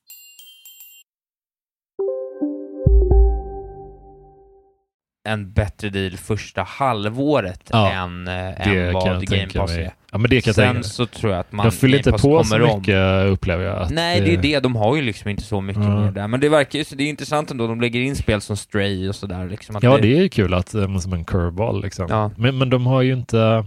en 5.30 5.54
bättre 5.54 5.90
deal 5.90 6.18
första 6.18 6.64
halvåret 6.64 7.70
Ja, 7.72 7.92
än, 7.92 8.28
eh, 8.28 8.34
det 8.34 8.42
än 8.88 8.94
vad 8.94 9.08
jag 9.08 9.24
Game 9.24 9.48
Pass 9.48 9.72
är. 9.72 9.94
Ja, 10.12 10.18
men 10.18 10.30
det 10.30 10.42
kan 10.42 10.50
jag 10.50 10.56
Sen 10.56 10.64
tänka 10.66 10.74
mig. 10.74 10.84
så 10.84 11.06
tror 11.06 11.32
jag 11.32 11.40
att 11.40 11.52
man, 11.52 11.66
De 11.66 11.72
fyller 11.72 11.92
Game 11.98 12.00
inte 12.00 12.12
Pass 12.12 12.22
på 12.22 12.44
så 12.44 12.50
kommer 12.54 12.72
om. 12.72 12.80
mycket 12.80 13.26
upplever 13.28 13.64
jag. 13.66 13.78
Att 13.82 13.90
Nej, 13.90 14.22
det 14.22 14.34
är 14.34 14.38
det. 14.38 14.60
De 14.60 14.76
har 14.76 14.96
ju 14.96 15.02
liksom 15.02 15.30
inte 15.30 15.44
så 15.44 15.62
mycket 15.62 15.84
Ja. 15.84 16.00
mer 16.02 16.12
där. 16.12 16.28
Men 16.28 16.40
det 16.40 16.50
verkar 16.50 16.80
ju, 16.80 16.86
så 16.86 16.96
det 16.96 17.04
är 17.04 17.10
intressant 17.10 17.52
ändå. 17.52 17.68
De 17.68 17.82
lägger 17.82 18.00
in 18.00 18.16
spel 18.16 18.42
som 18.42 18.58
Stray 18.58 19.10
och 19.10 19.16
sådär. 19.16 19.50
Liksom, 19.50 19.80
Ja, 19.82 19.98
det 19.98 20.14
är 20.18 20.22
ju 20.22 20.30
kul 20.30 20.54
att, 20.54 20.74
eh, 20.74 20.98
som 20.98 21.14
en 21.14 21.26
curveball 21.26 21.82
liksom. 21.82 22.06
Ja. 22.10 22.32
Men, 22.38 22.58
men 22.58 22.70
de 22.70 22.86
har 22.86 23.02
ju 23.02 23.14
inte, 23.14 23.66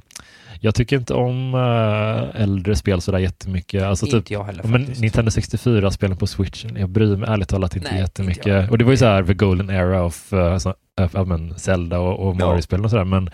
jag 0.61 0.75
tycker 0.75 0.97
inte 0.97 1.14
om 1.14 1.55
äh, 1.55 2.43
äldre 2.43 2.77
spel 2.77 3.01
sådär 3.01 3.19
jättemycket. 3.19 3.83
Alltså 3.83 4.07
Inte 4.07 4.19
typ, 4.21 4.31
jag 4.31 4.45
heller 4.45 4.62
men 4.64 4.81
faktiskt. 4.81 5.01
Nintendo 5.01 5.29
64-spelen 5.31 6.17
på 6.17 6.27
switchen, 6.27 6.77
jag 6.77 6.88
bryr 6.88 7.17
mig 7.17 7.29
ärligt 7.31 7.49
talat 7.49 7.77
inte 7.77 7.88
Nej, 7.90 8.01
inte 8.01 8.03
jättemycket. 8.03 8.47
jag. 8.47 8.71
och 8.71 8.79
det 8.79 8.85
var 8.85 8.90
ju 8.93 8.97
så 8.97 9.07
här 9.07 9.23
the 9.25 9.35
golden 9.35 9.71
era 9.71 10.03
of 10.05 10.33
uh, 10.33 10.59
så, 10.59 10.75
uh, 11.14 11.25
men 11.25 11.59
Zelda 11.59 11.99
och, 11.99 12.29
och. 12.29 12.37
Mario-spelen 12.37 12.85
och 12.85 12.90
sådär, 12.90 13.05
men 13.05 13.29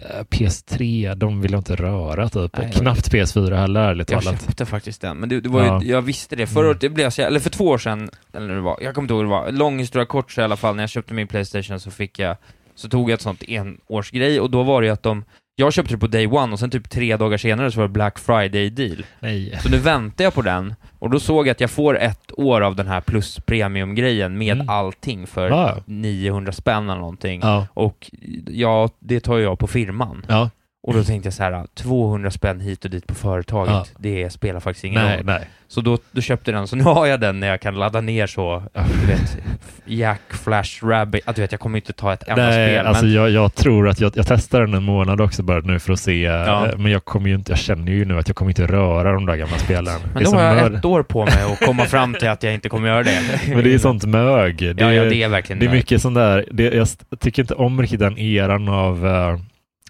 eh, 0.00 0.24
PS3, 0.30 1.14
de 1.14 1.40
vill 1.40 1.52
jag 1.52 1.58
inte 1.60 1.76
röra 1.76 2.28
typ. 2.28 2.56
Nej, 2.56 2.66
jag 2.66 2.72
Knappt 2.74 3.12
PS4 3.12 3.54
heller 3.56 3.80
ärligt 3.80 4.10
Jag 4.10 4.22
talat. 4.22 4.42
köpte 4.46 4.66
faktiskt 4.66 5.00
den, 5.00 5.16
men 5.16 5.28
det, 5.28 5.40
det 5.40 5.48
var 5.48 5.60
ju, 5.60 5.66
Ja. 5.66 5.80
jag 5.84 6.02
visste 6.02 6.36
det. 6.36 6.46
Förra 6.46 6.60
Mm. 6.60 6.70
året, 6.70 6.80
det 6.80 6.88
blev 6.88 7.10
så, 7.10 7.22
eller 7.22 7.40
för 7.40 7.50
två 7.50 7.64
år 7.66 7.78
sedan, 7.78 8.10
eller 8.34 8.54
det 8.54 8.60
var, 8.60 8.78
jag 8.80 8.94
kommer 8.94 9.04
inte 9.04 9.14
ihåg 9.14 9.20
hur 9.20 9.24
det 9.24 9.30
var. 9.30 9.50
Lång 9.52 9.78
historia 9.78 10.06
kort 10.06 10.32
så 10.32 10.40
i 10.40 10.44
alla 10.44 10.56
fall, 10.56 10.76
när 10.76 10.82
jag 10.82 10.90
köpte 10.90 11.14
min 11.14 11.26
Playstation 11.26 11.80
så 11.80 11.90
fick 11.90 12.18
jag, 12.18 12.36
så 12.74 12.88
tog 12.88 13.10
jag 13.10 13.14
ett 13.14 13.20
sånt 13.20 13.42
enårsgrej 13.42 14.40
och 14.40 14.50
då 14.50 14.62
var 14.62 14.80
det 14.80 14.86
ju 14.86 14.92
att 14.92 15.02
de, 15.02 15.24
jag 15.60 15.72
köpte 15.72 15.94
det 15.94 15.98
på 15.98 16.06
day 16.06 16.26
one 16.26 16.52
och 16.52 16.58
sen 16.58 16.70
typ 16.70 16.90
tre 16.90 17.16
dagar 17.16 17.38
senare 17.38 17.70
så 17.72 17.80
var 17.80 17.88
det 17.88 17.92
Black 17.92 18.18
Friday 18.18 18.70
deal. 18.70 19.06
Nej. 19.20 19.58
Så 19.62 19.68
nu 19.68 19.76
väntar 19.78 20.24
jag 20.24 20.34
på 20.34 20.42
den, 20.42 20.74
och 20.98 21.10
då 21.10 21.20
såg 21.20 21.46
jag 21.46 21.52
att 21.52 21.60
jag 21.60 21.70
får 21.70 21.98
ett 21.98 22.32
år 22.32 22.60
av 22.60 22.76
den 22.76 22.86
här 22.86 23.00
plus 23.00 23.40
premium-grejen 23.46 24.38
med 24.38 24.54
Mm. 24.54 24.68
allting 24.68 25.26
för 25.26 25.48
Ja. 25.50 25.76
900 25.86 26.52
spänn 26.52 26.90
eller 26.90 27.00
någonting. 27.00 27.40
Ja. 27.44 27.66
Och 27.74 28.10
ja, 28.46 28.88
det 28.98 29.20
tar 29.20 29.38
jag 29.38 29.58
på 29.58 29.66
firman. 29.66 30.24
Ja. 30.28 30.50
Och 30.88 30.94
då 30.94 31.04
tänkte 31.04 31.26
jag 31.26 31.34
så 31.34 31.42
här, 31.42 31.64
200 31.74 32.30
spänn 32.30 32.60
hit 32.60 32.84
och 32.84 32.90
dit 32.90 33.06
på 33.06 33.14
företaget, 33.14 33.72
Ja. 33.72 33.84
det 33.98 34.30
spelar 34.30 34.60
faktiskt 34.60 34.84
ingen 34.84 35.02
Nej, 35.04 35.16
roll. 35.16 35.26
nej. 35.26 35.40
Så 35.70 35.80
då, 35.80 35.98
då 36.10 36.20
köpte 36.20 36.50
jag 36.50 36.60
den, 36.60 36.68
så 36.68 36.76
nu 36.76 36.84
har 36.84 37.06
jag 37.06 37.20
den 37.20 37.40
när 37.40 37.46
jag 37.48 37.60
kan 37.60 37.74
ladda 37.74 38.00
ner 38.00 38.26
så, 38.26 38.62
du 39.00 39.06
vet, 39.06 39.38
Jack, 39.84 40.20
Flash, 40.28 40.84
Rabbit, 40.86 41.28
att 41.28 41.36
du 41.36 41.42
vet, 41.42 41.52
jag 41.52 41.60
kommer 41.60 41.78
inte 41.78 41.92
ta 41.92 42.12
ett 42.12 42.28
enda 42.28 42.42
Nej, 42.42 42.68
spel, 42.74 42.86
alltså 42.86 43.04
men 43.04 43.14
jag, 43.14 43.30
jag 43.30 43.54
tror 43.54 43.88
att 43.88 44.00
jag, 44.00 44.12
jag 44.16 44.26
testar 44.26 44.60
den 44.60 44.74
en 44.74 44.82
månad 44.82 45.20
också 45.20 45.42
bara 45.42 45.60
nu 45.60 45.78
för 45.78 45.92
att 45.92 46.00
se, 46.00 46.22
Ja. 46.22 46.66
eh, 46.66 46.76
men 46.78 46.92
jag 46.92 47.04
kommer 47.04 47.28
ju 47.28 47.34
inte, 47.34 47.52
jag 47.52 47.58
känner 47.58 47.92
ju 47.92 48.04
nu 48.04 48.18
att 48.18 48.28
jag 48.28 48.36
kommer 48.36 48.50
inte 48.50 48.66
röra 48.66 49.12
de 49.12 49.26
där 49.26 49.36
gamla 49.36 49.56
spelen. 49.58 50.00
men 50.14 50.24
då 50.24 50.30
är 50.30 50.34
har 50.34 50.42
jag 50.44 50.70
mör- 50.70 50.78
ett 50.78 50.84
år 50.84 51.02
på 51.02 51.24
mig 51.24 51.34
att 51.52 51.60
komma 51.66 51.84
fram 51.84 52.14
till 52.14 52.28
att 52.28 52.42
jag 52.42 52.54
inte 52.54 52.68
kommer 52.68 52.88
göra 52.88 53.02
det. 53.02 53.20
Men 53.48 53.64
det 53.64 53.74
är 53.74 53.78
sånt 53.78 54.04
mög. 54.04 54.56
Det, 54.58 54.74
Ja, 54.84 54.92
ja, 54.92 55.04
det 55.04 55.22
är 55.22 55.28
verkligen 55.28 55.58
Det 55.60 55.66
är 55.66 55.70
mög. 55.70 55.76
mycket 55.78 56.02
sån 56.02 56.14
där, 56.14 56.44
det, 56.52 56.64
jag 56.74 56.88
tycker 57.18 57.42
inte 57.42 57.54
om 57.54 57.80
riktigt 57.82 58.00
den 58.00 58.18
eran 58.18 58.68
av 58.68 59.06
eh, 59.06 59.38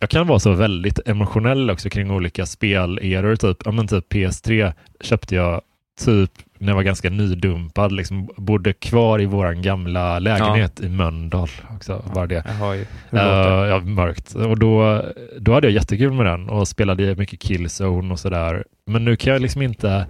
jag 0.00 0.11
kan 0.11 0.26
vara 0.26 0.38
så 0.38 0.52
väldigt 0.52 1.08
emotionell 1.08 1.70
också 1.70 1.90
kring 1.90 2.11
olika 2.11 2.46
speleror. 2.46 3.37
Typ, 3.37 3.56
ja, 3.64 3.70
men 3.70 3.88
typ 3.88 4.12
PS3 4.12 4.72
köpte 5.00 5.34
jag 5.34 5.61
typ 6.04 6.30
när 6.58 6.68
jag 6.68 6.74
var 6.74 6.82
ganska 6.82 7.11
nydumpad. 7.11 7.92
Liksom, 7.92 8.28
bodde 8.37 8.72
kvar 8.72 9.20
i 9.20 9.26
våran 9.26 9.62
gamla 9.62 10.18
lägenhet 10.18 10.80
i 10.80 10.88
Mölndal. 10.88 11.48
Också, 11.76 12.04
var 12.14 12.26
det. 12.26 12.44
Ju, 12.74 12.84
Uh, 13.12 13.68
ja, 13.68 13.80
mörkt. 13.80 14.34
Och 14.34 14.58
då, 14.58 15.04
då 15.38 15.54
hade 15.54 15.66
jag 15.66 15.74
jättekul 15.74 16.12
med 16.12 16.26
den 16.26 16.48
och 16.48 16.68
spelade 16.68 17.14
mycket 17.14 17.40
Killzone 17.40 18.12
och 18.12 18.18
sådär. 18.18 18.64
Men 18.87 19.04
nu 19.04 19.16
kan 19.16 19.32
jag 19.32 19.42
liksom 19.42 19.62
inte 19.62 20.06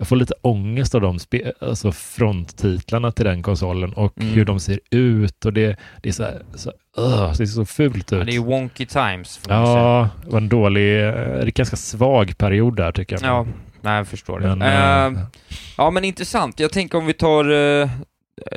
jag 0.00 0.08
får 0.08 0.16
lite 0.16 0.34
ångest 0.42 0.94
av 0.94 1.00
de 1.00 1.18
spe, 1.18 1.52
alltså 1.60 1.92
fronttitlarna 1.92 3.12
till 3.12 3.24
den 3.24 3.42
konsolen 3.42 3.92
och 3.92 4.18
Mm. 4.20 4.34
hur 4.34 4.44
de 4.44 4.60
ser 4.60 4.80
ut 4.90 5.44
och 5.44 5.52
det, 5.52 5.76
det 6.02 6.08
är 6.08 6.12
så, 6.12 6.22
här, 6.22 6.42
så 6.54 6.70
uh, 6.98 7.28
det 7.28 7.34
ser 7.34 7.46
så 7.46 7.64
fult 7.64 8.12
Ja, 8.12 8.18
ut. 8.18 8.26
det 8.26 8.34
är 8.36 8.40
wonky 8.40 8.86
times, 8.86 9.36
får 9.38 9.50
man. 9.50 9.60
Ja, 9.62 10.08
det 10.24 10.30
var 10.30 10.38
en 10.38 10.48
dålig, 10.48 11.06
eh, 11.08 11.12
det 11.44 11.54
ganska 11.54 11.76
svag 11.76 12.38
period 12.38 12.76
där 12.76 12.92
tycker 12.92 13.18
jag. 13.22 13.24
Ja, 13.30 13.46
nej 13.80 13.96
jag 13.96 14.08
förstår 14.08 14.40
det. 14.40 14.56
Men, 14.56 15.16
eh, 15.16 15.22
ja 15.76 15.90
men 15.90 16.04
intressant, 16.04 16.60
jag 16.60 16.72
tänker 16.72 16.98
om 16.98 17.06
vi 17.06 17.12
tar 17.12 17.50
eh, 17.82 17.90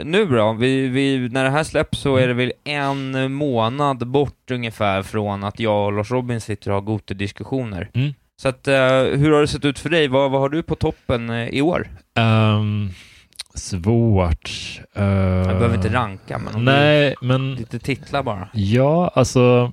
nu 0.03 0.25
då, 0.25 0.53
vi, 0.53 0.87
vi, 0.87 1.29
när 1.29 1.43
det 1.43 1.49
här 1.49 1.63
släpps 1.63 1.99
så 1.99 2.15
är 2.15 2.27
det 2.27 2.33
väl 2.33 2.51
en 2.63 3.33
månad 3.33 4.07
bort 4.07 4.51
ungefär 4.51 5.01
från 5.01 5.43
att 5.43 5.59
jag 5.59 5.85
och 5.85 5.93
Lars 5.93 6.11
Robin 6.11 6.41
sitter 6.41 6.69
och 6.71 6.75
har 6.75 6.81
Gote-diskussioner. 6.81 7.89
Mm. 7.93 8.13
Så 8.41 8.49
att, 8.49 8.67
eh, 8.67 8.73
hur 9.03 9.31
har 9.31 9.41
det 9.41 9.47
sett 9.47 9.65
ut 9.65 9.79
för 9.79 9.89
dig? 9.89 10.07
Vad, 10.07 10.31
vad 10.31 10.41
har 10.41 10.49
du 10.49 10.63
på 10.63 10.75
toppen 10.75 11.29
eh, 11.29 11.47
i 11.47 11.61
år? 11.61 11.87
Ehm, 12.15 12.89
svårt. 13.55 14.51
Uh, 14.97 15.03
Jag 15.03 15.45
behöver 15.57 15.75
inte 15.75 15.93
ranka, 15.93 16.37
men 16.37 16.65
Nej, 16.65 17.15
men 17.21 17.51
du, 17.51 17.55
lite 17.55 17.79
titlar 17.79 18.23
bara. 18.23 18.49
Ja, 18.53 19.11
alltså 19.15 19.71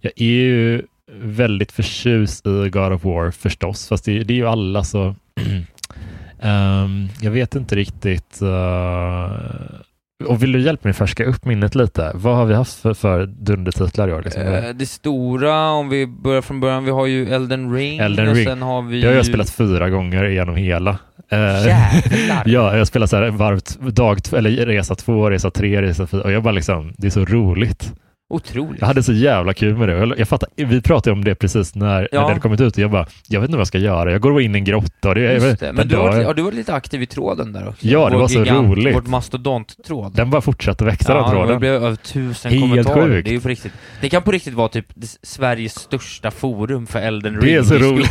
jag 0.00 0.12
är 0.16 0.24
ju 0.24 0.82
väldigt 1.12 1.72
förtjust 1.72 2.46
i 2.46 2.68
God 2.70 2.92
of 2.92 3.04
War 3.04 3.30
förstås, 3.30 3.88
fast 3.88 4.04
det, 4.04 4.24
det 4.24 4.32
är 4.34 4.36
ju 4.36 4.48
alla 4.48 4.84
så 4.84 5.14
Ehm, 6.42 7.08
jag 7.20 7.30
vet 7.30 7.54
inte 7.54 7.76
riktigt 7.76 8.42
eh, 8.42 9.30
och 10.26 10.42
vill 10.42 10.52
du 10.52 10.60
hjälpa 10.60 10.88
mig 10.88 10.92
färska 10.94 11.24
upp 11.24 11.44
minnet 11.44 11.74
lite? 11.74 12.10
Vad 12.14 12.36
har 12.36 12.44
vi 12.46 12.54
haft 12.54 12.74
för, 12.80 12.94
för 12.94 13.26
dundertitlar 13.26 14.08
i 14.08 14.12
år? 14.12 14.22
Liksom? 14.22 14.42
Eh, 14.42 14.64
det 14.74 14.86
stora, 14.86 15.70
om 15.70 15.88
vi 15.88 16.06
börjar 16.06 16.42
från 16.42 16.60
början, 16.60 16.84
vi 16.84 16.90
har 16.90 17.06
ju 17.06 17.34
Elden 17.34 17.74
Ring, 17.74 17.98
Elden 17.98 18.28
och 18.28 18.34
Ring. 18.34 18.44
sen 18.46 18.62
har 18.62 18.82
vi 18.82 19.00
Det 19.00 19.06
har 19.08 19.14
jag 19.14 19.26
spelat 19.26 19.50
fyra 19.50 19.90
gånger 19.90 20.24
genom 20.24 20.56
hela. 20.56 20.98
Eh, 21.32 21.38
Jävlar! 21.38 22.42
ja, 22.46 22.76
jag 22.76 22.86
spelar 22.86 23.06
så 23.06 23.16
här 23.16 23.30
varv, 23.30 23.58
t- 23.58 23.74
dag, 23.80 24.18
eller 24.32 24.50
resa 24.66 24.94
två, 24.94 25.30
resa 25.30 25.50
tre, 25.50 25.82
resa 25.82 26.06
fyra 26.06 26.22
och 26.22 26.32
jag 26.32 26.42
bara 26.42 26.52
liksom, 26.54 26.92
det 26.98 27.06
är 27.06 27.10
så 27.10 27.24
roligt. 27.24 27.92
Otroligt. 28.30 28.80
Jag 28.80 28.86
hade 28.86 29.02
så 29.02 29.12
jävla 29.12 29.54
kul 29.54 29.76
med 29.76 29.88
det. 29.88 29.96
Jag, 29.98 30.18
jag 30.18 30.28
fattar, 30.28 30.48
vi 30.56 30.80
pratade 30.82 31.12
om 31.14 31.24
det 31.24 31.34
precis 31.34 31.74
när, 31.74 32.00
Ja. 32.02 32.08
när 32.12 32.20
det 32.20 32.28
hade 32.28 32.40
kommit 32.40 32.60
ut 32.60 32.72
och 32.76 32.82
jag 32.82 32.90
bara, 32.90 33.06
jag 33.28 33.40
vet 33.40 33.48
inte 33.48 33.56
vad 33.56 33.60
jag 33.60 33.66
ska 33.66 33.78
göra. 33.78 34.12
Jag 34.12 34.20
går 34.20 34.40
in 34.40 34.54
i 34.54 34.58
en 34.58 34.64
grotta 34.64 35.14
det, 35.14 35.20
jag, 35.20 35.42
det. 35.42 35.60
den 35.60 35.74
Men 35.74 35.88
du 35.88 35.96
har, 35.96 36.02
varit, 36.08 36.22
ja, 36.22 36.32
du 36.32 36.42
var 36.42 36.52
lite 36.52 36.74
aktiv 36.74 37.02
i 37.02 37.06
tråden 37.06 37.52
där 37.52 37.68
också. 37.68 37.86
Ja, 37.86 38.04
det 38.10 38.14
Vår 38.14 38.20
var 38.20 38.28
så 38.28 38.44
roligt. 38.44 38.96
Vårt 38.96 39.06
mastodonttråd. 39.06 40.12
Den 40.16 40.30
bara 40.30 40.40
fortsatte 40.40 40.84
växa 40.84 41.14
den 41.14 41.22
Ja, 41.22 41.28
det 41.30 41.36
tråden. 41.36 41.60
blev 41.60 41.72
över 41.74 41.96
tusen 41.96 42.50
Helt 42.52 42.62
kommentarer. 42.62 43.02
sjukt. 43.06 43.24
Det 43.24 43.30
är 43.30 43.34
ju 43.34 43.40
på 43.40 43.48
riktigt. 43.48 43.72
Det 44.00 44.08
kan 44.08 44.22
på 44.22 44.30
riktigt 44.32 44.54
vara 44.54 44.68
typ 44.68 44.86
Sveriges 45.22 45.74
största 45.74 46.30
forum 46.30 46.86
för 46.86 46.98
Elden 46.98 47.34
Det 47.34 47.40
Ring-diskussion. 47.46 48.02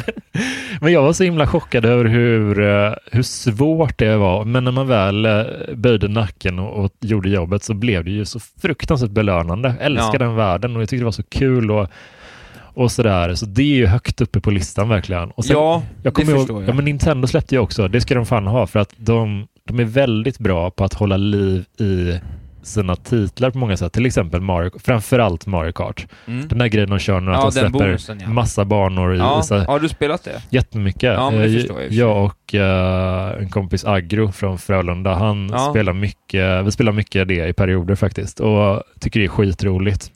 Men 0.80 0.92
jag 0.92 1.02
var 1.02 1.12
så 1.12 1.24
himla 1.24 1.46
chockad 1.46 1.84
över 1.84 2.04
hur, 2.04 2.60
eh, 2.60 2.92
hur 3.12 3.22
svårt 3.22 3.98
det 3.98 4.16
var. 4.16 4.44
Men 4.44 4.64
när 4.64 4.72
man 4.72 4.86
väl 4.88 5.24
eh, 5.24 5.42
böjde 5.74 6.08
nacken 6.08 6.58
och, 6.58 6.84
och 6.84 6.90
gjorde 7.00 7.28
jobbet 7.28 7.62
så 7.62 7.74
blev 7.74 8.04
det 8.04 8.10
ju 8.10 8.24
så 8.24 8.40
fruktansvärt 8.62 9.10
belönande. 9.10 9.51
Jag 9.64 9.74
älskar 9.80 10.12
Ja. 10.12 10.18
den 10.18 10.34
världen 10.36 10.76
och 10.76 10.82
jag 10.82 10.88
tyckte 10.88 11.00
det 11.00 11.04
var 11.04 11.12
så 11.12 11.22
kul 11.22 11.70
och, 11.70 11.88
och 12.74 12.92
sådär. 12.92 13.34
Så 13.34 13.46
det 13.46 13.62
är 13.62 13.66
ju 13.76 13.86
högt 13.86 14.20
uppe 14.20 14.40
på 14.40 14.50
listan 14.50 14.88
verkligen. 14.88 15.30
Och 15.30 15.44
Ja, 15.48 15.82
jag 16.02 16.12
det 16.12 16.16
kommer 16.16 16.32
ihåg, 16.32 16.40
förstår 16.40 16.62
jag. 16.62 16.70
Ja, 16.70 16.74
men 16.74 16.84
Nintendo 16.84 17.26
släppte 17.28 17.54
ju 17.54 17.58
också, 17.60 17.88
det 17.88 18.00
ska 18.00 18.14
de 18.14 18.26
fan 18.26 18.46
ha 18.46 18.66
för 18.66 18.78
att 18.78 18.94
de, 18.96 19.46
de 19.64 19.80
är 19.80 19.84
väldigt 19.84 20.38
bra 20.38 20.70
på 20.70 20.84
att 20.84 20.94
hålla 20.94 21.16
liv 21.16 21.64
i 21.80 22.18
sina 22.62 22.96
titlar 22.96 23.50
på 23.50 23.58
många 23.58 23.76
sätt. 23.76 23.92
Till 23.92 24.06
exempel 24.06 24.40
Mario, 24.40 24.70
framförallt 24.78 25.46
Mario 25.46 25.72
Kart. 25.72 26.06
Mm. 26.26 26.48
Den 26.48 26.58
där 26.58 26.66
grejen 26.66 26.90
de 26.90 26.98
kör 26.98 27.16
att 27.18 27.24
Ja, 27.24 27.42
de 27.44 27.52
släpper 27.52 27.70
bonusen, 27.70 28.20
ja. 28.22 28.28
massa 28.28 28.64
banor 28.64 29.14
i 29.14 29.18
Ja, 29.18 29.42
här- 29.50 29.66
har 29.66 29.80
du 29.80 29.88
spelat 29.88 30.24
det? 30.24 30.42
Jättemycket. 30.50 31.02
Ja, 31.02 31.30
men 31.30 31.40
Eh, 31.40 31.46
jag 31.46 31.54
i 31.54 31.66
sig. 31.66 31.98
jag 31.98 32.24
och 32.24 32.54
eh, 32.54 33.42
en 33.42 33.48
kompis 33.50 33.84
Agro 33.84 34.32
från 34.32 34.58
Frölunda, 34.58 35.14
han 35.14 35.48
Ja. 35.52 35.58
spelar 35.70 35.92
mycket, 35.92 36.64
vi 36.66 36.70
spelar 36.70 36.92
mycket 36.92 37.28
det 37.28 37.48
i 37.48 37.52
perioder 37.52 37.94
faktiskt 37.94 38.40
och 38.40 38.82
tycker 39.00 39.20
det 39.20 39.26
är 39.26 39.28
skitroligt. 39.28 40.10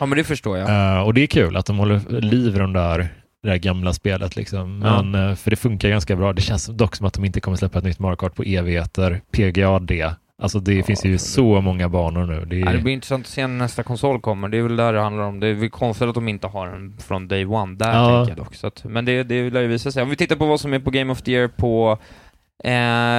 Ja, 0.00 0.06
men 0.06 0.18
det 0.18 0.24
förstår 0.24 0.58
jag. 0.58 0.68
Eh, 0.96 1.02
och 1.02 1.14
det 1.14 1.22
är 1.22 1.26
kul 1.26 1.56
att 1.56 1.66
de 1.66 1.78
håller 1.78 2.20
liv 2.20 2.56
i 2.56 2.58
de 2.58 2.72
där, 2.72 2.98
det 3.42 3.48
där 3.48 3.56
gamla 3.56 3.92
spelet 3.92 4.36
liksom. 4.36 4.82
Ja. 4.84 5.02
Men, 5.02 5.28
eh, 5.30 5.34
för 5.36 5.50
det 5.50 5.56
funkar 5.56 5.88
ganska 5.88 6.16
bra. 6.16 6.32
Det 6.32 6.40
känns 6.42 6.66
dock 6.66 6.96
som 6.96 7.06
att 7.06 7.12
de 7.14 7.24
inte 7.24 7.40
kommer 7.40 7.56
släppa 7.56 7.78
ett 7.78 7.84
nytt 7.84 7.98
Mario 7.98 8.16
Kart 8.16 8.34
på 8.34 8.42
evigheter. 8.42 9.20
PGA 9.32 9.78
det. 9.78 10.14
Alltså 10.42 10.60
det 10.60 10.82
finns 10.86 11.04
ju 11.04 11.18
så 11.18 11.60
många 11.60 11.88
banor 11.88 12.26
nu. 12.26 12.44
Det 12.44 12.56
är, 12.56 12.60
Ja, 12.66 12.72
det 12.72 12.78
blir 12.78 12.92
intressant 12.92 13.24
att 13.26 13.30
se 13.32 13.46
när 13.46 13.56
nästa 13.58 13.82
konsol 13.82 14.20
kommer. 14.20 14.48
Det 14.48 14.58
är 14.58 14.62
väl 14.62 14.76
där 14.76 14.92
det 14.92 15.00
handlar 15.00 15.24
om. 15.24 15.40
Det 15.40 15.46
är 15.46 15.54
väl 15.54 15.70
konstigt 15.70 16.08
att 16.08 16.14
de 16.14 16.28
inte 16.28 16.46
har 16.46 16.66
den 16.66 16.96
från 16.98 17.28
day 17.28 17.44
one 17.46 17.74
där, 17.76 17.92
Ja. 17.92 18.16
tänker 18.24 18.40
jag 18.40 18.46
dock. 18.46 18.54
Så 18.54 18.66
att, 18.66 18.84
men 18.84 19.04
det, 19.04 19.22
det 19.22 19.50
lär 19.50 19.60
ju 19.60 19.66
visa 19.68 19.92
sig. 19.92 20.02
Om 20.02 20.10
vi 20.10 20.16
tittar 20.16 20.36
på 20.36 20.46
vad 20.46 20.60
som 20.60 20.72
är 20.72 20.78
på 20.78 20.90
Game 20.90 21.12
of 21.12 21.22
the 21.22 21.32
Year 21.32 21.48
på 21.48 21.98
Eh, 22.64 22.72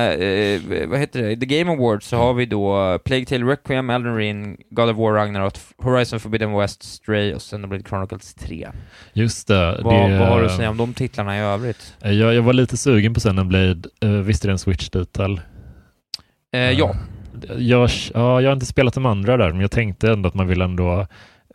eh, 0.10 0.62
vad 0.88 1.00
heter 1.00 1.22
det? 1.22 1.36
The 1.38 1.46
Game 1.46 1.72
Awards 1.72 2.08
så 2.08 2.18
har 2.18 2.34
vi 2.34 2.46
då 2.46 3.00
Plague 3.06 3.26
Tale 3.26 3.46
Requiem, 3.46 3.90
Elden 3.90 4.16
Ring, 4.18 4.58
God 4.70 4.90
of 4.90 4.98
War 4.98 5.14
Ragnarok, 5.14 5.54
Horizon 5.78 6.20
Forbidden 6.20 6.54
West, 6.58 6.84
Stray 6.84 7.34
och 7.34 7.42
Xenoblade 7.42 7.84
Chronicles 7.90 8.34
3. 8.34 8.68
Just 9.14 9.48
det. 9.48 9.80
Vad, 9.84 10.10
det 10.12 10.18
vad 10.20 10.28
har 10.28 10.40
du 10.40 10.46
att 10.46 10.56
säga 10.56 10.70
om 10.70 10.78
de 10.78 10.94
titlarna 10.94 11.38
i 11.38 11.42
övrigt? 11.42 11.94
Eh, 12.02 12.12
Jag, 12.12 12.34
jag 12.34 12.42
var 12.42 12.54
lite 12.54 12.78
sugen 12.78 13.14
på 13.14 13.20
Xenoblade. 13.20 13.76
Visste 14.24 14.48
det 14.48 14.50
är 14.50 14.52
en 14.52 14.58
Switch-titel? 14.60 15.42
Eh, 16.54 16.72
ja. 16.72 16.96
Jag, 17.58 17.89
ja, 18.13 18.41
jag 18.41 18.50
har 18.50 18.54
inte 18.54 18.65
spelat 18.65 18.93
de 18.93 19.06
andra 19.06 19.38
där, 19.38 19.52
men 19.52 19.62
jag 19.62 19.72
tänkte 19.72 20.12
ändå 20.12 20.30
att 20.30 20.36
man 20.36 20.48
vill 20.48 20.62
ändå 20.62 21.08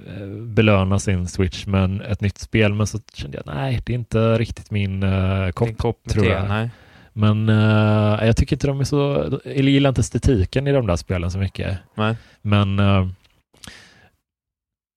eh, 0.07 0.27
belöna 0.43 0.99
sin 0.99 1.29
Switch 1.29 1.67
med 1.67 2.03
ett 2.03 2.21
nytt 2.21 2.39
spel, 2.39 2.75
men 2.75 2.87
så 2.87 2.99
kände 3.15 3.37
jag 3.37 3.55
nej, 3.55 3.81
det 3.87 3.93
är 3.93 3.95
inte 3.95 4.39
riktigt 4.39 4.71
min 4.71 5.03
uh, 5.03 5.51
kopp, 5.51 5.79
kopp 5.79 6.09
tror 6.09 6.27
jag. 6.27 6.49
nej. 6.49 6.71
Men 7.19 7.49
eh, 7.49 8.27
jag 8.27 8.37
tycker 8.37 8.57
inte 8.57 8.67
de 8.67 8.81
är 8.81 8.85
så, 8.85 9.31
jag 9.45 9.57
gillar 9.57 9.89
inte 9.89 10.01
estetiken 10.01 10.67
i 10.67 10.73
de 10.73 10.87
där 10.87 10.97
spelen 10.97 11.31
så 11.31 11.39
mycket. 11.39 11.79
Nej. 11.95 12.17
Men 12.43 12.79
eh, 12.79 13.09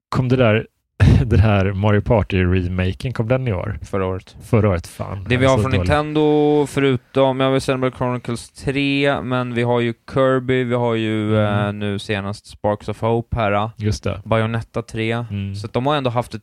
kom 0.09 0.29
det 0.29 0.35
där, 0.35 0.67
det 1.25 1.37
här 1.37 1.73
Mario 1.73 2.01
Party-remaken, 2.01 3.11
kom 3.13 3.27
den 3.27 3.47
i 3.47 3.53
år? 3.53 3.79
Förra 3.81 4.05
året. 4.05 4.35
Förra 4.43 4.69
året, 4.69 4.87
fan. 4.87 5.25
Det 5.29 5.37
vi 5.37 5.45
har 5.45 5.53
från 5.57 5.63
dålig. 5.63 5.77
Nintendo, 5.79 6.65
förutom, 6.69 7.39
jag 7.39 7.51
vill 7.51 7.61
Xenoblade 7.61 7.97
Chronicles 7.97 8.49
3, 8.49 9.21
men 9.23 9.53
vi 9.53 9.63
har 9.63 9.79
ju 9.79 9.93
Kirby, 10.13 10.63
vi 10.63 10.75
har 10.75 10.95
ju 10.95 11.37
Mm. 11.37 11.65
eh, 11.67 11.73
nu 11.73 11.99
senast 11.99 12.45
Sparks 12.47 12.89
of 12.89 13.01
Hope 13.01 13.35
här. 13.37 13.51
eh, 13.51 13.69
Just 13.77 14.03
det. 14.03 14.21
Bayonetta 14.25 14.81
3. 14.81 15.11
Mm. 15.11 15.55
Så 15.55 15.67
de 15.67 15.85
har 15.85 15.95
ändå 15.95 16.09
haft 16.09 16.33
ett 16.33 16.41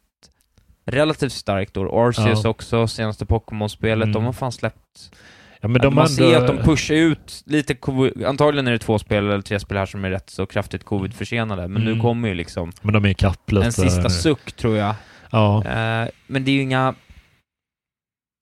relativt 0.87 1.33
starkt 1.33 1.77
år. 1.77 2.09
Arceus 2.09 2.40
Ja. 2.44 2.51
också, 2.51 2.87
senaste 2.87 3.25
Pokémon-spelet, 3.27 4.05
Mm. 4.05 4.12
de 4.12 4.25
har 4.25 4.33
fan 4.33 4.53
släppt 4.53 5.12
Ja, 5.61 5.68
men 5.68 5.75
Ja, 5.83 5.83
de 5.88 5.94
man 5.94 6.03
har 6.03 6.09
ser 6.09 6.37
att 6.37 6.47
de 6.47 6.57
pushar 6.59 6.94
ut 6.94 7.42
lite, 7.47 7.75
covid- 7.75 8.25
antagligen 8.27 8.66
är 8.66 8.73
det 8.73 8.79
två 8.79 8.99
spel 8.99 9.25
eller 9.27 9.40
tre 9.42 9.61
spel 9.61 9.77
här 9.79 9.87
som 9.87 10.05
är 10.05 10.11
rätt 10.11 10.31
så 10.31 10.47
kraftigt 10.47 10.85
covid-försenade, 10.85 11.68
men 11.68 11.83
Mm. 11.83 11.94
nu 11.94 12.01
kommer 12.01 12.29
ju 12.29 12.35
liksom 12.35 12.73
Men 12.83 12.92
de 12.94 13.05
är 13.05 13.09
ikapp 13.09 13.53
lite. 13.53 13.66
en 13.66 13.73
sista 13.73 14.11
suck 14.11 14.53
tror 14.53 14.77
jag. 14.77 14.94
Ja. 15.31 15.57
Eh, 15.64 16.09
men 16.27 16.44
det 16.44 16.51
är 16.51 16.55
ju 16.55 16.61
inga... 16.62 16.94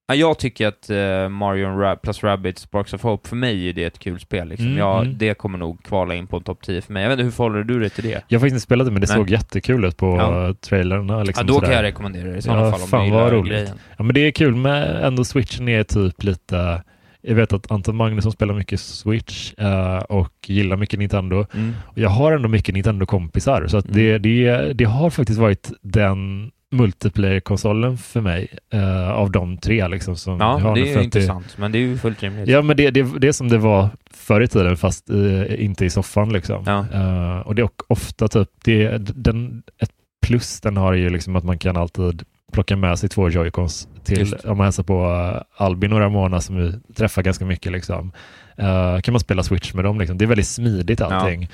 Ja, 0.09 0.15
jag 0.15 0.39
tycker 0.39 0.67
att 0.67 0.89
eh, 0.89 1.29
Mario 1.29 1.67
Rab- 1.67 1.95
plus 2.03 2.23
Rabbids 2.23 2.61
Sparks 2.61 2.93
of 2.93 3.03
Hope, 3.03 3.29
för 3.29 3.35
mig 3.35 3.69
är 3.69 3.73
det 3.73 3.83
ett 3.83 3.99
kul 3.99 4.19
spel. 4.19 4.47
Liksom. 4.47 4.65
Mm, 4.67 4.77
jag, 4.77 5.01
mm. 5.05 5.17
Det 5.17 5.33
kommer 5.33 5.57
nog 5.57 5.83
kvala 5.83 6.15
in 6.15 6.27
på 6.27 6.37
en 6.37 6.43
topp 6.43 6.61
10 6.61 6.81
för 6.81 6.93
mig. 6.93 7.03
Jag 7.03 7.09
vet 7.09 7.13
inte, 7.15 7.23
hur 7.23 7.31
förhåller 7.31 7.63
du 7.63 7.79
dig 7.79 7.89
till 7.89 8.03
det? 8.03 8.09
Jag 8.27 8.39
har 8.39 8.39
faktiskt 8.39 8.53
inte 8.53 8.59
spelat 8.59 8.87
det, 8.87 8.91
men 8.91 9.01
det 9.01 9.07
Nej. 9.07 9.15
såg 9.17 9.29
jättekul 9.29 9.85
ut 9.85 9.97
på 9.97 10.05
Ja. 10.05 10.47
ja. 10.47 10.53
trailerna. 10.53 11.23
Liksom 11.23 11.41
ja, 11.47 11.47
då 11.47 11.53
sådär. 11.53 11.67
kan 11.67 11.75
jag 11.75 11.83
rekommendera 11.83 12.31
det 12.31 12.37
i 12.37 12.41
sådana 12.41 12.61
ja, 12.65 12.71
fall 12.71 12.81
om 12.81 12.87
fan 12.87 12.99
du 12.99 13.05
gillar 13.05 13.31
roligt. 13.31 13.51
grejen. 13.53 13.79
Ja, 13.97 14.03
men 14.03 14.13
det 14.13 14.19
är 14.21 14.31
kul 14.31 14.55
med 14.55 15.05
ändå 15.05 15.23
switchen 15.25 15.67
är 15.69 15.83
typ 15.83 16.23
lite 16.23 16.83
jag 17.27 17.35
vet 17.35 17.53
att 17.53 17.71
Anton 17.71 17.95
Magnusson 17.95 18.31
spelar 18.31 18.53
mycket 18.53 18.79
Switch 18.79 19.53
eh, 19.57 19.97
och 19.97 20.33
gillar 20.47 20.77
mycket 20.77 20.99
Nintendo. 20.99 21.45
Mm. 21.53 21.73
Och 21.85 21.97
jag 21.97 22.09
har 22.09 22.31
ändå 22.31 22.49
mycket 22.49 22.75
Nintendo-kompisar, 22.75 23.67
så 23.67 23.81
det, 23.81 24.17
det, 24.17 24.73
det 24.73 24.83
har 24.85 25.09
faktiskt 25.09 25.39
varit 25.39 25.71
den 25.81 26.51
multiplayer-konsolen 26.71 27.97
för 27.97 28.21
mig 28.21 28.47
eh, 28.73 29.09
av 29.11 29.31
de 29.31 29.57
tre. 29.57 29.87
Liksom, 29.87 30.15
som 30.15 30.39
Ja, 30.39 30.59
har 30.59 30.75
det 30.75 30.81
är 30.81 30.83
att 30.91 30.93
det- 30.97 31.03
intressant, 31.03 31.57
men 31.57 31.71
det 31.71 31.77
är 31.77 31.81
ju 31.81 31.97
fullt 31.97 32.23
rimligt. 32.23 32.47
Ja, 32.49 32.61
men 32.61 32.77
det, 32.77 32.91
det, 32.91 33.19
det 33.19 33.27
är 33.27 33.31
som 33.31 33.49
det 33.49 33.57
var 33.57 33.89
förr 34.11 34.41
i 34.41 34.47
tiden, 34.47 34.77
fast 34.77 35.09
eh, 35.09 35.63
inte 35.65 35.85
i 35.85 35.89
soffan. 35.89 36.33
Liksom. 36.33 36.63
Ja. 36.65 36.85
Eh, 36.93 37.39
och 37.39 37.55
det 37.55 37.61
är 37.61 37.69
ofta 37.87 38.27
typ, 38.27 38.49
det, 38.63 38.97
den, 38.97 39.63
ett 39.81 39.91
plus 40.25 40.61
den 40.61 40.77
har 40.77 40.93
är 40.93 40.97
ju 40.97 41.09
liksom 41.09 41.35
att 41.35 41.43
man 41.43 41.57
kan 41.57 41.77
alltid 41.77 42.23
plocka 42.53 42.75
med 42.75 42.99
sig 42.99 43.09
två 43.09 43.29
joycons 43.29 43.87
till, 44.03 44.19
Just. 44.19 44.45
om 44.45 44.57
man 44.57 44.65
hälsar 44.65 44.83
på 44.83 44.93
eh, 44.93 45.63
Albin 45.63 45.93
och 45.93 45.99
Ramona 45.99 46.41
som 46.41 46.55
vi 46.55 46.93
träffar 46.93 47.21
ganska 47.21 47.45
mycket. 47.45 47.71
Liksom. 47.71 48.11
Eh, 48.55 48.99
kan 48.99 49.11
man 49.11 49.19
spela 49.19 49.43
Switch 49.43 49.73
med 49.73 49.83
dem. 49.83 49.99
Liksom. 49.99 50.17
Det 50.17 50.25
är 50.25 50.27
väldigt 50.27 50.47
smidigt 50.47 51.01
allting. 51.01 51.49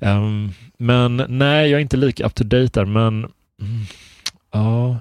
Ehm, 0.00 0.50
men 0.78 1.24
nej, 1.28 1.70
jag 1.70 1.78
är 1.78 1.82
inte 1.82 1.96
lika 1.96 2.26
up 2.26 2.34
to 2.34 2.44
date 2.44 2.80
där, 2.80 2.84
men 2.84 3.14
mm, 3.14 3.84
ja, 4.52 4.96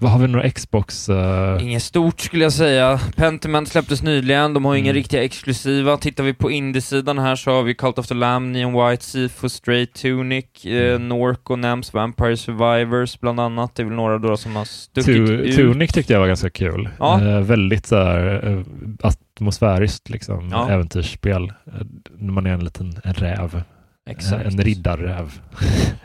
vad 0.00 0.10
har 0.10 0.18
vi 0.18 0.28
några 0.28 0.50
Xbox? 0.50 1.08
eh, 1.08 1.62
Inget 1.62 1.82
stort 1.82 2.20
skulle 2.20 2.42
jag 2.44 2.52
säga. 2.52 3.00
Pentiment 3.16 3.68
släpptes 3.68 4.02
nyligen, 4.02 4.54
de 4.54 4.64
har 4.64 4.74
ju 4.74 4.80
inga 4.80 4.90
Mm. 4.90 4.94
riktiga 4.96 5.24
exklusiva. 5.24 5.96
Tittar 5.96 6.24
vi 6.24 6.34
på 6.34 6.50
indie-sidan 6.50 7.18
här 7.18 7.36
så 7.36 7.50
har 7.50 7.62
vi 7.62 7.74
Cult 7.74 7.98
of 7.98 8.06
the 8.06 8.14
Lamb, 8.14 8.52
Neon 8.52 8.72
White, 8.90 9.04
Sifu, 9.04 9.48
Stray, 9.48 9.86
Tunic, 9.86 10.44
eh, 10.64 10.94
Mm. 10.94 11.08
Norco, 11.08 11.56
Nams, 11.56 11.94
Vampire 11.94 12.36
Survivors 12.36 13.20
bland 13.20 13.40
annat. 13.40 13.74
Det 13.74 13.82
är 13.82 13.84
väl 13.84 13.94
några 13.96 14.18
då 14.18 14.36
som 14.36 14.56
har 14.56 14.64
stuckit 14.64 15.04
Tu- 15.06 15.32
ut. 15.32 15.56
Tunic 15.56 15.92
tyckte 15.92 16.12
jag 16.12 16.20
var 16.20 16.26
ganska 16.28 16.50
kul. 16.50 16.88
Ja. 16.98 17.20
Eh, 17.28 17.40
väldigt 17.40 17.86
så 17.86 17.96
här, 17.96 18.48
eh, 18.48 18.62
atmosfäriskt 19.02 20.10
liksom, 20.10 20.48
Ja. 20.52 20.70
äventyrsspel. 20.70 21.42
Eh, 21.66 21.86
när 22.18 22.32
man 22.32 22.46
är 22.46 22.50
en 22.50 22.64
liten 22.64 22.92
räv. 23.04 23.62
Exakt. 24.10 24.44
En 24.46 24.58
riddarräv. 24.58 25.40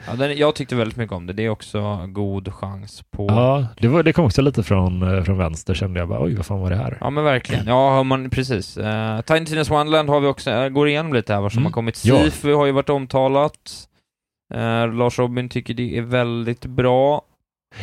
Ja, 0.08 0.16
den, 0.16 0.38
jag 0.38 0.56
tyckte 0.56 0.76
väldigt 0.76 0.98
mycket 0.98 1.14
om 1.16 1.26
det. 1.28 1.34
Det 1.34 1.46
är 1.46 1.50
också 1.50 2.06
god 2.08 2.54
chans 2.54 3.04
på... 3.12 3.26
ja, 3.30 3.68
det, 3.78 3.88
var, 3.88 4.04
det 4.04 4.14
kom 4.14 4.26
också 4.26 4.42
lite 4.42 4.64
från, 4.64 5.18
eh, 5.18 5.24
från 5.24 5.38
vänster 5.38 5.74
kände 5.74 6.00
jag 6.00 6.10
bara, 6.10 6.24
oj 6.24 6.36
vad 6.36 6.46
fan 6.46 6.60
var 6.60 6.70
det 6.70 6.76
här? 6.76 6.98
Ja 7.02 7.10
men 7.10 7.24
verkligen. 7.24 7.68
Ja, 7.68 8.04
man, 8.04 8.30
precis. 8.30 8.78
Uh, 8.78 9.22
Tiny 9.22 9.40
Tina's 9.46 9.70
Wonderland 9.70 10.10
har 10.10 10.20
vi 10.20 10.28
också, 10.28 10.52
uh, 10.52 10.70
går 10.70 10.88
igenom 10.88 11.14
lite 11.14 11.34
här 11.34 11.42
vad 11.42 11.52
som 11.52 11.60
Mm. 11.60 11.66
har 11.66 11.72
kommit. 11.72 12.06
Ja. 12.06 12.24
Sifu 12.24 12.54
har 12.54 12.66
ju 12.66 12.72
varit 12.72 12.90
omtalat. 12.90 13.88
Eh, 14.54 14.94
Lars 14.94 15.20
Robin 15.20 15.50
tycker 15.50 15.74
det 15.74 15.98
är 15.98 16.02
väldigt 16.02 16.66
bra. 16.66 17.22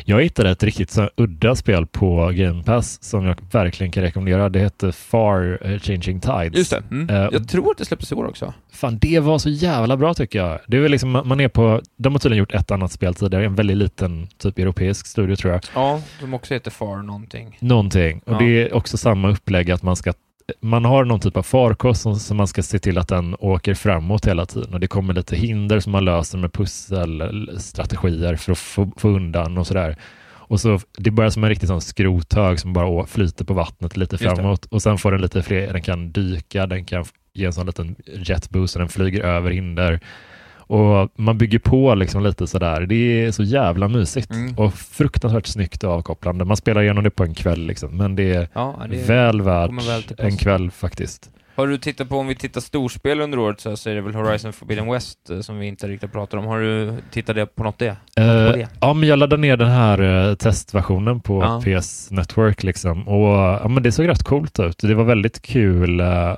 Jag 0.04 0.22
hittade 0.22 0.50
ett 0.50 0.62
riktigt 0.62 0.90
så 0.90 1.10
udda 1.16 1.54
spel 1.56 1.86
på 1.86 2.30
Game 2.34 2.62
Pass 2.62 3.02
som 3.02 3.24
jag 3.26 3.36
verkligen 3.52 3.92
kan 3.92 4.02
rekommendera. 4.02 4.48
Det 4.48 4.58
heter 4.60 4.92
Far 4.92 5.58
eh, 5.62 5.78
Changing 5.78 6.20
Tides. 6.20 6.54
Just 6.58 6.70
det. 6.70 6.82
Mm. 6.90 7.10
Eh, 7.10 7.28
jag 7.32 7.48
tror 7.48 7.70
att 7.70 7.78
det 7.78 7.84
släpptes 7.84 8.12
i 8.12 8.14
år 8.14 8.26
också. 8.28 8.54
Fan, 8.72 8.98
det 8.98 9.20
var 9.20 9.38
så 9.38 9.48
jävla 9.48 9.96
bra 9.96 10.14
tycker 10.14 10.38
jag. 10.38 10.58
Det 10.66 10.76
är 10.76 10.88
liksom, 10.88 11.10
man 11.24 11.40
är 11.40 11.48
på, 11.48 11.80
de 11.96 12.12
har 12.12 12.18
tydligen 12.20 12.38
gjort 12.38 12.54
ett 12.54 12.70
annat 12.70 12.92
spel 12.92 13.14
tidigare, 13.14 13.44
en 13.44 13.54
väldigt 13.54 13.76
liten 13.76 14.28
typ 14.38 14.58
europeisk 14.58 15.06
studio 15.06 15.36
tror 15.36 15.52
jag. 15.52 15.62
Ja, 15.74 16.00
som 16.20 16.34
också 16.34 16.54
heter 16.54 16.70
Far 16.70 17.02
någonting. 17.02 17.56
Någonting. 17.60 18.20
Och 18.26 18.32
Ja. 18.32 18.38
det 18.38 18.44
är 18.62 18.74
också 18.74 18.96
samma 18.96 19.30
upplägg 19.30 19.70
att 19.70 19.82
man 19.82 19.96
ska 19.96 20.12
man 20.60 20.84
har 20.84 21.04
någon 21.04 21.20
typ 21.20 21.36
av 21.36 21.42
farkost 21.42 22.02
som, 22.02 22.16
som 22.16 22.36
man 22.36 22.46
ska 22.46 22.62
se 22.62 22.78
till 22.78 22.98
att 22.98 23.08
den 23.08 23.36
åker 23.38 23.74
framåt 23.74 24.26
hela 24.26 24.46
tiden 24.46 24.74
och 24.74 24.80
det 24.80 24.86
kommer 24.86 25.14
lite 25.14 25.36
hinder 25.36 25.80
som 25.80 25.92
man 25.92 26.04
löser 26.04 26.38
med 26.38 26.52
pusselstrategier 26.52 28.36
för 28.36 28.52
att 28.52 28.58
få, 28.58 28.92
få 28.96 29.08
undan 29.08 29.58
och 29.58 29.66
sådär. 29.66 29.96
Och 30.52 30.60
så, 30.60 30.80
det 30.98 31.10
börjar 31.10 31.30
som 31.30 31.44
en 31.44 31.50
riktig 31.50 31.68
sån 31.68 31.80
skrothög 31.80 32.60
som 32.60 32.72
bara 32.72 33.06
flyter 33.06 33.44
på 33.44 33.54
vattnet 33.54 33.96
lite 33.96 34.18
framåt 34.18 34.66
och 34.66 34.82
sen 34.82 34.98
får 34.98 35.12
den 35.12 35.20
lite 35.20 35.42
fler, 35.42 35.72
den 35.72 35.82
kan 35.82 36.12
dyka, 36.12 36.66
den 36.66 36.84
kan 36.84 37.04
ge 37.32 37.46
en 37.46 37.52
sån 37.52 37.66
liten 37.66 37.96
jetboost 38.06 38.76
och 38.76 38.80
den 38.80 38.88
flyger 38.88 39.24
över 39.24 39.50
hinder. 39.50 40.00
Och 40.72 41.08
man 41.16 41.38
bygger 41.38 41.58
på 41.58 41.94
liksom 41.94 42.22
lite 42.22 42.46
sådär. 42.46 42.80
Det 42.80 42.94
är 43.24 43.30
så 43.30 43.42
jävla 43.42 43.88
mysigt 43.88 44.30
Mm. 44.30 44.54
och 44.58 44.74
fruktansvärt 44.74 45.46
snyggt 45.46 45.84
och 45.84 45.90
avkopplande. 45.92 46.44
Man 46.44 46.56
spelar 46.56 46.82
igenom 46.82 47.04
det 47.04 47.10
på 47.10 47.24
en 47.24 47.34
kväll 47.34 47.66
liksom, 47.66 47.96
men 47.96 48.16
det 48.16 48.34
är 48.34 48.48
Ja, 48.54 48.80
det 48.90 49.00
är- 49.00 49.06
väl 49.06 49.42
värt 49.42 49.70
väl 49.70 50.02
en 50.18 50.36
kväll 50.36 50.70
faktiskt. 50.70 51.30
Har 51.56 51.66
du 51.66 51.78
tittat 51.78 52.08
på, 52.08 52.16
om 52.18 52.26
vi 52.26 52.34
tittar 52.34 52.60
storspel 52.60 53.20
under 53.20 53.38
året 53.38 53.60
så, 53.60 53.76
så 53.76 53.90
är 53.90 53.94
det 53.94 54.00
väl 54.00 54.14
Horizon 54.14 54.52
Forbidden 54.52 54.90
West 54.92 55.30
eh, 55.30 55.40
som 55.40 55.58
vi 55.58 55.66
inte 55.66 55.86
riktigt 55.88 56.12
pratar 56.12 56.38
om. 56.38 56.44
Har 56.46 56.60
du 56.60 56.94
tittat 57.10 57.54
på 57.54 57.62
något 57.64 57.78
det? 57.78 57.96
på 58.16 58.22
Eh, 58.22 58.26
det? 58.52 58.68
ja, 58.80 58.92
men 58.94 59.08
jag 59.08 59.18
laddade 59.18 59.40
ner 59.42 59.56
den 59.56 59.68
här 59.70 60.28
eh, 60.28 60.34
testversionen 60.34 61.20
på 61.20 61.42
Ja. 61.42 61.80
PS 61.80 62.10
Network 62.10 62.62
liksom. 62.62 63.08
Och 63.08 63.28
ja, 63.28 63.68
men 63.68 63.82
det 63.82 63.92
såg 63.92 64.08
rätt 64.08 64.22
coolt 64.22 64.58
ut. 64.60 64.78
Det 64.78 64.94
var 64.94 65.04
väldigt 65.04 65.42
kul. 65.42 66.00
eh, 66.00 66.34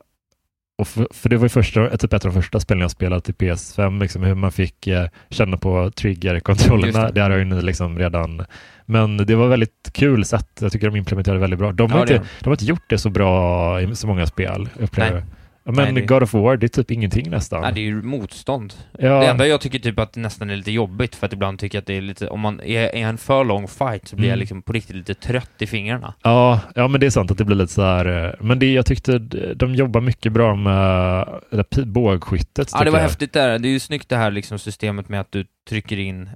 och 0.79 0.89
för, 0.89 1.09
för 1.11 1.29
det 1.29 1.37
var 1.37 1.45
ju 1.45 1.49
första, 1.49 1.97
typ 1.97 2.12
ett 2.12 2.25
av 2.25 2.33
de 2.33 2.43
första 2.43 2.61
spelen 2.61 2.81
jag 2.81 2.91
spelat 2.91 3.29
i 3.29 3.33
PS5, 3.33 4.01
liksom, 4.01 4.22
hur 4.22 4.35
man 4.35 4.53
fick 4.53 4.87
eh, 4.87 5.09
känna 5.31 5.57
på 5.57 5.91
trigger-kontrollerna. 5.91 7.07
det. 7.07 7.12
Det. 7.12 7.20
har 7.20 7.31
jag 7.31 7.39
ju 7.39 7.45
ni 7.45 7.62
liksom 7.62 7.99
redan. 7.99 8.45
Men 8.87 9.16
det 9.16 9.35
var 9.35 9.49
väldigt 9.49 9.91
kul 9.93 10.25
sätt. 10.25 10.49
Jag 10.61 10.72
tycker 10.72 10.91
de 10.91 10.97
implementerade 10.97 11.41
väldigt 11.41 11.59
bra. 11.59 11.72
De 11.72 11.91
har, 11.91 11.99
Ja, 11.99 12.03
inte, 12.03 12.14
de. 12.41 12.49
har 12.49 12.53
inte 12.53 12.64
gjort 12.64 12.85
det 12.89 12.99
så 12.99 13.11
bra 13.11 13.81
i 13.81 13.95
så 13.95 14.07
många 14.07 14.27
spel, 14.27 14.68
upplever 14.81 15.25
Men 15.67 15.95
Nej, 15.95 16.07
God 16.07 16.23
of 16.23 16.35
War, 16.35 16.57
det 16.57 16.67
är 16.67 16.69
typ 16.69 16.91
ingenting 16.91 17.31
nästan. 17.31 17.62
Nej, 17.62 17.73
det 17.73 17.81
är 17.81 17.85
ju 17.85 18.03
motstånd. 18.03 18.75
Ja. 18.99 19.21
Det 19.21 19.27
enda 19.27 19.47
jag 19.47 19.61
tycker 19.61 19.79
typ 19.79 19.99
att 19.99 20.12
det 20.12 20.21
nästan 20.21 20.51
är 20.51 20.57
lite 20.57 20.71
jobbigt, 20.73 21.15
för 21.15 21.27
att 21.27 21.33
ibland 21.33 21.59
tycker 21.59 21.77
jag 21.77 21.81
att 21.83 21.87
det 21.87 21.97
är 21.97 22.01
lite, 22.01 22.29
om 22.29 22.41
man 22.41 22.61
är, 22.61 22.81
är 22.83 22.95
en 22.97 23.19
för 23.19 23.45
lång 23.45 23.69
fight 23.69 24.09
så 24.09 24.17
blir 24.17 24.29
jag 24.29 24.33
Mm. 24.35 24.41
liksom 24.41 24.62
på 24.62 24.73
riktigt 24.73 24.97
lite 24.97 25.15
trött 25.15 25.51
i 25.59 25.67
fingrarna. 25.67 26.15
Ja, 26.23 26.61
ja, 26.75 26.89
men 26.89 27.01
det 27.01 27.07
är 27.07 27.11
sant 27.11 27.31
att 27.31 27.39
det 27.39 27.45
blir 27.45 27.57
lite 27.57 27.73
så 27.73 27.83
här. 27.83 28.25
eh, 28.27 28.33
Men 28.41 28.59
det, 28.59 28.73
jag 28.73 28.87
tyckte 28.87 29.19
de 29.55 29.75
jobbar 29.75 30.01
mycket 30.01 30.33
bra 30.33 30.55
med 30.57 31.27
det 31.51 31.71
där 31.71 31.85
bågskyttet. 31.85 32.71
Ja, 32.73 32.85
det 32.85 32.91
var 32.91 32.99
jag. 32.99 33.03
häftigt 33.07 33.33
där. 33.33 33.59
Det 33.59 33.69
är 33.69 33.73
ju 33.73 33.81
snyggt 33.81 34.09
det 34.09 34.17
här 34.17 34.31
liksom 34.31 34.59
systemet 34.59 35.09
med 35.09 35.21
att 35.21 35.33
du 35.33 35.45
trycker 35.69 35.99
in 35.99 36.29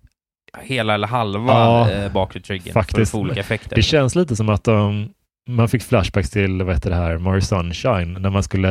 hela 0.63 0.95
eller 0.95 1.07
halva 1.07 1.53
Ja, 1.53 1.91
eh, 1.91 2.13
bakre 2.13 2.41
triggern 2.41 2.73
för 2.73 3.01
att 3.03 3.09
få 3.09 3.19
olika 3.19 3.41
effekter. 3.41 3.77
Det 3.77 3.83
känns 3.83 4.15
lite 4.15 4.37
som 4.37 4.49
att 4.49 4.65
de, 4.65 5.09
man 5.49 5.69
fick 5.69 5.83
flashbacks 5.83 6.31
till 6.31 6.63
vad 6.63 6.75
heter 6.75 6.91
det 6.91 6.97
här, 6.97 7.19
Mario 7.19 7.41
Sunshine, 7.41 8.13
när 8.21 8.31
man 8.31 8.43
skulle 8.43 8.69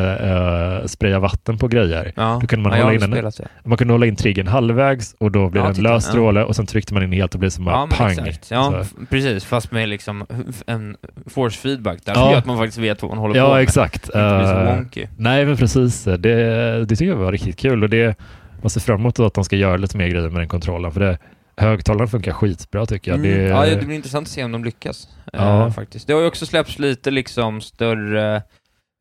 uh, 0.80 0.86
spraya 0.86 1.19
vatten 1.19 1.57
på 1.57 1.67
grejer. 1.67 2.11
Ja. 2.15 2.38
Då 2.41 2.47
kunde 2.47 2.69
man, 2.69 2.78
Ja, 2.80 2.84
hålla 2.86 2.95
in 3.05 3.13
en, 3.13 3.32
man 3.65 3.78
kunde 3.78 3.93
hålla 3.93 4.05
in 4.05 4.15
triggern 4.15 4.47
halvvägs 4.47 5.15
och 5.19 5.32
då 5.32 5.49
blev 5.49 5.61
Ja, 5.61 5.65
det 5.65 5.69
en 5.69 5.75
titta, 5.75 5.89
lös 5.93 6.05
ja. 6.05 6.11
stråle 6.11 6.43
och 6.43 6.55
sen 6.55 6.65
tryckte 6.65 6.93
man 6.93 7.03
in 7.03 7.11
helt 7.11 7.34
och 7.34 7.39
blev 7.39 7.49
som 7.49 7.65
bara 7.65 7.75
Ja, 7.75 7.88
pang. 7.91 8.09
exakt. 8.11 8.51
Ja, 8.51 8.84
Så. 8.84 9.05
precis. 9.09 9.45
Fast 9.45 9.71
med 9.71 9.89
liksom 9.89 10.25
en 10.67 10.95
force 11.25 11.57
feedback 11.59 11.99
där, 12.05 12.11
Ja. 12.15 12.21
som 12.21 12.32
gör 12.32 12.38
att 12.38 12.45
man 12.45 12.57
faktiskt 12.57 12.78
vet 12.78 13.01
vad 13.01 13.11
man 13.11 13.17
håller 13.17 13.34
på 13.34 13.39
Ja, 13.39 13.53
med. 13.53 13.63
exakt. 13.63 14.05
Så 14.05 14.17
Eh, 14.19 14.75
wonky. 14.75 15.07
nej, 15.17 15.45
men 15.45 15.57
precis. 15.57 16.03
Det, 16.03 16.17
det 16.17 16.86
tycker 16.95 17.05
jag 17.11 17.15
var 17.15 17.32
riktigt 17.32 17.57
kul 17.57 17.84
och 17.84 17.89
det 17.89 18.15
man 18.61 18.69
ser 18.69 18.82
fram 18.82 18.99
emot 18.99 19.19
att 19.19 19.34
de 19.34 19.43
ska 19.43 19.55
göra 19.55 19.78
lite 19.78 19.97
mer 19.97 20.07
grejer 20.07 20.30
med 20.30 20.41
den 20.41 20.47
kontrollen 20.47 20.91
för 20.91 20.99
det 20.99 21.17
Högtalaren 21.58 22.08
funkar 22.08 22.32
skitbra 22.32 22.86
tycker 22.86 23.12
jag. 23.12 23.20
Mm. 23.20 23.32
Det, 23.38 23.43
Ja, 23.43 23.66
det 23.66 23.86
blir 23.86 23.95
intressant 23.95 24.28
att 24.28 24.32
se 24.32 24.43
om 24.43 24.51
de 24.51 24.64
lyckas. 24.64 25.08
Ja. 25.34 25.66
Eh, 25.66 25.72
faktiskt. 25.72 26.08
Det 26.08 26.14
har 26.14 26.22
ju 26.22 26.28
också 26.28 26.45
släppts 26.45 26.80
lite 26.80 27.12
liksom 27.12 27.62
större 27.62 28.41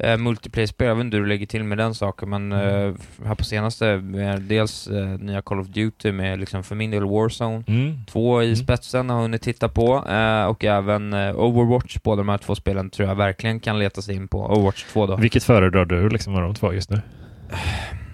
eh, 0.03 0.17
multiplayer-spel, 0.19 0.87
jag 0.89 0.95
vet 0.95 1.05
inte 1.05 1.17
hur 1.17 1.23
du 1.25 1.29
lägger 1.29 1.47
till 1.47 1.65
med 1.65 1.79
den 1.79 1.95
saken, 1.95 2.31
men 2.31 2.53
Mm. 2.53 2.89
eh, 2.89 3.27
här 3.27 3.35
på 3.35 3.45
senaste, 3.45 3.97
med 3.97 4.43
dels 4.43 4.87
eh, 4.89 5.07
nya 5.07 5.43
Call 5.43 5.61
of 5.61 5.67
Duty 5.67 6.13
med 6.13 6.41
liksom 6.41 6.63
för 6.65 6.75
min 6.75 6.91
del 6.91 7.05
Warzone, 7.05 7.65
Mm. 7.67 7.95
två 8.07 8.43
i 8.43 8.47
Mm. 8.47 8.57
spetsen 8.57 9.11
har 9.11 9.23
hunnit 9.23 9.43
titta 9.43 9.69
på, 9.69 10.05
eh, 10.09 10.45
och 10.45 10.65
även 10.65 11.13
eh, 11.13 11.37
Overwatch, 11.37 11.97
båda 12.03 12.17
de 12.17 12.29
här 12.29 12.39
två 12.39 12.55
spelen 12.55 12.91
tror 12.91 13.09
jag 13.09 13.15
verkligen 13.17 13.61
kan 13.61 13.79
leta 13.79 14.03
sig 14.03 14.15
in 14.17 14.29
på. 14.29 14.47
Overwatch 14.47 14.85
2 14.93 15.07
då. 15.07 15.17
Vilket 15.17 15.45
föredrar 15.45 15.85
du 15.85 16.09
liksom 16.09 16.35
av 16.35 16.43
de 16.43 16.55
två 16.55 16.73
just 16.73 16.91
nu? 16.91 17.01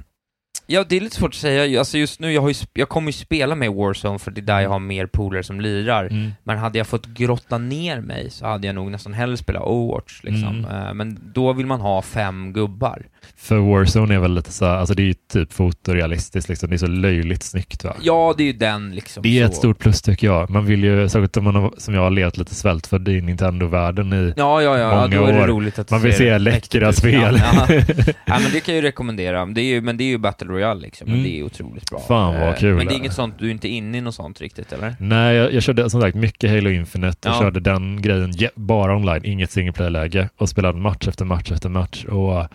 Ja, 0.66 0.84
det 0.88 0.96
är 0.96 1.00
lite 1.00 1.16
svårt 1.16 1.30
att 1.30 1.34
säga. 1.34 1.78
Alltså 1.78 1.98
just 1.98 2.20
nu, 2.20 2.32
jag, 2.32 2.42
har 2.42 2.48
ju, 2.48 2.54
jag 2.72 2.88
kommer 2.88 3.08
ju 3.08 3.12
spela 3.12 3.54
med 3.54 3.72
Warzone 3.72 4.18
för 4.18 4.30
det 4.30 4.40
är 4.40 4.42
där 4.42 4.60
jag 4.60 4.70
har 4.70 4.78
mer 4.78 5.06
polare 5.06 5.42
som 5.42 5.60
lirar. 5.60 6.04
Mm. 6.04 6.30
Men 6.44 6.58
hade 6.58 6.78
jag 6.78 6.86
fått 6.86 7.06
grotta 7.06 7.58
ner 7.58 8.00
mig 8.00 8.30
så 8.30 8.46
hade 8.46 8.66
jag 8.66 8.74
nog 8.74 8.90
nästan 8.90 9.12
hellre 9.12 9.36
spelat 9.36 9.62
Overwatch 9.62 10.22
liksom. 10.22 10.64
Mm. 10.64 10.86
Eh, 10.86 10.94
Men 10.94 11.18
då 11.34 11.52
vill 11.52 11.66
man 11.66 11.80
ha 11.80 12.02
fem 12.02 12.52
gubbar. 12.52 13.06
För 13.36 13.56
Warzone 13.56 14.14
är 14.14 14.18
väl 14.18 14.34
lite 14.34 14.52
så 14.52 14.66
alltså 14.66 14.94
det 14.94 15.02
är 15.02 15.06
ju 15.06 15.14
typ 15.32 15.52
fotorealistiskt 15.52 16.48
liksom, 16.48 16.70
det 16.70 16.76
är 16.76 16.78
så 16.78 16.86
löjligt 16.86 17.42
snyggt 17.42 17.84
va? 17.84 17.96
Ja, 18.00 18.34
det 18.36 18.42
är 18.42 18.46
ju 18.46 18.52
den 18.52 18.94
liksom. 18.94 19.22
Det 19.22 19.38
är 19.38 19.46
så. 19.46 19.50
ett 19.50 19.56
stort 19.56 19.78
plus 19.78 20.02
tycker 20.02 20.26
jag. 20.26 20.50
Man 20.50 20.66
vill 20.66 20.84
ju, 20.84 21.08
särskilt 21.08 21.36
om 21.36 21.44
man 21.44 21.54
har, 21.54 21.74
som 21.78 21.94
jag 21.94 22.02
har 22.02 22.10
levt 22.10 22.36
lite 22.36 22.54
svältfödd 22.54 23.08
i 23.08 23.20
Nintendo-världen 23.20 24.12
i 24.12 24.34
Ja, 24.36 24.62
ja, 24.62 24.78
ja, 24.78 24.78
ja 24.78 25.00
många 25.00 25.16
då 25.16 25.26
är 25.26 25.32
det 25.32 25.42
år. 25.42 25.46
roligt 25.46 25.78
att 25.78 25.88
det 25.88 25.94
Man 25.94 26.02
vill 26.02 26.16
se 26.16 26.38
läckra 26.38 26.92
spel. 26.92 27.40
Ja, 27.42 27.66
ja. 27.68 27.74
ja, 28.24 28.38
men 28.42 28.52
det 28.52 28.60
kan 28.60 28.74
jag 28.74 28.82
ju 28.82 28.88
rekommendera. 28.88 29.46
Det 29.46 29.60
är 29.60 29.64
ju, 29.64 29.80
men 29.80 29.96
det 29.96 30.04
är 30.04 30.08
ju 30.08 30.18
Battle 30.18 30.51
Royale 30.52 30.80
liksom, 30.80 31.08
Mm. 31.08 31.22
det 31.22 31.38
är 31.38 31.42
otroligt 31.42 31.90
bra. 31.90 32.00
Fan, 32.00 32.34
vad 32.40 32.48
Eh, 32.48 32.54
kul. 32.54 32.74
Men 32.76 32.86
det 32.86 32.94
är 32.94 32.96
inget 32.96 33.12
sånt, 33.12 33.38
du 33.38 33.46
är 33.46 33.50
inte 33.50 33.68
inne 33.68 33.98
i 33.98 34.00
något 34.00 34.14
sånt 34.14 34.40
riktigt, 34.40 34.72
eller? 34.72 34.96
Nej, 35.00 35.36
jag, 35.36 35.52
jag 35.52 35.62
körde 35.62 35.90
som 35.90 36.00
sagt 36.00 36.16
mycket 36.16 36.50
Halo 36.50 36.70
Infinite. 36.70 37.28
Jag 37.28 37.34
Ja. 37.36 37.40
körde 37.40 37.60
den 37.60 38.02
grejen 38.02 38.32
je- 38.32 38.50
bara 38.54 38.96
online, 38.96 39.24
inget 39.24 39.50
single 39.50 39.72
player-läge 39.72 40.28
och 40.36 40.48
spelade 40.48 40.78
match 40.78 41.08
efter 41.08 41.24
match 41.24 41.52
efter 41.52 41.68
match. 41.68 42.04
Och, 42.04 42.40
eh, 42.40 42.46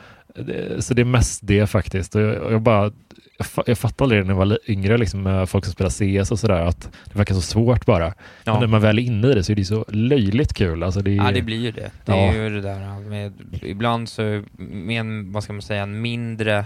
så 0.79 0.93
det 0.93 1.01
är 1.01 1.05
mest 1.05 1.39
det 1.43 1.67
faktiskt. 1.67 2.15
Och 2.15 2.21
jag, 2.21 2.51
jag 2.51 2.61
bara 2.61 2.91
jag, 3.39 3.45
fa- 3.47 3.63
jag 3.67 3.77
fattade 3.77 4.03
aldrig 4.05 4.25
när 4.25 4.33
jag 4.33 4.45
var 4.45 4.59
yngre, 4.67 4.97
liksom, 4.97 5.23
med 5.23 5.49
folk 5.49 5.65
som 5.65 5.73
spelar 5.73 5.89
CS 6.23 6.31
och 6.31 6.39
sådär, 6.39 6.59
att 6.65 6.89
det 7.05 7.17
verkar 7.17 7.35
så 7.35 7.41
svårt 7.41 7.85
bara. 7.85 8.13
Ja. 8.43 8.51
Men 8.53 8.59
när 8.59 8.67
man 8.67 8.81
väl 8.81 8.99
är 8.99 9.03
inne 9.03 9.27
i 9.27 9.33
det 9.33 9.43
så 9.43 9.51
är 9.51 9.55
det 9.55 9.65
så 9.65 9.85
löjligt 9.87 10.53
kul. 10.53 10.83
Alltså 10.83 11.01
det 11.01 11.11
är, 11.11 11.15
Ja, 11.15 11.31
det 11.31 11.41
blir 11.41 11.57
ju 11.59 11.71
det. 11.71 11.91
Det 12.05 12.11
Ja. 12.11 12.15
är 12.15 12.43
ju 12.43 12.49
det 12.49 12.61
där 12.61 13.09
med, 13.09 13.33
ibland 13.61 14.09
så, 14.09 14.43
med 14.57 14.99
en, 14.99 15.31
vad 15.31 15.43
ska 15.43 15.53
man 15.53 15.61
säga, 15.61 15.83
en 15.83 16.01
mindre 16.01 16.65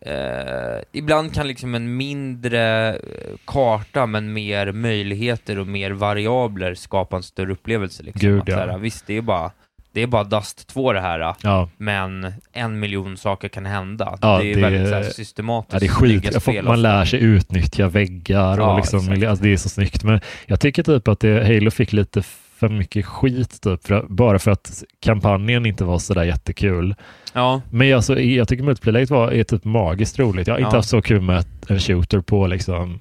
Eh, 0.00 0.82
ibland 0.92 1.34
kan 1.34 1.48
liksom 1.48 1.74
en 1.74 1.96
mindre 1.96 2.88
eh, 2.94 2.96
karta 3.44 4.06
men 4.06 4.32
mer 4.32 4.72
möjligheter 4.72 5.58
och 5.58 5.66
mer 5.66 5.90
variabler 5.90 6.74
skapa 6.74 7.16
en 7.16 7.22
större 7.22 7.52
upplevelse. 7.52 8.02
Liksom. 8.02 8.20
Gud, 8.28 8.40
Att 8.42 8.48
ja. 8.48 8.56
här, 8.56 8.78
visst, 8.78 9.06
det 9.06 9.16
är 9.16 9.20
bara 9.22 9.50
det 9.92 10.02
är 10.02 10.06
bara 10.06 10.24
Dust 10.24 10.66
2 10.66 10.92
det 10.92 11.00
här, 11.00 11.34
Ja. 11.42 11.68
men 11.76 12.32
en 12.52 12.80
miljon 12.80 13.16
saker 13.16 13.48
kan 13.48 13.66
hända. 13.66 14.18
Ja, 14.22 14.38
det 14.38 14.50
är 14.50 14.54
det- 14.54 14.60
väldigt 14.60 14.92
här, 14.94 15.02
systematiskt 15.02 15.72
Ja, 15.72 15.78
det 15.78 15.86
är 15.86 15.88
skit. 15.88 16.42
spel 16.42 16.64
man 16.64 16.82
lär 16.82 17.04
sig 17.04 17.20
utnyttja 17.22 17.88
väggar 17.88 18.60
och 18.60 18.76
liksom, 18.76 18.98
alltså 19.28 19.44
det 19.44 19.52
är 19.52 19.56
så 19.56 19.68
snyggt. 19.68 20.04
Men 20.04 20.20
jag 20.46 20.60
tycker 20.60 20.82
typ 20.82 21.08
att 21.08 21.20
det, 21.20 21.44
Halo 21.46 21.70
fick 21.70 21.92
lite 21.92 22.22
för 22.58 22.68
mycket 22.68 23.06
skit 23.06 23.60
typ, 23.62 23.86
för, 23.86 24.06
bara 24.08 24.38
för 24.38 24.50
att 24.50 24.82
kampanjen 25.00 25.66
inte 25.66 25.84
var 25.84 25.98
sådär 25.98 26.24
jättekul. 26.24 26.94
Ja. 27.32 27.60
Men 27.70 27.94
alltså, 27.96 28.20
jag 28.20 28.48
tycker 28.48 28.64
multiplayer 28.64 29.06
var 29.06 29.32
är 29.32 29.44
typ 29.44 29.64
magiskt 29.64 30.18
roligt. 30.18 30.46
Jag 30.46 30.54
har 30.54 30.58
inte 30.58 30.70
Ja. 30.74 30.78
haft 30.78 30.88
så 30.88 31.02
kul 31.02 31.20
med 31.20 31.44
en 31.68 31.80
shooter 31.80 32.20
på 32.20 32.46
liksom 32.46 33.00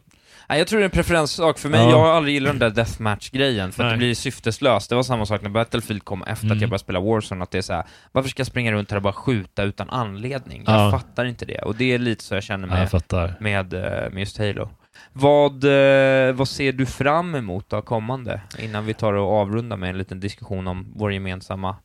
Nej, 0.50 0.58
jag 0.58 0.68
tror 0.68 0.80
det 0.80 0.84
är 0.84 0.86
en 0.86 0.92
preferenssak. 0.92 1.60
För 1.60 1.70
mig, 1.70 1.80
Ja. 1.80 1.90
jag 1.90 2.00
har 2.00 2.08
aldrig 2.08 2.34
gillat 2.34 2.52
den 2.52 2.60
där 2.60 2.70
deathmatch-grejen, 2.70 3.72
för 3.72 3.84
det 3.92 3.98
blir 3.98 4.16
syfteslöst. 4.16 4.90
Det 4.90 4.96
var 4.96 5.04
samma 5.04 5.26
sak 5.26 5.42
när 5.42 5.50
Battlefield 5.50 6.04
kom 6.06 6.24
efter 6.24 6.46
Mm. 6.46 6.58
att 6.58 6.62
jag 6.62 6.70
började 6.70 6.84
spela 6.84 7.00
Warzone, 7.00 7.44
att 7.44 7.52
det 7.52 7.58
är 7.58 7.62
så 7.62 7.74
här, 7.74 7.84
varför 8.12 8.30
ska 8.30 8.40
jag 8.40 8.48
springa 8.48 8.72
runt 8.72 8.92
här 8.92 8.98
och 8.98 9.04
bara 9.04 9.14
skjuta 9.14 9.64
utan 9.64 9.90
anledning? 9.90 10.64
Ja. 10.66 10.82
Jag 10.84 10.92
fattar 10.92 11.26
inte 11.26 11.46
det. 11.46 11.58
Och 11.62 11.76
det 11.76 11.94
är 11.94 12.00
lite 12.00 12.24
så 12.24 12.34
jag 12.36 12.44
känner 12.44 12.68
med, 12.68 12.90
jag 13.12 13.32
med, 13.40 13.74
eh, 13.74 13.82
med 14.12 14.20
just 14.20 14.38
Halo. 14.38 14.70
Vad, 15.14 15.64
eh, 15.64 16.34
vad 16.34 16.48
ser 16.48 16.72
du 16.74 16.86
fram 16.86 17.36
emot 17.36 17.66
då, 17.70 17.82
kommande? 17.82 18.42
Innan 18.60 18.86
vi 18.86 18.94
tar 18.94 19.14
och 19.14 19.32
avrundar 19.34 19.78
med 19.78 19.90
en 19.90 19.98
liten 19.98 20.20
diskussion 20.20 20.68
om 20.68 20.86
vår 20.96 21.14
gemensamma, 21.14 21.76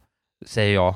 säger 0.46 0.74
jag, 0.74 0.94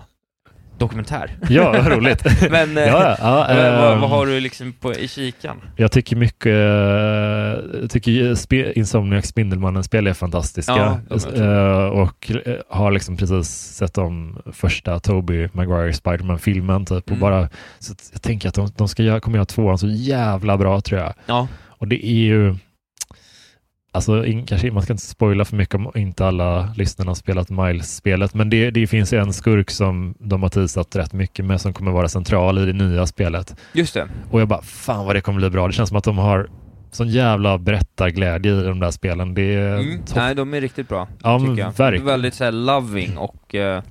dokumentär. 0.78 1.36
Ja, 1.48 1.72
vad 1.72 1.86
roligt. 1.86 2.24
Men 2.50 2.76
Ja, 2.76 3.16
ja, 3.18 3.46
vad, 3.48 3.56
vad, 3.56 3.92
ehm, 3.92 4.00
vad 4.00 4.10
har 4.10 4.26
du 4.26 4.40
liksom 4.40 4.72
på, 4.72 4.94
i 4.94 5.08
kikan? 5.08 5.60
Jag 5.76 5.92
tycker 5.92 6.16
mycket, 6.16 6.46
eh, 6.46 7.80
jag 7.80 7.90
tycker 7.90 8.34
spe, 8.34 8.72
Insomniac 8.72 9.26
Spindelmannen-spel 9.26 10.06
är 10.06 10.12
fantastiska. 10.14 10.72
Ja, 10.76 10.98
de 11.08 11.42
är 11.42 11.90
och 11.90 12.30
har 12.68 12.92
liksom 12.92 13.16
precis 13.16 13.48
sett 13.48 13.98
om 13.98 14.42
första 14.52 15.00
Toby 15.00 15.48
Maguire 15.52 15.92
Spiderman-filmen 15.92 16.84
typ. 16.86 17.04
Och 17.04 17.08
Mm. 17.08 17.20
bara, 17.20 17.48
så 17.78 17.94
jag 18.12 18.22
tänker 18.22 18.48
att 18.48 18.54
de, 18.54 18.68
de 18.76 18.88
ska 18.88 19.02
göra, 19.02 19.20
kommer 19.20 19.36
göra 19.38 19.46
tvåan 19.46 19.78
så 19.78 19.88
jävla 19.88 20.56
bra 20.56 20.80
tror 20.80 21.00
jag. 21.00 21.14
Ja. 21.26 21.48
Och 21.84 21.88
det 21.88 22.06
är 22.06 22.24
ju, 22.24 22.54
alltså 23.92 24.26
in, 24.26 24.46
kanske, 24.46 24.70
man 24.70 24.82
ska 24.82 24.92
inte 24.92 25.04
spoila 25.04 25.44
för 25.44 25.56
mycket 25.56 25.74
om 25.74 25.92
inte 25.94 26.26
alla 26.26 26.74
lyssnarna 26.76 27.10
har 27.10 27.14
spelat 27.14 27.50
Miles-spelet, 27.50 28.34
men 28.34 28.50
det, 28.50 28.70
det 28.70 28.86
finns 28.86 29.12
ju 29.12 29.18
en 29.18 29.32
skurk 29.32 29.70
som 29.70 30.14
de 30.18 30.42
har 30.42 30.48
teasat 30.48 30.96
rätt 30.96 31.12
mycket 31.12 31.44
med 31.44 31.60
som 31.60 31.72
kommer 31.72 31.92
vara 31.92 32.08
central 32.08 32.58
i 32.58 32.66
det 32.66 32.72
nya 32.72 33.06
spelet. 33.06 33.56
Just 33.72 33.94
det. 33.94 34.08
Och 34.30 34.40
jag 34.40 34.48
bara, 34.48 34.62
fan 34.62 35.06
vad 35.06 35.16
det 35.16 35.20
kommer 35.20 35.40
bli 35.40 35.50
bra. 35.50 35.66
Det 35.66 35.72
känns 35.72 35.88
som 35.88 35.98
att 35.98 36.04
de 36.04 36.18
har 36.18 36.48
sån 36.90 37.08
jävla 37.08 37.58
berättarglädje 37.58 38.52
i 38.52 38.64
de 38.64 38.80
där 38.80 38.90
spelen. 38.90 39.34
Det 39.34 39.54
är 39.54 39.74
Mm. 39.74 40.00
Nej, 40.16 40.34
de 40.34 40.54
är 40.54 40.60
riktigt 40.60 40.88
bra. 40.88 41.08
Ja, 41.22 41.38
men 41.38 41.56
jag. 41.56 41.76
verkligen. 41.76 42.06
Väldigt 42.06 42.34
såhär 42.34 42.52
loving 42.52 43.18
och... 43.18 43.54
eh, 43.54 43.82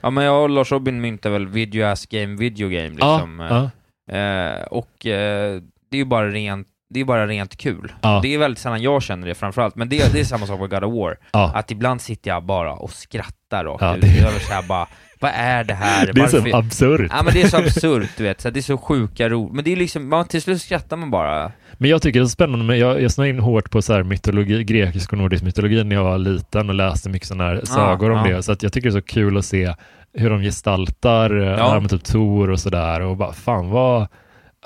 ja 0.00 0.10
men 0.10 0.24
jag 0.24 0.42
och 0.42 0.50
Lars 0.50 0.72
Robin 0.72 1.00
myntar 1.00 1.30
väl 1.30 1.46
video 1.46 1.86
ass 1.86 2.06
game, 2.06 2.36
video 2.36 2.68
game 2.68 2.90
liksom. 2.90 3.46
Ja, 3.50 3.70
Eh, 4.10 4.62
och 4.62 5.06
eh, 5.06 5.62
det 5.90 5.96
är 5.96 5.98
ju 5.98 6.04
bara 6.04 6.28
rent 6.30 6.68
det 6.90 7.00
är 7.00 7.04
bara 7.04 7.26
rent 7.26 7.56
kul. 7.56 7.92
Ja. 8.02 8.20
Det 8.22 8.34
är 8.34 8.38
väldigt 8.38 8.58
sällan 8.58 8.82
jag 8.82 9.02
känner 9.02 9.26
det 9.26 9.34
framförallt, 9.34 9.76
men 9.76 9.88
det, 9.88 10.12
det 10.12 10.20
är 10.20 10.24
samma 10.24 10.46
sak 10.46 10.60
med 10.60 10.70
God 10.70 10.84
of 10.84 10.94
War. 10.94 11.16
Ja. 11.32 11.52
Att 11.54 11.70
ibland 11.70 12.00
sitter 12.00 12.30
jag 12.30 12.44
bara 12.44 12.72
och 12.72 12.90
skrattar 12.90 13.64
rakt 13.64 13.82
Ja, 13.82 13.96
det- 14.00 14.20
Över 14.20 14.38
så 14.38 14.52
här 14.52 14.62
bara, 14.62 14.86
vad 15.20 15.30
är 15.34 15.64
det 15.64 15.74
här? 15.74 16.06
Det 16.12 16.20
är 16.20 16.26
så 16.26 16.40
Varför- 16.40 16.58
absurt. 16.58 17.10
Ja 17.14 17.22
men 17.22 17.32
det 17.34 17.42
är 17.42 17.48
så 17.48 17.56
absurt, 17.56 18.10
du 18.16 18.24
vet. 18.24 18.40
Så 18.40 18.50
det 18.50 18.60
är 18.60 18.62
så 18.62 18.78
sjuka 18.78 19.28
ro. 19.28 19.50
Men 19.52 19.64
det 19.64 19.72
är 19.72 19.76
liksom, 19.76 20.08
man, 20.08 20.26
till 20.28 20.42
slut 20.42 20.62
skrattar 20.62 20.96
man 20.96 21.10
bara. 21.10 21.52
Men 21.72 21.90
jag 21.90 22.02
tycker 22.02 22.20
det 22.20 22.24
är 22.24 22.26
så 22.26 22.30
spännande, 22.30 22.64
med, 22.64 22.78
jag, 22.78 23.02
jag 23.02 23.10
snöade 23.12 23.30
in 23.30 23.38
hårt 23.38 23.70
på 23.70 23.82
så 23.82 23.92
här 23.92 24.02
mytologi, 24.02 24.64
grekisk 24.64 25.12
och 25.12 25.18
nordisk 25.18 25.42
mytologi 25.44 25.84
när 25.84 25.96
jag 25.96 26.04
var 26.04 26.18
liten 26.18 26.68
och 26.68 26.74
läste 26.74 27.08
mycket 27.08 27.28
sådana 27.28 27.44
här 27.44 27.60
sagor 27.64 28.10
om 28.10 28.28
det. 28.28 28.42
Så 28.42 28.52
att 28.52 28.62
jag 28.62 28.72
tycker 28.72 28.88
det 28.90 28.96
är 28.96 29.00
så 29.00 29.06
kul 29.06 29.36
att 29.38 29.44
se 29.44 29.74
hur 30.14 30.30
de 30.30 30.42
gestaltar 30.42 31.30
Ja. 31.36 31.78
ja. 31.82 31.88
typ 31.88 32.04
Tor 32.04 32.50
och 32.50 32.60
sådär 32.60 33.00
och 33.00 33.16
bara 33.16 33.32
fan 33.32 33.70
vad 33.70 34.06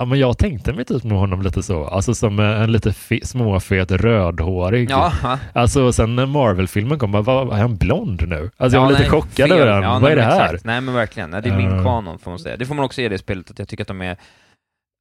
Ja 0.01 0.07
men 0.07 0.19
jag 0.19 0.39
tänkte 0.39 0.73
mig 0.73 0.85
typ 0.85 1.05
med 1.05 1.19
honom 1.19 1.43
lite 1.43 1.63
så, 1.63 1.85
alltså 1.87 2.15
som 2.15 2.39
en 2.41 2.73
lite 2.73 2.91
fe- 2.91 3.25
småfet 3.25 3.91
rödhårig. 3.93 4.91
Ja, 4.91 5.13
ja. 5.23 5.39
Alltså 5.53 5.93
sen 5.93 6.17
när 6.17 6.27
Marvel-filmen 6.27 6.99
kom, 6.99 7.13
bara, 7.13 7.23
vad, 7.23 7.53
är 7.53 7.61
han 7.61 7.77
blond 7.77 8.29
nu? 8.29 8.51
Alltså 8.57 8.77
jag 8.77 8.83
Ja, 8.83 8.85
var 8.85 8.91
lite 8.91 9.03
nej, 9.03 9.11
chockad 9.11 9.49
fel. 9.49 9.53
över 9.53 9.67
den. 9.73 9.83
Ja, 9.83 9.93
vad 9.93 10.03
nej, 10.03 10.13
är 10.13 10.17
det 10.17 10.23
här? 10.23 10.45
Exakt. 10.45 10.65
Nej 10.65 10.81
men 10.81 10.95
verkligen, 10.95 11.31
Nej, 11.31 11.43
det 11.43 11.49
är 11.49 11.57
min 11.57 11.71
Eh. 11.79 11.85
kanon 11.85 12.19
får 12.19 12.31
man 12.31 12.39
säga. 12.39 12.57
Det 12.57 12.67
får 12.67 12.75
man 12.75 12.85
också 12.85 13.03
ge 13.03 13.09
det 13.09 13.19
spelet, 13.19 13.51
att 13.51 13.59
jag 13.59 13.69
tycker 13.69 13.85
att 13.85 13.89
de 13.89 14.01
är 14.03 14.17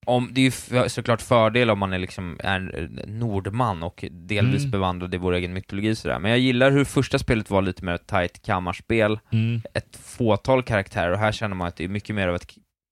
om, 0.06 0.30
det 0.32 0.42
är 0.42 0.44
ju 0.44 0.48
f- 0.48 0.92
såklart 0.92 1.22
fördel 1.22 1.70
om 1.70 1.80
man 1.80 1.94
är 1.94 2.00
liksom 2.00 2.40
är 2.44 2.90
nordman 3.08 3.84
och 3.84 4.06
delvis 4.12 4.60
Mm. 4.62 4.72
bevandrad 4.72 5.14
i 5.14 5.18
vår 5.18 5.34
egen 5.34 5.54
mytologi 5.54 5.96
sådär. 5.96 6.20
Men 6.20 6.32
jag 6.32 6.40
gillar 6.40 6.72
hur 6.72 6.86
första 6.86 7.20
spelet 7.20 7.50
var 7.50 7.62
lite 7.62 7.86
mer 7.86 7.94
ett 7.94 8.08
tight 8.08 8.42
kammarspel, 8.46 9.20
Mm. 9.32 9.62
ett 9.74 10.00
fåtal 10.04 10.64
karaktärer, 10.64 11.12
och 11.12 11.18
här 11.20 11.32
känner 11.32 11.56
man 11.56 11.68
att 11.68 11.76
det 11.76 11.84
är 11.84 11.88
mycket 11.88 12.16
mer 12.16 12.28
av 12.28 12.36
ett, 12.36 12.48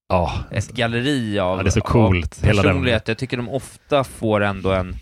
Ja, 0.10 0.34
ett 0.52 0.72
galleri 0.72 1.40
av, 1.40 1.58
Ja, 1.58 1.64
det 1.64 1.70
är 1.70 1.72
så 1.72 1.82
coolt, 1.82 2.40
av 2.44 2.48
personlighet. 2.48 3.08
Jag 3.08 3.18
tycker 3.18 3.38
de 3.38 3.50
ofta 3.50 4.04
får 4.04 4.42
ändå 4.44 4.72
en 4.72 4.96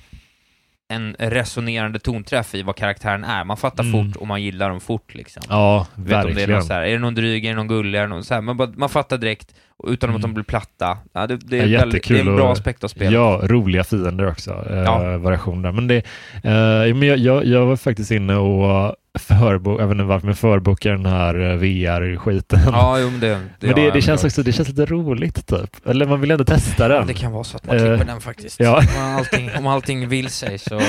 en 0.89 1.15
resonerande 1.19 1.99
tonträff 1.99 2.55
i 2.55 2.61
vad 2.61 2.75
karaktären 2.75 3.23
är. 3.23 3.43
Man 3.43 3.57
fattar 3.57 3.83
Mm. 3.83 4.07
fort 4.11 4.15
och 4.21 4.27
man 4.27 4.43
gillar 4.43 4.69
dem 4.69 4.79
fort 4.81 5.13
liksom. 5.13 5.43
ja 5.49 5.87
Vet 5.95 5.97
om 5.97 6.05
det 6.07 6.13
är, 6.13 6.23
verkligen. 6.25 6.49
någon 6.51 6.63
så 6.63 6.73
här, 6.73 6.81
är 6.81 6.91
det 6.91 6.99
någon 6.99 7.15
dryg, 7.15 7.45
är 7.45 7.49
det 7.49 7.55
någon 7.55 7.67
gullig, 7.67 7.99
är 7.99 8.03
det 8.03 8.07
någon 8.09 8.23
så 8.23 8.33
här, 8.33 8.41
man, 8.41 8.57
bara, 8.57 8.69
man 8.75 8.89
fattar 8.89 9.17
direkt, 9.17 9.55
utan 9.87 10.09
att 10.09 10.15
Mm. 10.15 10.21
de 10.21 10.33
blir 10.33 10.43
platta. 10.43 10.97
Ja, 11.13 11.27
det, 11.27 11.37
det, 11.37 11.57
Ja, 11.57 11.63
är 11.63 11.79
väldigt, 11.79 12.07
det 12.07 12.15
är 12.19 12.19
en 12.27 12.35
bra 12.35 12.51
aspekt 12.53 12.83
av 12.83 12.87
spelet. 12.87 13.13
Ja, 13.13 13.41
roliga 13.43 13.83
fiender 13.83 14.27
också. 14.27 14.65
Eh, 14.69 14.77
Ja. 14.77 15.17
Variation 15.17 15.61
där. 15.61 15.71
Men, 15.71 15.87
det, 15.87 15.97
eh, 16.43 16.95
men 16.95 17.01
jag, 17.01 17.17
jag, 17.17 17.45
jag 17.45 17.65
var 17.65 17.75
faktiskt 17.75 18.11
inne 18.11 18.35
och 18.35 18.95
förbok, 19.19 19.81
jag 19.81 19.87
vet 19.87 19.91
inte 19.95 20.03
varför, 20.03 20.25
men 20.27 20.35
förbokade 20.35 20.95
den 20.95 21.05
här 21.05 21.39
eh, 21.39 21.55
VR-skiten. 21.57 22.59
Ja, 22.65 22.99
jo, 22.99 23.09
men 23.09 23.19
det, 23.19 23.27
det, 23.27 23.37
men 23.59 23.75
det, 23.75 23.81
har 23.81 23.91
det, 23.91 23.97
jag 23.97 24.03
känns 24.03 24.23
också, 24.23 24.43
det 24.43 24.51
känns 24.51 24.69
lite 24.69 24.85
roligt 24.85 25.47
typ. 25.47 25.87
Eller 25.87 26.05
man 26.05 26.21
vill 26.21 26.31
ändå 26.31 26.43
testa 26.45 26.87
den. 26.87 26.97
Ja, 26.97 27.03
det 27.07 27.13
kan 27.13 27.31
vara 27.31 27.43
så 27.43 27.57
att 27.57 27.65
man 27.67 27.75
Eh, 27.75 27.81
klipper 27.81 28.05
den 28.05 28.21
faktiskt. 28.21 28.59
ja. 28.59 28.77
Om, 28.77 29.15
allting, 29.17 29.49
om 29.57 29.67
allting 29.67 30.07
vill 30.07 30.29
sig 30.29 30.57
så 30.57 30.81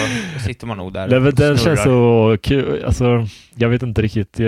sitter 0.47 0.67
man 0.67 0.77
nog 0.77 0.93
där 0.93 1.09
Nej, 1.09 1.21
men 1.21 1.35
den 1.35 1.59
snurrar. 1.59 1.77
känns 1.77 1.85
så 1.85 2.37
kul. 2.43 2.85
Alltså, 2.85 3.27
jag 3.55 3.69
vet 3.69 3.83
inte 3.83 4.03
riktigt. 4.03 4.41
eh, 4.41 4.47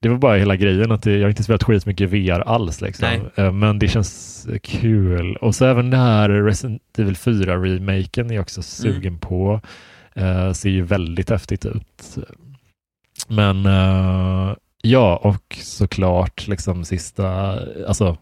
Det 0.00 0.08
var 0.08 0.16
bara 0.16 0.36
hela 0.36 0.56
grejen 0.56 0.92
att 0.92 1.02
det, 1.02 1.12
jag 1.12 1.22
har 1.22 1.28
inte 1.28 1.42
spelat 1.42 1.62
skitmycket 1.62 2.10
VR 2.10 2.40
alls. 2.40 2.80
Liksom. 2.80 3.08
Nej. 3.08 3.46
Eh, 3.46 3.52
Men 3.52 3.78
det 3.78 3.88
känns 3.88 4.46
kul. 4.62 5.36
Och 5.36 5.54
så 5.54 5.64
även 5.64 5.90
det 5.90 5.96
här 5.96 6.28
Resident 6.28 6.98
Evil 6.98 7.14
4-remaken 7.14 8.30
är 8.30 8.34
jag 8.34 8.42
också 8.42 8.62
sugen 8.62 9.18
på. 9.18 9.60
Eh, 10.14 10.52
ser 10.52 10.70
ju 10.70 10.82
väldigt 10.82 11.30
häftigt 11.30 11.66
ut. 11.66 12.18
Men 13.28 13.66
eh, 13.66 14.54
ja, 14.82 15.16
och 15.16 15.56
såklart 15.62 16.46
liksom 16.48 16.84
sista, 16.84 17.58
alltså 17.88 18.16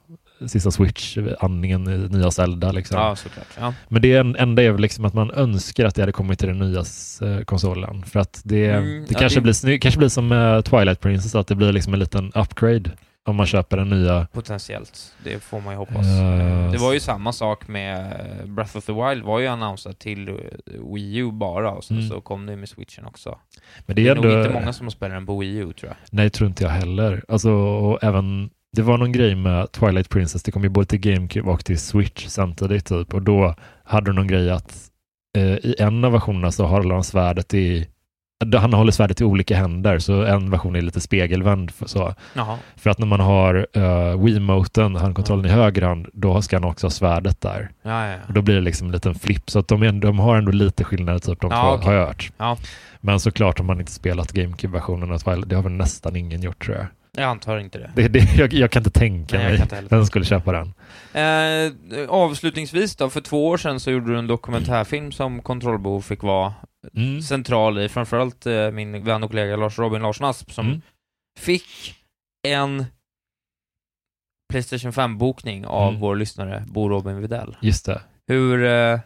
sista 0.47 0.71
Switch, 0.71 1.19
andningen 1.41 1.89
i 1.89 2.09
nya 2.17 2.31
Zelda. 2.31 2.73
Liksom. 2.73 2.99
Ja, 3.01 3.17
såklart. 3.17 3.47
Ja. 3.59 3.75
Men 3.89 4.03
det 4.03 4.17
en- 4.17 4.37
enda 4.37 4.63
är 4.63 4.71
väl 4.71 4.81
liksom 4.81 5.05
att 5.05 5.15
man 5.15 5.31
önskar 5.31 5.85
att 5.85 5.95
det 5.95 6.03
hade 6.03 6.13
kommit 6.13 6.39
till 6.39 6.49
den 6.49 6.59
nya 6.59 6.81
eh, 7.23 7.45
konsolen. 7.45 8.03
För 8.05 8.21
att 8.21 8.41
det, 8.45 8.71
Mm, 8.71 9.01
det, 9.09 9.13
ja, 9.13 9.19
kanske, 9.19 9.39
det- 9.39 9.43
Blir, 9.43 9.53
sny- 9.53 9.79
kanske 9.79 9.99
blir 9.99 10.09
som 10.09 10.33
eh, 10.33 10.61
Twilight 10.61 11.01
Princess, 11.01 11.35
att 11.35 11.47
det 11.47 11.55
blir 11.55 11.73
liksom 11.73 11.93
en 11.95 12.01
liten 12.01 12.33
upgrade 12.35 12.91
om 13.25 13.37
man 13.37 13.47
köper 13.47 13.77
den 13.77 13.89
nya. 13.91 14.27
Potentiellt, 14.33 15.13
det 15.25 15.43
får 15.43 15.61
man 15.61 15.73
ju 15.75 15.79
hoppas. 15.79 16.07
Eh, 16.07 16.71
det 16.71 16.79
var 16.79 16.93
ju 16.93 17.01
samma 17.01 17.33
sak 17.33 17.69
med 17.69 18.17
Breath 18.45 18.77
of 18.77 18.85
the 18.85 18.93
Wild, 18.93 19.25
var 19.25 19.39
ju 19.41 19.47
annonsat 19.47 19.99
till 19.99 20.29
eh, 20.29 20.35
Wii 20.95 21.17
U 21.17 21.31
bara, 21.33 21.71
och 21.71 21.85
sen 21.85 21.97
Mm. 21.97 22.09
så 22.09 22.21
kom 22.21 22.47
det 22.47 22.57
med 22.57 22.69
Switchen 22.69 23.05
också. 23.07 23.39
Men 23.87 23.97
Det 23.97 24.03
det 24.03 24.09
är, 24.09 24.13
är 24.13 24.15
nog 24.15 24.25
ändå, 24.25 24.39
inte 24.39 24.53
många 24.53 24.73
som 24.73 24.91
spelar 24.91 25.15
den 25.15 25.27
på 25.27 25.39
Wii 25.39 25.57
U 25.57 25.73
tror 25.73 25.89
jag. 25.91 25.97
Nej, 26.11 26.31
tror 26.31 26.49
inte 26.49 26.63
jag 26.65 26.71
heller. 26.71 27.25
Alltså, 27.29 27.51
och 27.51 28.05
även, 28.05 28.51
det 28.77 28.83
var 28.83 28.99
någon 28.99 29.13
grej 29.13 29.35
med 29.35 29.73
Twilight 29.73 30.09
Princess, 30.09 30.43
det 30.43 30.53
kom 30.53 30.63
ju 30.63 30.69
både 30.69 30.87
till 30.87 30.99
GameCube 30.99 31.51
och 31.51 31.65
till 31.65 31.79
Switch 31.79 32.27
samtidigt 32.27 32.87
typ. 32.87 33.15
Och 33.15 33.23
då 33.23 33.55
hade 33.85 34.07
de 34.07 34.13
någon 34.17 34.27
grej 34.27 34.51
att 34.51 34.91
eh, 35.37 35.43
i 35.45 35.75
en 35.79 36.05
av 36.05 36.13
versionerna 36.13 36.53
så 36.53 36.67
håller 36.67 36.95
han 36.95 37.05
svärdet 37.05 37.55
i 37.55 37.87
han 38.57 38.73
håller 38.73 38.93
svärdet 38.93 39.21
i 39.21 39.25
olika 39.25 39.57
händer, 39.57 39.99
så 39.99 40.23
en 40.25 40.51
version 40.51 40.77
är 40.77 40.83
lite 40.83 41.01
spegelvänd. 41.01 41.71
för- 41.71 41.87
Så. 41.87 42.15
Jaha. 42.35 42.59
För 42.77 42.91
att 42.91 42.99
när 42.99 43.07
man 43.07 43.21
har 43.21 43.67
uh, 43.77 44.25
Wiimoten, 44.25 44.97
handkontrollen 44.97 45.47
i 45.47 45.49
höger 45.49 45.83
hand, 45.83 46.07
då 46.13 46.43
ska 46.43 46.57
han 46.57 46.65
också 46.65 46.87
ha 46.87 46.91
svärdet 46.91 47.41
där. 47.41 47.71
Ja, 47.83 48.07
ja. 48.09 48.15
Och 48.29 48.33
då 48.35 48.43
blir 48.43 48.55
det 48.55 48.61
liksom 48.61 48.87
en 48.87 48.93
liten 48.93 49.15
flipp, 49.15 49.51
så 49.51 49.59
att 49.59 49.69
de, 49.69 49.83
är, 49.83 49.93
de 49.93 50.19
har 50.19 50.37
ändå 50.37 50.53
lite 50.53 50.85
skillnader, 50.85 51.19
typ 51.19 51.41
de 51.41 51.51
Ja, 51.51 51.63
två, 51.63 51.75
okej. 51.77 51.87
har 51.87 51.95
jag 51.95 52.07
hört. 52.07 52.31
Ja. 52.39 52.57
Men 53.01 53.21
såklart 53.21 53.59
har 53.59 53.65
man 53.65 53.81
inte 53.81 53.93
spelat 53.93 54.33
GameCube-versionen 54.33 55.13
av 55.13 55.19
Twilight, 55.19 55.49
det 55.49 55.57
har 55.57 55.63
väl 55.63 55.73
nästan 55.73 56.17
ingen 56.17 56.43
gjort 56.43 56.65
tror 56.65 56.77
jag. 56.77 56.87
Jag 57.17 57.25
antar 57.25 57.59
inte 57.59 57.79
det. 57.79 57.93
Det, 57.97 58.09
det, 58.09 58.35
jag, 58.37 58.53
jag 58.53 58.71
kan 58.71 58.81
inte 58.81 58.99
tänka 58.99 59.37
Nej, 59.39 59.47
mig 59.53 59.61
inte 59.61 59.83
vem 59.91 60.05
skulle 60.07 60.25
köpa 60.25 60.53
den. 60.53 60.75
Eh, 61.15 62.09
avslutningsvis 62.09 62.97
då, 62.97 63.11
för 63.11 63.21
två 63.21 63.49
år 63.49 63.57
sedan 63.57 63.81
så 63.81 63.91
gjorde 63.91 64.13
du 64.13 64.19
en 64.19 64.27
dokumentärfilm 64.27 65.13
som 65.13 65.43
Kontrollbehov 65.43 66.01
fick 66.01 66.23
vara 66.23 66.55
Mm. 66.97 67.23
central 67.23 67.79
i, 67.79 67.89
framförallt 67.89 68.47
eh, 68.47 68.71
min 68.71 69.05
vän 69.05 69.23
och 69.23 69.31
kollega 69.31 69.57
Lars 69.57 69.79
Robin 69.79 70.03
Larsson 70.03 70.27
Asp 70.27 70.53
som 70.53 70.67
Mm. 70.67 70.81
fick 71.41 71.95
en 72.49 72.85
Playstation 74.53 74.93
5-bokning 74.93 75.67
av 75.67 75.89
Mm. 75.89 76.01
vår 76.01 76.17
lyssnare 76.17 76.65
Bo 76.67 76.89
Robin 76.89 77.21
Videll. 77.21 77.57
Just 77.61 77.87
det. 77.87 78.01
Hur, 78.29 78.65
eh, 78.65 78.99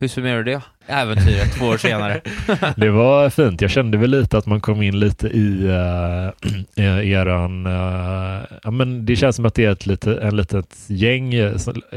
hur 0.00 0.08
summerar 0.08 0.42
du 0.42 0.44
det 0.52 0.62
äventyret 0.86 1.52
två 1.58 1.66
år 1.66 1.76
senare? 1.76 2.20
Det 2.76 2.90
var 2.90 3.30
fint. 3.30 3.60
Jag 3.62 3.70
kände 3.70 3.98
väl 3.98 4.10
lite 4.10 4.38
att 4.38 4.46
man 4.46 4.60
kom 4.60 4.82
in 4.82 4.98
lite 4.98 5.28
i 5.28 5.66
uh, 5.68 6.30
eran... 7.12 7.66
eh, 7.66 8.42
ja, 8.62 8.70
men 8.70 9.06
det 9.06 9.16
känns 9.16 9.36
som 9.36 9.44
att 9.46 9.54
det 9.54 9.64
är 9.64 9.70
ett 9.70 9.86
lite, 9.86 10.14
en 10.20 10.36
litet 10.36 10.76
gäng 10.86 11.34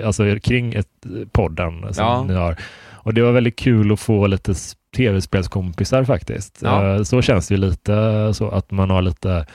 alltså, 0.05 0.39
kring 0.43 0.73
ett, 0.73 0.87
podden 1.31 1.93
som 1.93 2.05
Ja. 2.05 2.23
ni 2.23 2.33
har. 2.33 2.55
Och 3.03 3.13
det 3.13 3.21
var 3.21 3.31
väldigt 3.31 3.59
kul 3.59 3.91
att 3.91 3.99
få 3.99 4.27
lite 4.27 4.53
tv-spelskompisar 4.95 6.03
faktiskt. 6.03 6.59
Ja. 6.63 6.95
Eh, 6.95 7.03
så 7.03 7.21
känns 7.21 7.47
det 7.47 7.53
ju 7.53 7.61
lite 7.61 8.29
så 8.33 8.49
att 8.49 8.71
man 8.71 8.89
har 8.89 9.01
lite... 9.01 9.45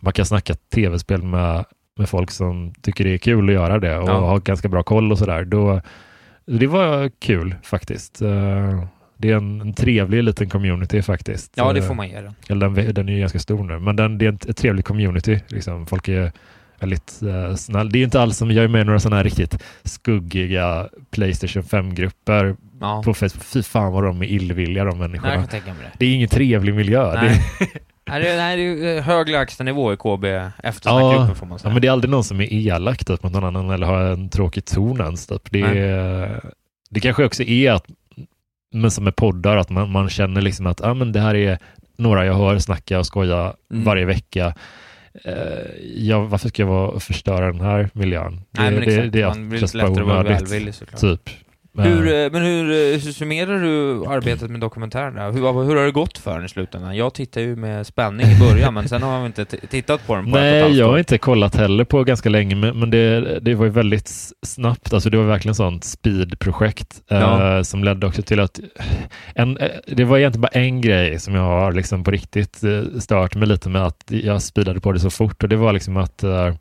Man 0.00 0.12
kan 0.12 0.26
snacka 0.26 0.54
tv-spel 0.74 1.22
med, 1.22 1.64
med 1.98 2.08
folk 2.08 2.30
som 2.30 2.72
tycker 2.82 3.04
det 3.04 3.14
är 3.14 3.18
kul 3.18 3.48
att 3.48 3.54
göra 3.54 3.78
det 3.78 3.98
och 3.98 4.08
Ja. 4.08 4.20
har 4.26 4.38
ganska 4.40 4.68
bra 4.68 4.82
koll 4.82 5.12
och 5.12 5.18
sådär. 5.18 5.44
Då, 5.44 5.80
det 6.48 6.66
var 6.66 7.10
kul 7.20 7.54
faktiskt. 7.62 8.22
Eh, 8.22 8.84
Det 9.16 9.30
är 9.30 9.36
en, 9.36 9.60
en 9.60 9.74
trevlig 9.74 10.22
liten 10.22 10.48
community 10.48 11.02
faktiskt. 11.02 11.52
Ja, 11.56 11.72
det 11.72 11.80
Eh, 11.80 11.86
får 11.86 11.94
man 11.94 12.08
ge 12.08 12.20
den. 12.20 12.34
Eller 12.48 12.68
den, 12.68 12.94
den 12.94 13.08
är 13.08 13.12
ju 13.12 13.20
ganska 13.20 13.38
stor 13.38 13.64
nu, 13.64 13.78
men 13.78 13.96
den, 13.96 14.18
det 14.18 14.26
är 14.26 14.32
ett, 14.32 14.46
ett 14.46 14.56
trevligt 14.56 14.86
community. 14.86 15.40
Liksom. 15.48 15.86
Folk 15.86 16.08
är 16.08 16.32
väldigt 16.80 17.20
uh, 17.22 17.54
snälla. 17.54 17.90
Det 17.90 17.98
är 17.98 18.04
inte 18.04 18.20
alls 18.20 18.36
som 18.36 18.50
jag 18.50 18.64
är 18.64 18.68
med 18.68 18.80
i 18.80 18.84
några 18.84 19.00
sådana 19.00 19.16
här 19.16 19.24
riktigt 19.24 19.62
skuggiga 19.84 20.88
Playstation 21.10 21.62
5-grupper 21.62 22.56
Ja. 22.80 23.02
på 23.04 23.14
Facebook. 23.14 23.44
Fy 23.44 23.62
fan 23.62 23.92
vad 23.92 24.04
de 24.04 24.22
är 24.22 24.26
illvilliga 24.26 24.84
de 24.84 24.98
människorna. 24.98 25.36
Nej, 25.52 25.62
det. 25.66 25.72
det 25.98 26.06
är 26.06 26.14
ingen 26.14 26.28
trevlig 26.28 26.74
miljö. 26.74 27.30
Nej. 28.08 28.22
Det, 28.22 28.36
Nej, 28.36 28.56
det, 28.56 28.74
det 28.74 28.88
är 28.90 28.94
ju 28.94 29.00
hög 29.00 29.28
lägstanivå 29.28 29.92
i 29.92 29.96
KB 29.96 30.24
eftersnackgruppen 30.62 31.34
får 31.34 31.46
man 31.46 31.58
säga. 31.58 31.70
Ja, 31.70 31.72
men 31.72 31.82
det 31.82 31.88
är 31.88 31.92
aldrig 31.92 32.10
någon 32.10 32.24
som 32.24 32.40
är 32.40 32.52
elak 32.52 33.04
typ, 33.04 33.22
mot 33.22 33.32
någon 33.32 33.44
annan 33.44 33.70
eller 33.70 33.86
har 33.86 34.00
en 34.00 34.28
tråkig 34.28 34.64
ton 34.64 35.00
ens. 35.00 35.26
Typ. 35.26 35.50
Det, 35.50 35.60
är, 35.60 36.40
det 36.90 37.00
kanske 37.00 37.24
också 37.24 37.42
är 37.42 37.72
att, 37.72 37.84
men 38.74 38.90
som 38.90 39.04
med 39.04 39.16
poddar, 39.16 39.56
att 39.56 39.70
man, 39.70 39.90
man 39.90 40.08
känner 40.08 40.40
liksom 40.40 40.66
att 40.66 40.84
ah, 40.84 40.94
men 40.94 41.12
det 41.12 41.20
här 41.20 41.34
är 41.34 41.58
några 41.96 42.26
jag 42.26 42.34
hör 42.34 42.58
snacka 42.58 42.98
och 42.98 43.06
skoja 43.06 43.54
Mm. 43.70 43.84
varje 43.84 44.04
vecka. 44.04 44.54
Eh, 45.24 45.34
ja, 45.96 46.20
varför 46.20 46.48
ska 46.48 46.62
jag 46.62 46.68
vara 46.68 46.88
och 46.88 47.02
förstöra 47.02 47.46
den 47.52 47.60
här 47.60 47.90
miljön? 47.92 48.40
Nej, 48.50 48.70
men 48.70 48.80
det, 48.80 48.94
exakt. 48.94 49.12
det, 49.12 49.26
Man 49.26 49.48
blir 49.48 49.60
lite 49.60 49.76
lättare 49.76 50.00
att 50.00 50.06
vara 50.08 50.22
välvillig 50.22 50.74
såklart. 50.74 51.00
Typ. 51.00 51.30
Hur, 51.78 52.06
Eh, 52.06 52.14
eh, 52.14 52.32
men 52.32 52.42
hur, 52.42 52.70
eh, 52.70 53.00
hur 53.00 53.12
summerar 53.12 53.58
du 53.58 54.06
arbetet 54.06 54.50
med 54.50 54.60
dokumentären? 54.60 55.34
Hur, 55.34 55.64
hur 55.64 55.76
har 55.76 55.84
det 55.84 55.90
gått 55.92 56.18
för 56.18 56.34
den 56.34 56.44
i 56.44 56.48
slutändan? 56.48 56.96
Jag 56.96 57.14
tittar 57.14 57.40
ju 57.40 57.56
med 57.56 57.86
spänning 57.86 58.26
i 58.26 58.38
början, 58.38 58.74
men 58.74 58.88
sen 58.88 59.02
har 59.02 59.20
vi 59.20 59.26
inte 59.26 59.44
tittat 59.44 60.06
på 60.06 60.14
den 60.14 60.32
på 60.32 60.38
ett 60.38 60.42
och 60.42 60.48
ett 60.48 60.70
Nej, 60.70 60.78
jag 60.78 60.88
har 60.88 60.98
inte 60.98 61.18
kollat 61.18 61.56
heller 61.56 61.84
på 61.84 62.04
ganska 62.04 62.28
länge, 62.28 62.54
men, 62.54 62.90
det, 62.90 63.38
det 63.40 63.54
var 63.54 63.64
ju 63.64 63.70
väldigt 63.70 64.10
snabbt. 64.46 64.92
Alltså 64.92 65.10
det 65.10 65.16
var 65.16 65.24
verkligen 65.24 65.54
sånt 65.54 65.84
speedprojekt 65.84 67.02
eh, 67.10 67.18
Ja. 67.18 67.64
som 67.64 67.84
ledde 67.84 68.06
också 68.06 68.22
till 68.22 68.40
att 68.40 68.60
en, 69.34 69.56
eh, 69.56 69.68
det 69.86 70.04
var 70.04 70.18
egentligen 70.18 70.40
bara 70.40 70.60
en 70.60 70.80
grej 70.80 71.18
som 71.18 71.34
jag 71.34 71.42
har 71.42 71.72
liksom 71.72 72.04
på 72.04 72.10
riktigt 72.10 72.64
eh, 72.64 72.98
stört 73.00 73.34
mig 73.34 73.48
lite 73.48 73.68
med 73.68 73.86
att 73.86 74.04
jag 74.06 74.42
speedade 74.42 74.80
på 74.80 74.92
det 74.92 75.00
så 75.00 75.10
fort 75.10 75.42
och 75.42 75.48
det 75.48 75.56
var 75.56 75.72
liksom 75.72 75.96
att 75.96 76.22
eh, 76.22 76.54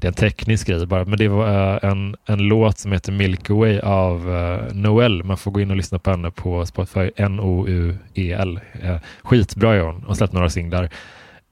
det 0.00 0.06
är 0.06 0.08
en 0.08 0.14
teknisk 0.14 0.66
grej 0.66 0.86
bara, 0.86 1.04
men 1.04 1.18
det 1.18 1.28
var 1.28 1.74
eh, 1.74 1.90
en, 1.90 2.16
en 2.26 2.38
låt 2.38 2.78
som 2.78 2.92
heter 2.92 3.12
Milky 3.12 3.52
Way 3.52 3.78
av 3.78 4.28
uh, 4.28 4.74
Noel. 4.74 5.24
Man 5.24 5.36
får 5.36 5.50
gå 5.50 5.60
in 5.60 5.70
och 5.70 5.76
lyssna 5.76 5.98
på 5.98 6.10
henne 6.10 6.30
på 6.30 6.66
Spotify, 6.66 7.10
N-O-U-E-L. 7.16 8.60
Uh, 8.84 8.96
skitbra 9.22 9.74
är 9.74 9.80
hon, 9.80 10.04
och 10.04 10.16
släppt 10.16 10.32
några 10.32 10.50
singlar. 10.50 10.88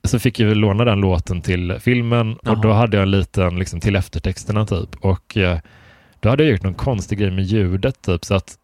Så 0.03 0.19
fick 0.19 0.39
jag 0.39 0.57
låna 0.57 0.85
den 0.85 1.01
låten 1.01 1.41
till 1.41 1.77
filmen 1.79 2.35
och 2.35 2.61
då 2.61 2.71
hade 2.71 2.97
jag 2.97 3.03
en 3.03 3.11
liten 3.11 3.59
liksom, 3.59 3.79
till 3.79 3.95
eftertexterna 3.95 4.65
typ. 4.65 4.95
Och 5.01 5.37
uh, 5.37 5.57
då 6.19 6.29
hade 6.29 6.43
jag 6.43 6.51
gjort 6.51 6.63
någon 6.63 6.73
konstig 6.73 7.19
grej 7.19 7.31
med 7.31 7.43
ljudet 7.43 8.01
typ 8.01 8.25
så 8.25 8.35
att 8.35 8.55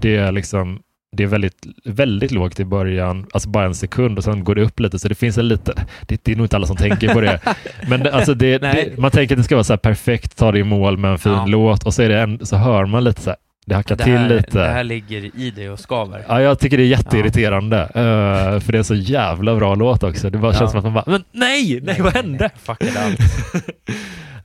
det 0.00 0.16
är 0.16 0.32
liksom 0.32 0.82
det 1.16 1.22
är 1.22 1.26
väldigt, 1.26 1.66
väldigt 1.84 2.30
lågt 2.30 2.60
i 2.60 2.64
början, 2.64 3.26
alltså 3.32 3.48
bara 3.48 3.64
en 3.64 3.74
sekund 3.74 4.18
och 4.18 4.24
sen 4.24 4.44
går 4.44 4.54
det 4.54 4.62
upp 4.62 4.80
lite, 4.80 4.98
så 4.98 5.08
det 5.08 5.14
finns 5.14 5.38
en 5.38 5.48
liten, 5.48 5.74
det, 6.06 6.24
det 6.24 6.32
är 6.32 6.36
nog 6.36 6.44
inte 6.44 6.56
alla 6.56 6.66
som 6.66 6.76
tänker 6.76 7.14
på 7.14 7.20
det, 7.20 7.40
men 7.88 8.00
det- 8.02 8.12
alltså 8.12 8.34
det, 8.34 8.98
man 8.98 9.10
tänker 9.10 9.34
att 9.34 9.38
det 9.38 9.44
ska 9.44 9.54
vara 9.56 9.64
så 9.64 9.72
här 9.72 9.78
perfekt, 9.78 10.36
ta 10.38 10.52
det 10.52 10.58
i 10.58 10.64
mål 10.64 10.98
med 10.98 11.10
en 11.10 11.18
fin 11.18 11.32
Ja. 11.32 11.46
låt 11.46 11.84
och 11.86 11.94
så, 11.94 12.02
är 12.02 12.08
det 12.08 12.20
en, 12.20 12.46
så 12.46 12.56
hör 12.56 12.86
man 12.86 13.04
lite 13.04 13.20
så 13.22 13.30
här, 13.30 13.36
det 13.68 13.74
hackar 13.74 13.96
det, 13.96 14.04
till 14.04 14.16
här, 14.16 14.28
lite. 14.28 14.58
det 14.58 14.68
här 14.68 14.84
ligger 14.84 15.30
i 15.40 15.50
dig 15.50 15.70
och 15.70 15.80
skaver. 15.80 16.24
Ja, 16.28 16.40
jag 16.42 16.58
tycker 16.58 16.76
det 16.76 16.82
är 16.82 16.86
jätteirriterande, 16.86 17.78
eh, 17.82 18.60
för 18.60 18.72
det 18.72 18.78
är 18.78 18.82
så 18.82 18.94
jävla 18.94 19.56
bra 19.56 19.74
låt 19.74 20.02
också. 20.02 20.30
Det 20.30 20.38
bara 20.38 20.52
Ja. 20.52 20.58
känns 20.58 20.70
som 20.70 20.78
att 20.78 20.84
man 20.84 20.94
bara, 20.94 21.04
men 21.06 21.24
nej, 21.32 21.80
nej, 21.82 22.00
vad 22.00 22.12
hände? 22.16 22.50
Fuckade 22.62 23.00
allt. 23.04 23.18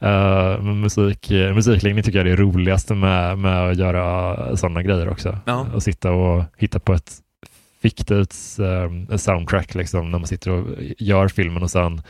Uh, 0.03 0.61
musik, 0.61 1.31
eh, 1.31 1.53
musiklinjen 1.53 2.03
tycker 2.03 2.19
jag 2.19 2.27
är 2.27 2.31
det 2.35 2.41
roligaste 2.43 2.93
med, 2.95 3.37
med 3.37 3.69
att 3.69 3.77
göra 3.77 4.57
sådana 4.57 4.83
grejer 4.83 5.09
också. 5.09 5.39
Ja. 5.45 5.67
Att 5.75 5.83
sitta 5.83 6.11
och 6.11 6.43
hitta 6.57 6.79
på 6.79 6.93
ett 6.93 7.11
fiktivt 7.81 8.35
eh, 8.59 9.17
soundtrack 9.17 9.75
liksom, 9.75 10.11
när 10.11 10.19
man 10.19 10.27
sitter 10.27 10.51
och 10.51 10.67
gör 10.97 11.27
filmen 11.27 11.63
och 11.63 11.71
sen 11.71 12.01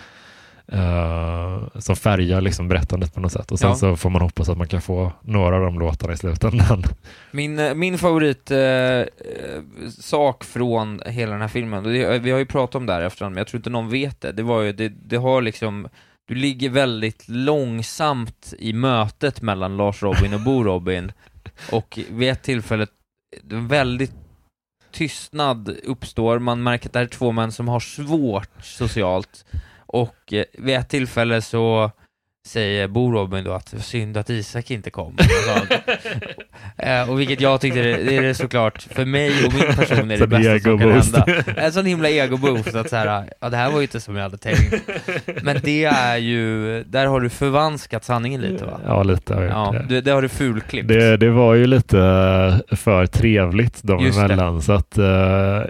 eh, 0.68 1.80
som 1.80 1.96
färgar 1.96 2.42
liksom 2.42 2.68
berättandet 2.68 3.14
på 3.14 3.20
något 3.20 3.32
sätt. 3.32 3.52
Och 3.52 3.60
sen 3.60 3.70
Ja. 3.70 3.76
så 3.76 3.96
får 3.96 4.10
man 4.10 4.22
hoppas 4.22 4.50
att 4.50 4.58
man 4.58 4.68
kan 4.68 4.82
få 4.82 5.12
några 5.22 5.56
av 5.56 5.62
de 5.62 5.80
låtarna 5.80 6.14
i 6.14 6.18
slutändan. 6.18 6.84
Min, 7.32 7.60
eh, 7.60 7.74
min 7.74 7.98
favorit 7.98 8.52
eh, 8.52 8.60
eh, 8.60 9.06
sak 10.00 10.44
från 10.44 11.02
hela 11.06 11.32
den 11.32 11.42
här 11.42 11.48
filmen, 11.48 11.84
det, 11.84 12.20
vi 12.20 12.32
har 12.32 12.40
ju 12.40 12.46
pratat 12.46 12.76
om 12.76 12.86
det 12.86 12.94
här 12.94 13.02
efterhand, 13.02 13.34
men 13.34 13.38
jag 13.42 13.48
tror 13.48 13.60
inte 13.60 13.70
någon 13.70 13.90
vet 13.90 14.22
det, 14.22 14.32
det 14.32 14.44
var 14.44 14.62
ju, 14.62 14.72
det, 14.74 14.90
det 14.90 15.18
har 15.18 15.42
liksom, 15.42 15.88
du 16.28 16.36
ligger 16.36 16.70
väldigt 16.70 17.24
långsamt 17.28 18.54
i 18.60 18.74
mötet 18.74 19.42
mellan 19.42 19.78
Lars 19.78 20.04
Robin 20.04 20.34
och 20.34 20.42
Bo 20.42 20.64
Robin, 20.64 21.12
och 21.72 22.00
vid 22.12 22.30
ett 22.30 22.44
tillfälle, 22.44 22.88
väldigt 23.50 24.12
tystnad 24.92 25.76
uppstår, 25.84 26.40
man 26.40 26.64
märker 26.64 26.90
att 26.90 26.94
det 26.94 27.00
här 27.00 27.06
är 27.06 27.10
två 27.10 27.32
män 27.32 27.52
som 27.52 27.68
har 27.68 27.80
svårt 27.80 28.50
socialt, 28.64 29.46
och 29.94 30.34
eh, 30.34 30.46
vid 30.54 30.76
ett 30.76 30.90
tillfälle 30.90 31.42
så 31.42 31.92
säger 32.48 32.88
Bo 32.88 33.12
Robin 33.12 33.44
då 33.44 33.54
att 33.54 33.72
det 33.72 33.80
synd 33.80 34.18
att 34.18 34.30
Isak 34.30 34.72
inte 34.72 34.90
kom. 34.90 35.14
Och, 35.14 35.24
sånt. 35.24 35.72
eh, 36.78 37.10
och 37.10 37.20
vilket 37.20 37.42
jag 37.42 37.62
tyckte, 37.62 37.82
det, 37.82 37.98
det 37.98 38.18
är 38.18 38.22
det 38.22 38.34
såklart, 38.34 38.82
för 38.82 39.06
mig 39.06 39.32
och 39.46 39.54
min 39.54 39.76
person 39.76 40.12
är 40.12 40.18
det 40.18 40.28
bästa 40.28 40.60
som 40.60 40.80
kan 40.80 40.92
hända. 40.92 41.26
En 41.58 41.74
sån 41.74 41.86
himla 41.86 42.10
ego-boost, 42.10 42.76
att 42.76 42.90
så 42.90 42.96
här, 42.96 43.30
ja 43.40 43.50
det 43.50 43.58
här 43.58 43.72
var 43.72 43.78
ju 43.78 43.82
inte 43.82 44.00
som 44.00 44.16
jag 44.16 44.24
hade 44.24 44.38
tänkt. 44.38 44.74
Men 45.44 45.60
det 45.64 45.86
är 45.86 46.18
ju, 46.18 46.84
där 46.84 47.06
har 47.06 47.22
du 47.22 47.30
förvanskat 47.30 48.04
sanningen 48.04 48.42
lite 48.42 48.66
va? 48.66 48.80
Ja, 48.86 49.04
lite 49.04 49.34
har 49.34 49.42
jag 49.42 49.52
Ja, 49.52 49.72
det. 49.72 49.96
det, 49.96 50.02
det 50.02 50.12
har 50.12 50.22
du 50.22 50.30
fulklippt. 50.30 50.88
Det, 50.88 51.18
det 51.18 51.30
var 51.30 51.54
ju 51.54 51.68
lite 51.68 52.00
eh, 52.00 52.76
för 52.76 53.06
trevligt 53.06 53.84
dem 53.84 54.06
Just 54.06 54.20
det. 54.20 54.26
emellan 54.26 54.62
så 54.62 54.74
att 54.74 54.98
eh, 54.98 55.06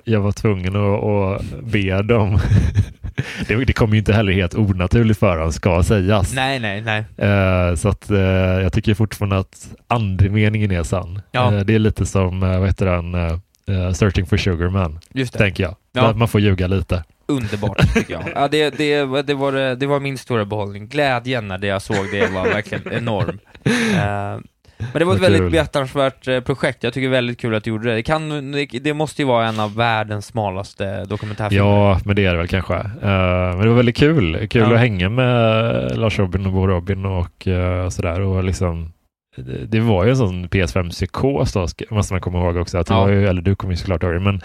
jag 0.03 0.19
var 0.19 0.31
tvungen 0.31 0.75
att, 0.75 1.03
att 1.03 1.61
be 1.63 2.01
dem. 2.01 2.39
det, 3.47 3.55
det 3.65 3.73
kommer 3.73 3.93
ju 3.93 3.99
inte 3.99 4.13
heller 4.13 4.33
helt 4.33 4.55
onaturligt 4.55 5.19
för 5.19 5.37
dem, 5.37 5.51
ska 5.51 5.83
sägas. 5.83 6.33
Nej, 6.33 6.59
nej, 6.63 6.81
nej. 6.81 7.29
Eh, 7.29 7.75
så 7.75 7.89
att 7.89 8.09
eh, 8.09 8.19
jag 8.63 8.73
tycker 8.73 8.93
fortfarande 8.93 9.37
att 9.37 9.67
andemeningen 9.87 10.71
är 10.71 10.83
sann. 10.83 11.21
Ja. 11.31 11.53
Eh, 11.53 11.59
det 11.59 11.75
är 11.75 11.79
lite 11.79 12.05
som, 12.05 12.43
uh, 12.43 12.59
vad 12.59 12.67
heter 12.67 12.85
den, 12.85 13.15
eh, 13.15 13.37
eh, 13.67 13.91
Searching 13.91 14.25
for 14.25 14.37
Sugar 14.37 14.69
Man, 14.69 14.99
Just 15.13 15.33
det. 15.33 15.39
tänker 15.39 15.63
jag. 15.63 15.75
Ja. 15.91 16.13
Man 16.13 16.27
får 16.27 16.41
ljuga 16.41 16.67
lite. 16.67 17.03
Underbart 17.25 17.93
tycker 17.93 18.13
jag. 18.13 18.23
Ja, 18.35 18.47
det, 18.47 18.69
det, 18.69 19.21
det, 19.21 19.33
var, 19.33 19.75
det 19.75 19.85
var 19.85 19.99
min 19.99 20.17
stora 20.17 20.45
behållning. 20.45 20.87
Glädjen 20.87 21.47
när 21.47 21.65
jag 21.65 21.81
såg 21.81 22.11
det 22.11 22.31
var 22.31 22.43
verkligen 22.43 22.93
enorm. 22.93 23.39
Men 24.93 24.99
det 24.99 25.05
var 25.05 25.15
ett 25.15 25.21
väldigt 25.21 25.41
kul. 25.41 25.51
behjärtansvärt 25.51 26.27
eh, 26.27 26.39
projekt. 26.39 26.83
Jag 26.83 26.93
tycker 26.93 27.09
väldigt 27.09 27.39
kul 27.41 27.55
att 27.55 27.63
du 27.63 27.69
gjorde 27.69 27.89
det. 27.89 27.95
Det, 27.95 28.03
kan, 28.03 28.51
det, 28.51 28.65
det 28.65 28.93
måste 28.93 29.21
ju 29.21 29.27
vara 29.27 29.47
en 29.47 29.59
av 29.59 29.75
världens 29.75 30.25
smalaste 30.25 31.05
dokumentärfilmer. 31.05 31.65
Ja, 31.67 31.99
men 32.05 32.15
det 32.15 32.25
är 32.25 32.31
det 32.31 32.37
väl 32.37 32.47
kanske. 32.47 32.75
Eh, 32.75 33.51
men 33.51 33.59
det 33.59 33.67
var 33.67 33.75
väldigt 33.75 33.97
kul. 33.97 34.47
Kul 34.47 34.61
Ja. 34.61 34.73
att 34.73 34.79
hänga 34.79 35.09
med 35.09 35.97
Lars 35.97 36.19
Robin 36.19 36.45
och 36.45 36.51
Bo 36.53 36.67
Robin 36.67 37.05
och 37.05 37.47
uh, 37.47 37.89
sådär. 37.89 38.21
Och 38.21 38.43
liksom, 38.43 38.93
det, 39.37 39.65
det 39.65 39.79
var 39.79 40.03
ju 40.03 40.09
en 40.09 40.17
sån 40.17 40.47
PS5-psykos 40.47 41.53
då, 41.53 41.67
måste 41.95 42.13
man 42.13 42.21
komma 42.21 42.39
ihåg 42.39 42.57
också. 42.57 42.77
Att 42.77 42.87
det 42.87 42.93
Ja. 42.93 43.01
var 43.01 43.09
ju, 43.09 43.27
eller 43.27 43.41
du 43.41 43.55
kommer 43.55 43.73
ju 43.73 43.77
såklart 43.77 44.03
ihåg 44.03 44.13
det, 44.13 44.19
men 44.19 44.41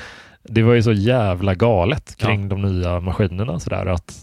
det 0.50 0.62
var 0.62 0.74
ju 0.74 0.82
så 0.82 0.92
jävla 0.92 1.54
galet 1.54 2.16
kring 2.18 2.42
Ja. 2.42 2.48
de 2.48 2.62
nya 2.62 3.00
maskinerna 3.00 3.58
sådär. 3.60 3.86
Att, 3.86 4.14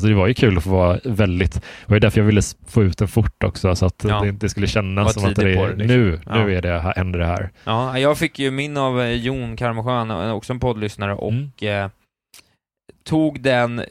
så 0.00 0.06
det 0.06 0.14
var 0.14 0.26
ju 0.26 0.34
kul 0.34 0.56
att 0.56 0.64
få 0.64 0.70
vara 0.70 0.98
väldigt, 1.04 1.52
det 1.54 1.60
var 1.86 1.96
ju 1.96 2.00
därför 2.00 2.18
jag 2.20 2.26
ville 2.26 2.42
få 2.66 2.82
ut 2.82 2.98
den 2.98 3.08
fort 3.08 3.44
också, 3.44 3.74
så 3.76 3.86
att 3.86 4.04
Ja. 4.08 4.20
det 4.20 4.28
inte 4.28 4.48
skulle 4.48 4.64
Var 4.66 4.68
kännas 4.68 5.14
som 5.14 5.24
att 5.24 5.36
det 5.36 5.42
är, 5.42 5.66
det, 5.68 5.76
liksom. 5.76 5.96
nu, 5.96 6.20
Ja. 6.26 6.44
nu 6.44 6.56
är 6.56 6.62
det, 6.62 6.92
händer 6.96 7.18
det 7.18 7.26
här. 7.26 7.50
Ja, 7.64 7.98
jag 7.98 8.18
fick 8.18 8.38
ju 8.38 8.50
min 8.50 8.76
av 8.76 9.00
eh, 9.00 9.12
Jon 9.12 9.56
Karmasjön, 9.56 10.10
eh, 10.10 10.30
också 10.32 10.52
en 10.52 10.60
poddlyssnare, 10.60 11.14
och 11.14 11.32
Mm. 11.32 11.50
eh, 11.84 11.90
tog 13.04 13.40
den, 13.42 13.78
eh, 13.78 13.84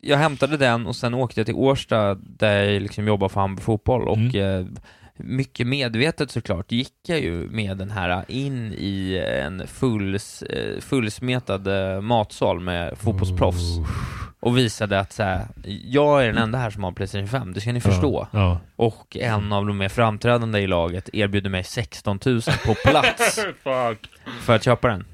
jag 0.00 0.16
hämtade 0.18 0.56
den 0.56 0.86
och 0.86 0.96
sen 0.96 1.14
åkte 1.14 1.40
jag 1.40 1.46
till 1.46 1.54
Årsta 1.54 2.14
där 2.14 2.62
jag 2.62 2.82
liksom 2.82 3.06
jobbar 3.06 3.28
för 3.28 3.40
Hammarby 3.40 3.62
Fotboll 3.62 4.08
och 4.08 4.16
Mm. 4.16 4.60
eh, 4.60 4.66
mycket 5.16 5.66
medvetet 5.66 6.30
såklart 6.30 6.72
gick 6.72 6.92
jag 7.06 7.20
ju 7.20 7.32
med 7.50 7.76
den 7.76 7.90
här 7.90 8.24
in 8.28 8.72
i 8.78 9.22
en 9.44 9.66
fulls, 9.66 10.42
eh, 10.42 10.80
fullsmetad 10.80 11.66
eh, 11.94 12.00
matsal 12.00 12.60
med 12.60 12.98
fotbollsproffs 12.98 13.78
Oh. 13.78 13.86
Och 14.40 14.58
visade 14.58 15.00
att 15.00 15.12
så 15.12 15.22
här, 15.22 15.46
jag 15.84 16.22
är 16.24 16.26
den 16.26 16.38
enda 16.38 16.58
här 16.58 16.70
som 16.70 16.84
har 16.84 16.92
Playstation 16.92 17.28
5, 17.28 17.52
det 17.52 17.60
ska 17.60 17.72
ni 17.72 17.80
förstå. 17.80 18.28
Ja, 18.32 18.38
ja. 18.40 18.60
Och 18.76 19.16
en 19.16 19.52
av 19.52 19.66
de 19.66 19.78
mer 19.78 19.88
framträdande 19.88 20.58
i 20.58 20.66
laget 20.66 21.10
erbjuder 21.12 21.50
mig 21.50 21.64
16 21.64 22.18
000 22.26 22.40
på 22.66 22.74
plats 22.74 23.40
för 24.40 24.54
att 24.56 24.64
köpa 24.64 24.88
den. 24.88 25.04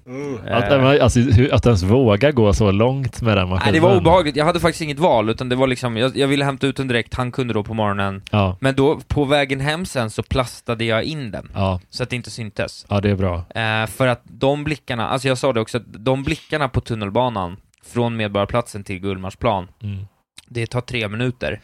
Att, 0.50 0.72
Eh, 0.72 1.04
alltså, 1.04 1.20
hur- 1.20 1.54
att 1.54 1.66
ens 1.66 1.82
våga 1.82 2.30
gå 2.32 2.52
så 2.52 2.70
långt 2.70 3.22
med 3.22 3.36
den 3.36 3.44
Nej, 3.48 3.54
maskinen. 3.54 3.74
det 3.74 3.80
var 3.80 3.96
obehagligt, 3.96 4.36
jag 4.36 4.44
hade 4.44 4.60
faktiskt 4.60 4.82
inget 4.82 4.98
val, 4.98 5.30
utan 5.30 5.48
det 5.48 5.56
var 5.56 5.66
liksom, 5.66 5.96
jag, 5.96 6.16
jag 6.16 6.28
ville 6.28 6.44
hämta 6.44 6.66
ut 6.66 6.76
den 6.76 6.88
direkt, 6.88 7.14
han 7.14 7.32
kunde 7.32 7.54
då 7.54 7.64
på 7.64 7.74
morgonen, 7.74 8.22
Ja, 8.30 8.56
men 8.60 8.74
då 8.74 9.00
på 9.08 9.24
vägen 9.24 9.60
hem 9.60 9.86
sen 9.86 10.10
så 10.10 10.22
plastade 10.22 10.84
jag 10.84 11.02
in 11.04 11.30
den, 11.30 11.48
ja, 11.54 11.80
så 11.90 12.02
att 12.02 12.10
det 12.10 12.16
inte 12.16 12.30
syntes. 12.30 12.86
ja, 12.88 13.00
det 13.00 13.10
är 13.10 13.14
bra. 13.16 13.36
Eh, 13.54 13.86
för 13.86 14.06
att 14.06 14.20
de 14.24 14.64
blickarna, 14.64 15.08
alltså 15.08 15.28
jag 15.28 15.38
sa 15.38 15.52
det 15.52 15.60
också, 15.60 15.76
att 15.78 15.84
de 15.86 16.22
blickarna 16.22 16.68
på 16.68 16.80
tunnelbanan, 16.80 17.56
från 17.92 18.16
Medborgarplatsen 18.16 18.84
till 18.84 18.98
Gullmarsplan, 18.98 19.68
Mm. 19.82 20.06
det 20.48 20.66
tar 20.66 20.80
tre 20.80 21.08
minuter. 21.08 21.60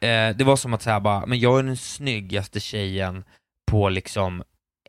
Eh, 0.00 0.36
det 0.36 0.44
var 0.44 0.56
som 0.56 0.74
att 0.74 0.82
säga 0.82 1.00
bara, 1.00 1.26
men 1.26 1.38
jag 1.38 1.58
är 1.58 1.62
den 1.62 1.76
snyggaste 1.76 2.60
tjejen 2.60 3.24
på 3.70 3.88
liksom 3.88 4.42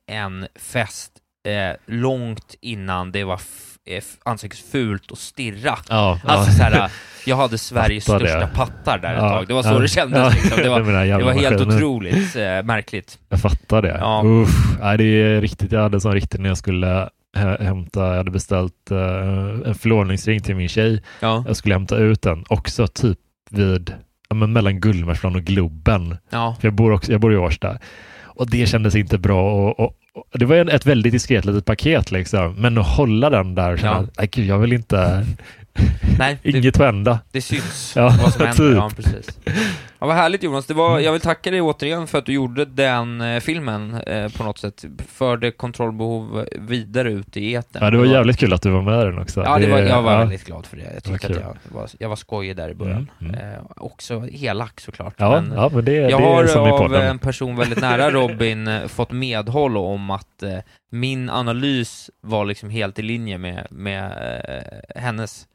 en 0.07 0.47
fest 0.55 1.11
eh, 1.47 1.75
långt 1.85 2.55
innan 2.61 3.11
det 3.11 3.23
var 3.23 3.41
eh, 3.85 4.03
ansågs 4.25 4.71
fult 4.71 5.11
att 5.11 5.17
stirra. 5.17 5.77
Ja, 5.89 6.19
Alltså 6.25 6.51
ja. 6.51 6.57
såhär, 6.57 6.91
jag 7.25 7.35
hade 7.35 7.57
Sveriges 7.57 8.05
Fattar 8.05 8.19
det. 8.19 8.27
största 8.29 8.47
pattar 8.47 8.97
där 8.97 9.13
ett 9.13 9.21
Ja, 9.21 9.29
tag, 9.29 9.47
det 9.47 9.53
var 9.53 9.63
så 9.63 9.69
ja, 9.69 9.79
det 9.79 9.87
kändes 9.87 10.33
liksom. 10.43 10.63
Det 10.63 10.69
var, 10.69 10.79
det 10.79 11.23
var 11.23 11.31
helt 11.33 11.55
maskinen. 11.59 11.75
otroligt 11.77 12.35
eh, 12.35 12.63
märkligt. 12.63 13.19
Jag 13.29 13.41
fattar 13.41 13.81
det. 13.81 13.97
Ja. 13.99 14.21
Uff, 14.25 14.49
nej, 14.81 14.97
det 14.97 15.03
är 15.03 15.41
riktigt. 15.41 15.71
Jag 15.71 15.81
hade 15.81 15.97
en 15.97 16.01
sån 16.01 16.13
riktigt 16.13 16.41
när 16.41 16.49
jag 16.49 16.57
skulle 16.57 17.09
hämta, 17.37 18.07
jag 18.09 18.17
hade 18.17 18.31
beställt 18.31 18.91
eh, 18.91 19.67
en 19.69 19.75
förlovningsring 19.75 20.39
till 20.41 20.55
min 20.55 20.69
tjej. 20.69 21.03
Ja, 21.19 21.43
Jag 21.47 21.55
skulle 21.55 21.75
hämta 21.75 21.97
ut 21.97 22.21
den 22.21 22.43
också 22.49 22.87
typ 22.87 23.17
vid, 23.49 23.93
ja, 24.29 24.35
men 24.35 24.53
mellan 24.53 24.79
Gullmarsplan 24.79 25.35
och 25.35 25.43
Globen. 25.43 26.17
ja, 26.29 26.55
För 26.61 26.67
jag 26.67 26.73
bor, 26.75 26.91
också, 26.91 27.11
jag 27.11 27.21
bor 27.21 27.33
i 27.33 27.37
Årsta. 27.37 27.77
Och 28.23 28.49
det 28.49 28.65
kändes 28.69 28.95
inte 28.95 29.17
bra. 29.17 29.51
Och, 29.69 29.79
och, 29.79 29.93
och 30.31 30.39
det 30.39 30.45
var 30.45 30.55
en, 30.55 30.69
ett 30.69 30.85
väldigt 30.85 31.11
diskret 31.13 31.45
litet 31.45 31.65
paket 31.65 32.11
liksom. 32.11 32.53
Men 32.53 32.77
att 32.77 32.87
hålla 32.87 33.29
den 33.29 33.55
där 33.55 33.79
Ja. 33.83 33.91
att, 33.91 34.17
nej 34.17 34.27
gud, 34.31 34.45
jag 34.45 34.57
vill 34.59 34.73
inte, 34.73 35.25
nej, 36.19 36.37
det, 36.43 36.49
inget 36.49 36.75
att 36.79 36.85
hända. 36.85 37.19
det 37.31 37.41
syns 37.41 37.93
Ja, 37.95 38.13
vad 38.23 38.33
som 38.33 38.45
händer. 38.45 38.69
typ. 38.69 38.75
Ja, 38.77 38.91
precis. 38.95 39.39
Ja, 39.99 40.07
vad 40.07 40.15
härligt 40.15 40.43
Jonas, 40.43 40.65
det 40.65 40.73
var, 40.73 40.99
jag 40.99 41.11
vill 41.11 41.21
tacka 41.21 41.51
dig 41.51 41.61
återigen 41.61 42.07
för 42.07 42.17
att 42.17 42.25
du 42.25 42.33
gjorde 42.33 42.65
den 42.65 43.21
eh, 43.21 43.39
filmen 43.39 43.93
eh, 43.93 44.31
på 44.31 44.43
något 44.43 44.57
sätt, 44.57 44.85
förde 45.07 45.51
kontrollbehov 45.51 46.45
vidare 46.55 47.11
ut 47.11 47.37
i 47.37 47.55
etern. 47.55 47.83
Ja, 47.83 47.91
det 47.91 47.97
var 47.97 48.05
jävligt 48.05 48.37
kul 48.37 48.53
att 48.53 48.61
du 48.61 48.69
var 48.69 48.81
med 48.81 49.01
i 49.01 49.05
den 49.05 49.19
också. 49.19 49.43
Ja, 49.43 49.57
det 49.57 49.67
var, 49.67 49.77
jag 49.77 50.01
var 50.01 50.11
ja. 50.11 50.19
väldigt 50.19 50.45
glad 50.45 50.65
för 50.65 50.77
det. 50.77 50.91
Jag 50.93 51.03
tyckte 51.03 51.27
att 51.27 51.35
jag 51.35 51.55
var, 51.63 51.89
jag 51.99 52.09
var 52.09 52.15
skojig 52.15 52.55
där 52.55 52.69
i 52.69 52.73
början. 52.73 53.11
Mm, 53.19 53.35
mm. 53.35 53.53
Eh, 53.53 53.59
också 53.75 54.27
elak 54.31 54.79
såklart. 54.79 55.13
Ja, 55.17 55.41
men 55.41 55.53
ja, 55.55 55.69
men 55.73 55.85
det, 55.85 55.93
jag 55.93 56.21
det 56.21 56.25
har 56.25 56.57
av 56.57 56.95
en 56.95 57.19
person 57.19 57.55
väldigt 57.55 57.81
nära 57.81 58.11
Robin 58.11 58.67
eh, 58.67 58.87
fått 58.87 59.11
medhåll 59.11 59.77
om 59.77 60.09
att 60.09 60.43
eh, 60.43 60.57
min 60.91 61.29
analys 61.29 62.09
var 62.21 62.45
liksom 62.45 62.69
helt 62.69 62.99
i 62.99 63.01
linje 63.01 63.37
med, 63.37 63.67
med 63.69 64.05
eh, 64.47 65.01
hennes. 65.01 65.47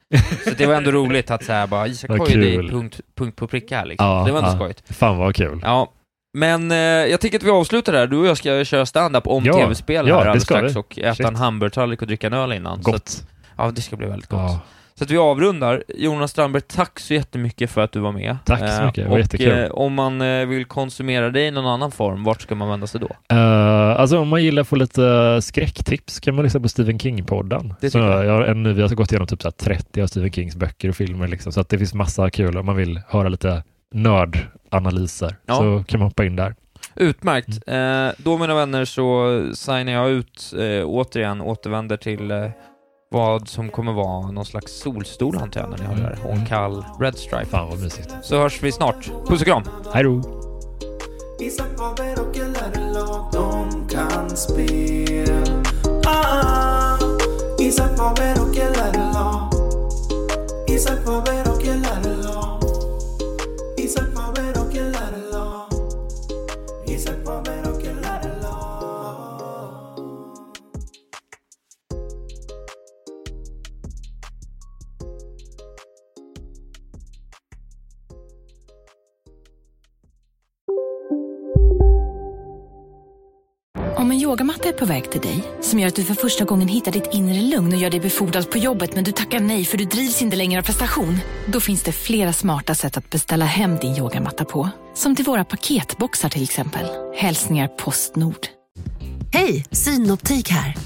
Så 0.45 0.51
det 0.59 0.66
var 0.66 0.74
ändå 0.74 0.90
roligt 0.90 1.30
att 1.30 1.45
säga 1.45 1.66
bara, 1.66 1.86
Isak 1.86 2.11
har 2.11 2.28
ju 2.28 2.40
dig 2.40 2.68
punkt, 2.68 3.01
punkt 3.14 3.36
på 3.36 3.47
pricka 3.47 3.78
här 3.78 3.86
liksom. 3.86 4.07
Ja, 4.07 4.24
det 4.35 4.41
var 4.43 4.49
ändå 4.49 4.51
ja. 4.51 4.57
skojigt. 4.57 4.97
Fan 4.97 5.16
vad 5.18 5.35
kul. 5.35 5.61
Ja. 5.62 5.93
Men 6.39 6.70
eh, 6.70 6.76
jag 6.76 7.20
tycker 7.20 7.39
att 7.39 7.45
vi 7.45 7.51
avslutar 7.51 7.93
där. 7.93 8.07
Du 8.07 8.16
och 8.16 8.26
jag 8.26 8.37
ska 8.37 8.64
köra 8.64 8.87
stand-up 8.87 9.26
om 9.26 9.45
Ja, 9.45 9.53
tv-spel 9.53 10.09
ja, 10.09 10.14
här 10.14 10.20
alldeles 10.20 10.43
strax 10.45 10.76
vi. 10.76 10.80
och 10.80 10.99
äta 10.99 11.14
Shit. 11.14 11.26
en 11.26 11.37
hamburgertallrik 11.37 12.01
och 12.03 12.07
dricka 12.07 12.26
en 12.26 12.33
öl 12.33 12.53
innan. 12.53 12.83
Gott. 12.83 12.95
att, 12.95 13.26
ja, 13.59 13.70
det 13.70 13.80
ska 13.83 13.97
bli 13.97 14.07
väldigt 14.07 14.28
gott. 14.28 14.41
Ja. 14.41 14.61
Så 14.95 15.05
att 15.05 15.11
vi 15.11 15.16
avrundar. 15.16 15.83
Jonas 15.89 16.30
Strandberg, 16.30 16.62
tack 16.62 16.99
så 17.01 17.14
jättemycket 17.14 17.70
för 17.70 17.80
att 17.80 17.93
du 17.93 18.01
var 18.01 18.12
med. 18.12 18.37
Tack 18.45 18.59
så 18.59 18.64
Eh, 18.64 18.87
mycket, 18.87 19.05
det 19.05 19.09
var 19.11 19.16
och, 19.16 19.18
jättekul. 19.20 19.59
eh, 19.64 19.70
om 19.70 19.95
man 19.95 20.20
eh, 20.20 20.47
vill 20.47 20.64
konsumera 20.64 21.30
dig 21.30 21.47
i 21.47 21.51
någon 21.51 21.66
annan 21.66 21.91
form, 21.93 22.24
vart 22.24 22.43
ska 22.43 22.55
man 22.55 22.68
vända 22.68 22.87
sig 22.87 23.01
då? 23.01 23.37
Uh, 23.37 24.01
alltså 24.01 24.18
om 24.18 24.28
man 24.28 24.43
gillar 24.45 24.62
att 24.62 24.68
få 24.68 24.76
lite 24.76 25.39
skräcktips 25.43 26.20
kan 26.20 26.35
man 26.35 26.45
lyssna 26.45 26.61
på 26.61 26.68
Stephen 26.68 26.99
King-podden. 26.99 27.74
Det 27.80 27.91
Så 27.91 27.99
jag. 27.99 28.24
jag 28.26 28.33
har 28.33 28.43
en, 28.43 28.74
vi 28.74 28.83
har 28.83 28.89
gått 28.89 29.12
igenom 29.12 29.26
typ 29.26 29.43
så 29.43 29.49
här 29.49 29.53
30 29.53 30.03
av 30.03 30.07
Stephen 30.07 30.33
Kings 30.33 30.57
böcker 30.57 30.89
och 30.89 30.97
filmer 30.97 31.28
liksom, 31.28 31.53
så 31.53 31.61
att 31.61 31.68
det 31.68 31.78
finns 31.78 31.95
massa 31.95 32.30
kul 32.30 32.57
om 32.59 32.66
man 32.66 32.76
vill 32.76 33.01
höra 33.09 33.28
lite 33.28 33.62
nördanalyser. 33.93 35.36
Ja. 35.47 35.57
Så 35.57 35.84
kan 35.86 36.01
man 36.01 36.09
hoppa 36.09 36.24
in 36.24 36.36
där. 36.36 36.55
Utmärkt. 36.97 37.49
Mm. 37.66 38.09
Eh, 38.09 38.14
då 38.18 38.38
mina 38.38 38.55
vänner 38.55 38.84
så 38.84 39.40
signar 39.55 39.93
jag 39.93 40.11
ut 40.11 40.55
eh, 40.59 40.84
återigen, 40.86 41.40
återvänder 41.40 41.97
till 41.97 42.30
eh, 42.30 42.51
vad 43.11 43.49
som 43.49 43.68
kommer 43.70 43.93
vara 43.93 44.30
någon 44.30 44.45
slags 44.45 44.80
solstol 44.80 45.36
antar 45.36 45.61
jag 45.61 45.70
när 45.70 45.78
ni 45.78 45.84
hör 45.84 45.97
det 45.97 46.16
här. 46.16 46.26
Och 46.26 46.34
en 46.34 46.47
kall 46.47 46.84
Red 47.01 47.18
Stripe. 47.18 47.47
Fan 47.47 47.68
vad 47.68 47.80
mysigt. 47.80 48.14
Så 48.22 48.38
hörs 48.38 48.62
vi 48.62 48.72
snart. 48.72 49.11
Puss 49.26 49.40
och 49.40 49.47
kram! 49.47 49.62
Hej 49.95 50.05
då! 50.05 50.22
Isak 51.40 51.78
Faber 51.78 52.20
och 52.20 52.36
El 52.36 52.53
Lärlag, 52.53 53.30
de 53.32 53.88
kan 53.88 54.36
spel. 54.36 55.62
Ah, 56.07 56.99
Isak 57.59 57.97
Faber 57.97 58.34
och 58.43 58.57
El 58.57 58.72
Lärlag. 58.72 59.51
På 84.83 84.87
väg 84.87 85.11
till 85.11 85.20
dig, 85.20 85.45
som 85.61 85.78
gör 85.78 85.89
att 85.89 85.95
du 85.95 86.05
för 86.05 86.14
första 86.14 86.45
gången 86.45 86.68
hittar 86.68 86.93
ditt 86.93 87.09
inre 87.12 87.41
lugn 87.41 87.72
och 87.72 87.78
gör 87.78 87.91
dig 87.91 88.01
befordrad 88.01 88.51
på 88.51 88.59
jobbet 88.59 88.95
men 88.95 89.05
du 89.05 89.12
tackar 89.12 89.41
nej 89.41 89.64
för 89.64 89.78
du 89.78 89.85
drivs 89.85 90.22
inte 90.22 90.37
längre 90.37 90.61
av 90.61 90.64
prestation. 90.64 91.18
Då 91.47 91.61
finns 91.61 91.83
det 91.83 91.93
flera 91.93 92.33
smarta 92.33 92.74
sätt 92.74 92.97
att 92.97 93.11
beställa 93.11 93.45
hem 93.45 93.76
din 93.76 93.97
yogamatta 93.97 94.45
på. 94.45 94.68
Som 94.95 95.16
till 95.16 95.24
våra 95.24 95.45
paketboxar 95.45 96.28
till 96.28 96.43
exempel. 96.43 96.87
Hälsningar 97.16 97.68
Postnord. 97.68 98.47
Hej, 99.33 99.64
Synoptik 99.70 100.51
här. 100.51 100.76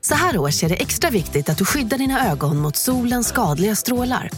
Så 0.00 0.14
här 0.14 0.38
års 0.38 0.64
är 0.64 0.68
det 0.68 0.82
extra 0.82 1.10
viktigt 1.10 1.48
att 1.48 1.58
du 1.58 1.64
skyddar 1.64 1.98
dina 1.98 2.30
ögon 2.30 2.58
mot 2.58 2.76
solens 2.76 3.28
skadliga 3.28 3.76
strålar. 3.76 4.30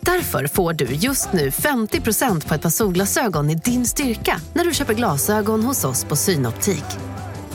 Därför 0.00 0.46
får 0.46 0.72
du 0.72 0.84
just 0.84 1.32
nu 1.32 1.50
50% 1.50 2.48
på 2.48 2.54
ett 2.54 2.62
par 2.62 2.70
solglasögon 2.70 3.50
i 3.50 3.54
din 3.54 3.86
styrka 3.86 4.40
när 4.54 4.64
du 4.64 4.74
köper 4.74 4.94
glasögon 4.94 5.64
hos 5.64 5.84
oss 5.84 6.04
på 6.04 6.16
Synoptik. 6.16 6.84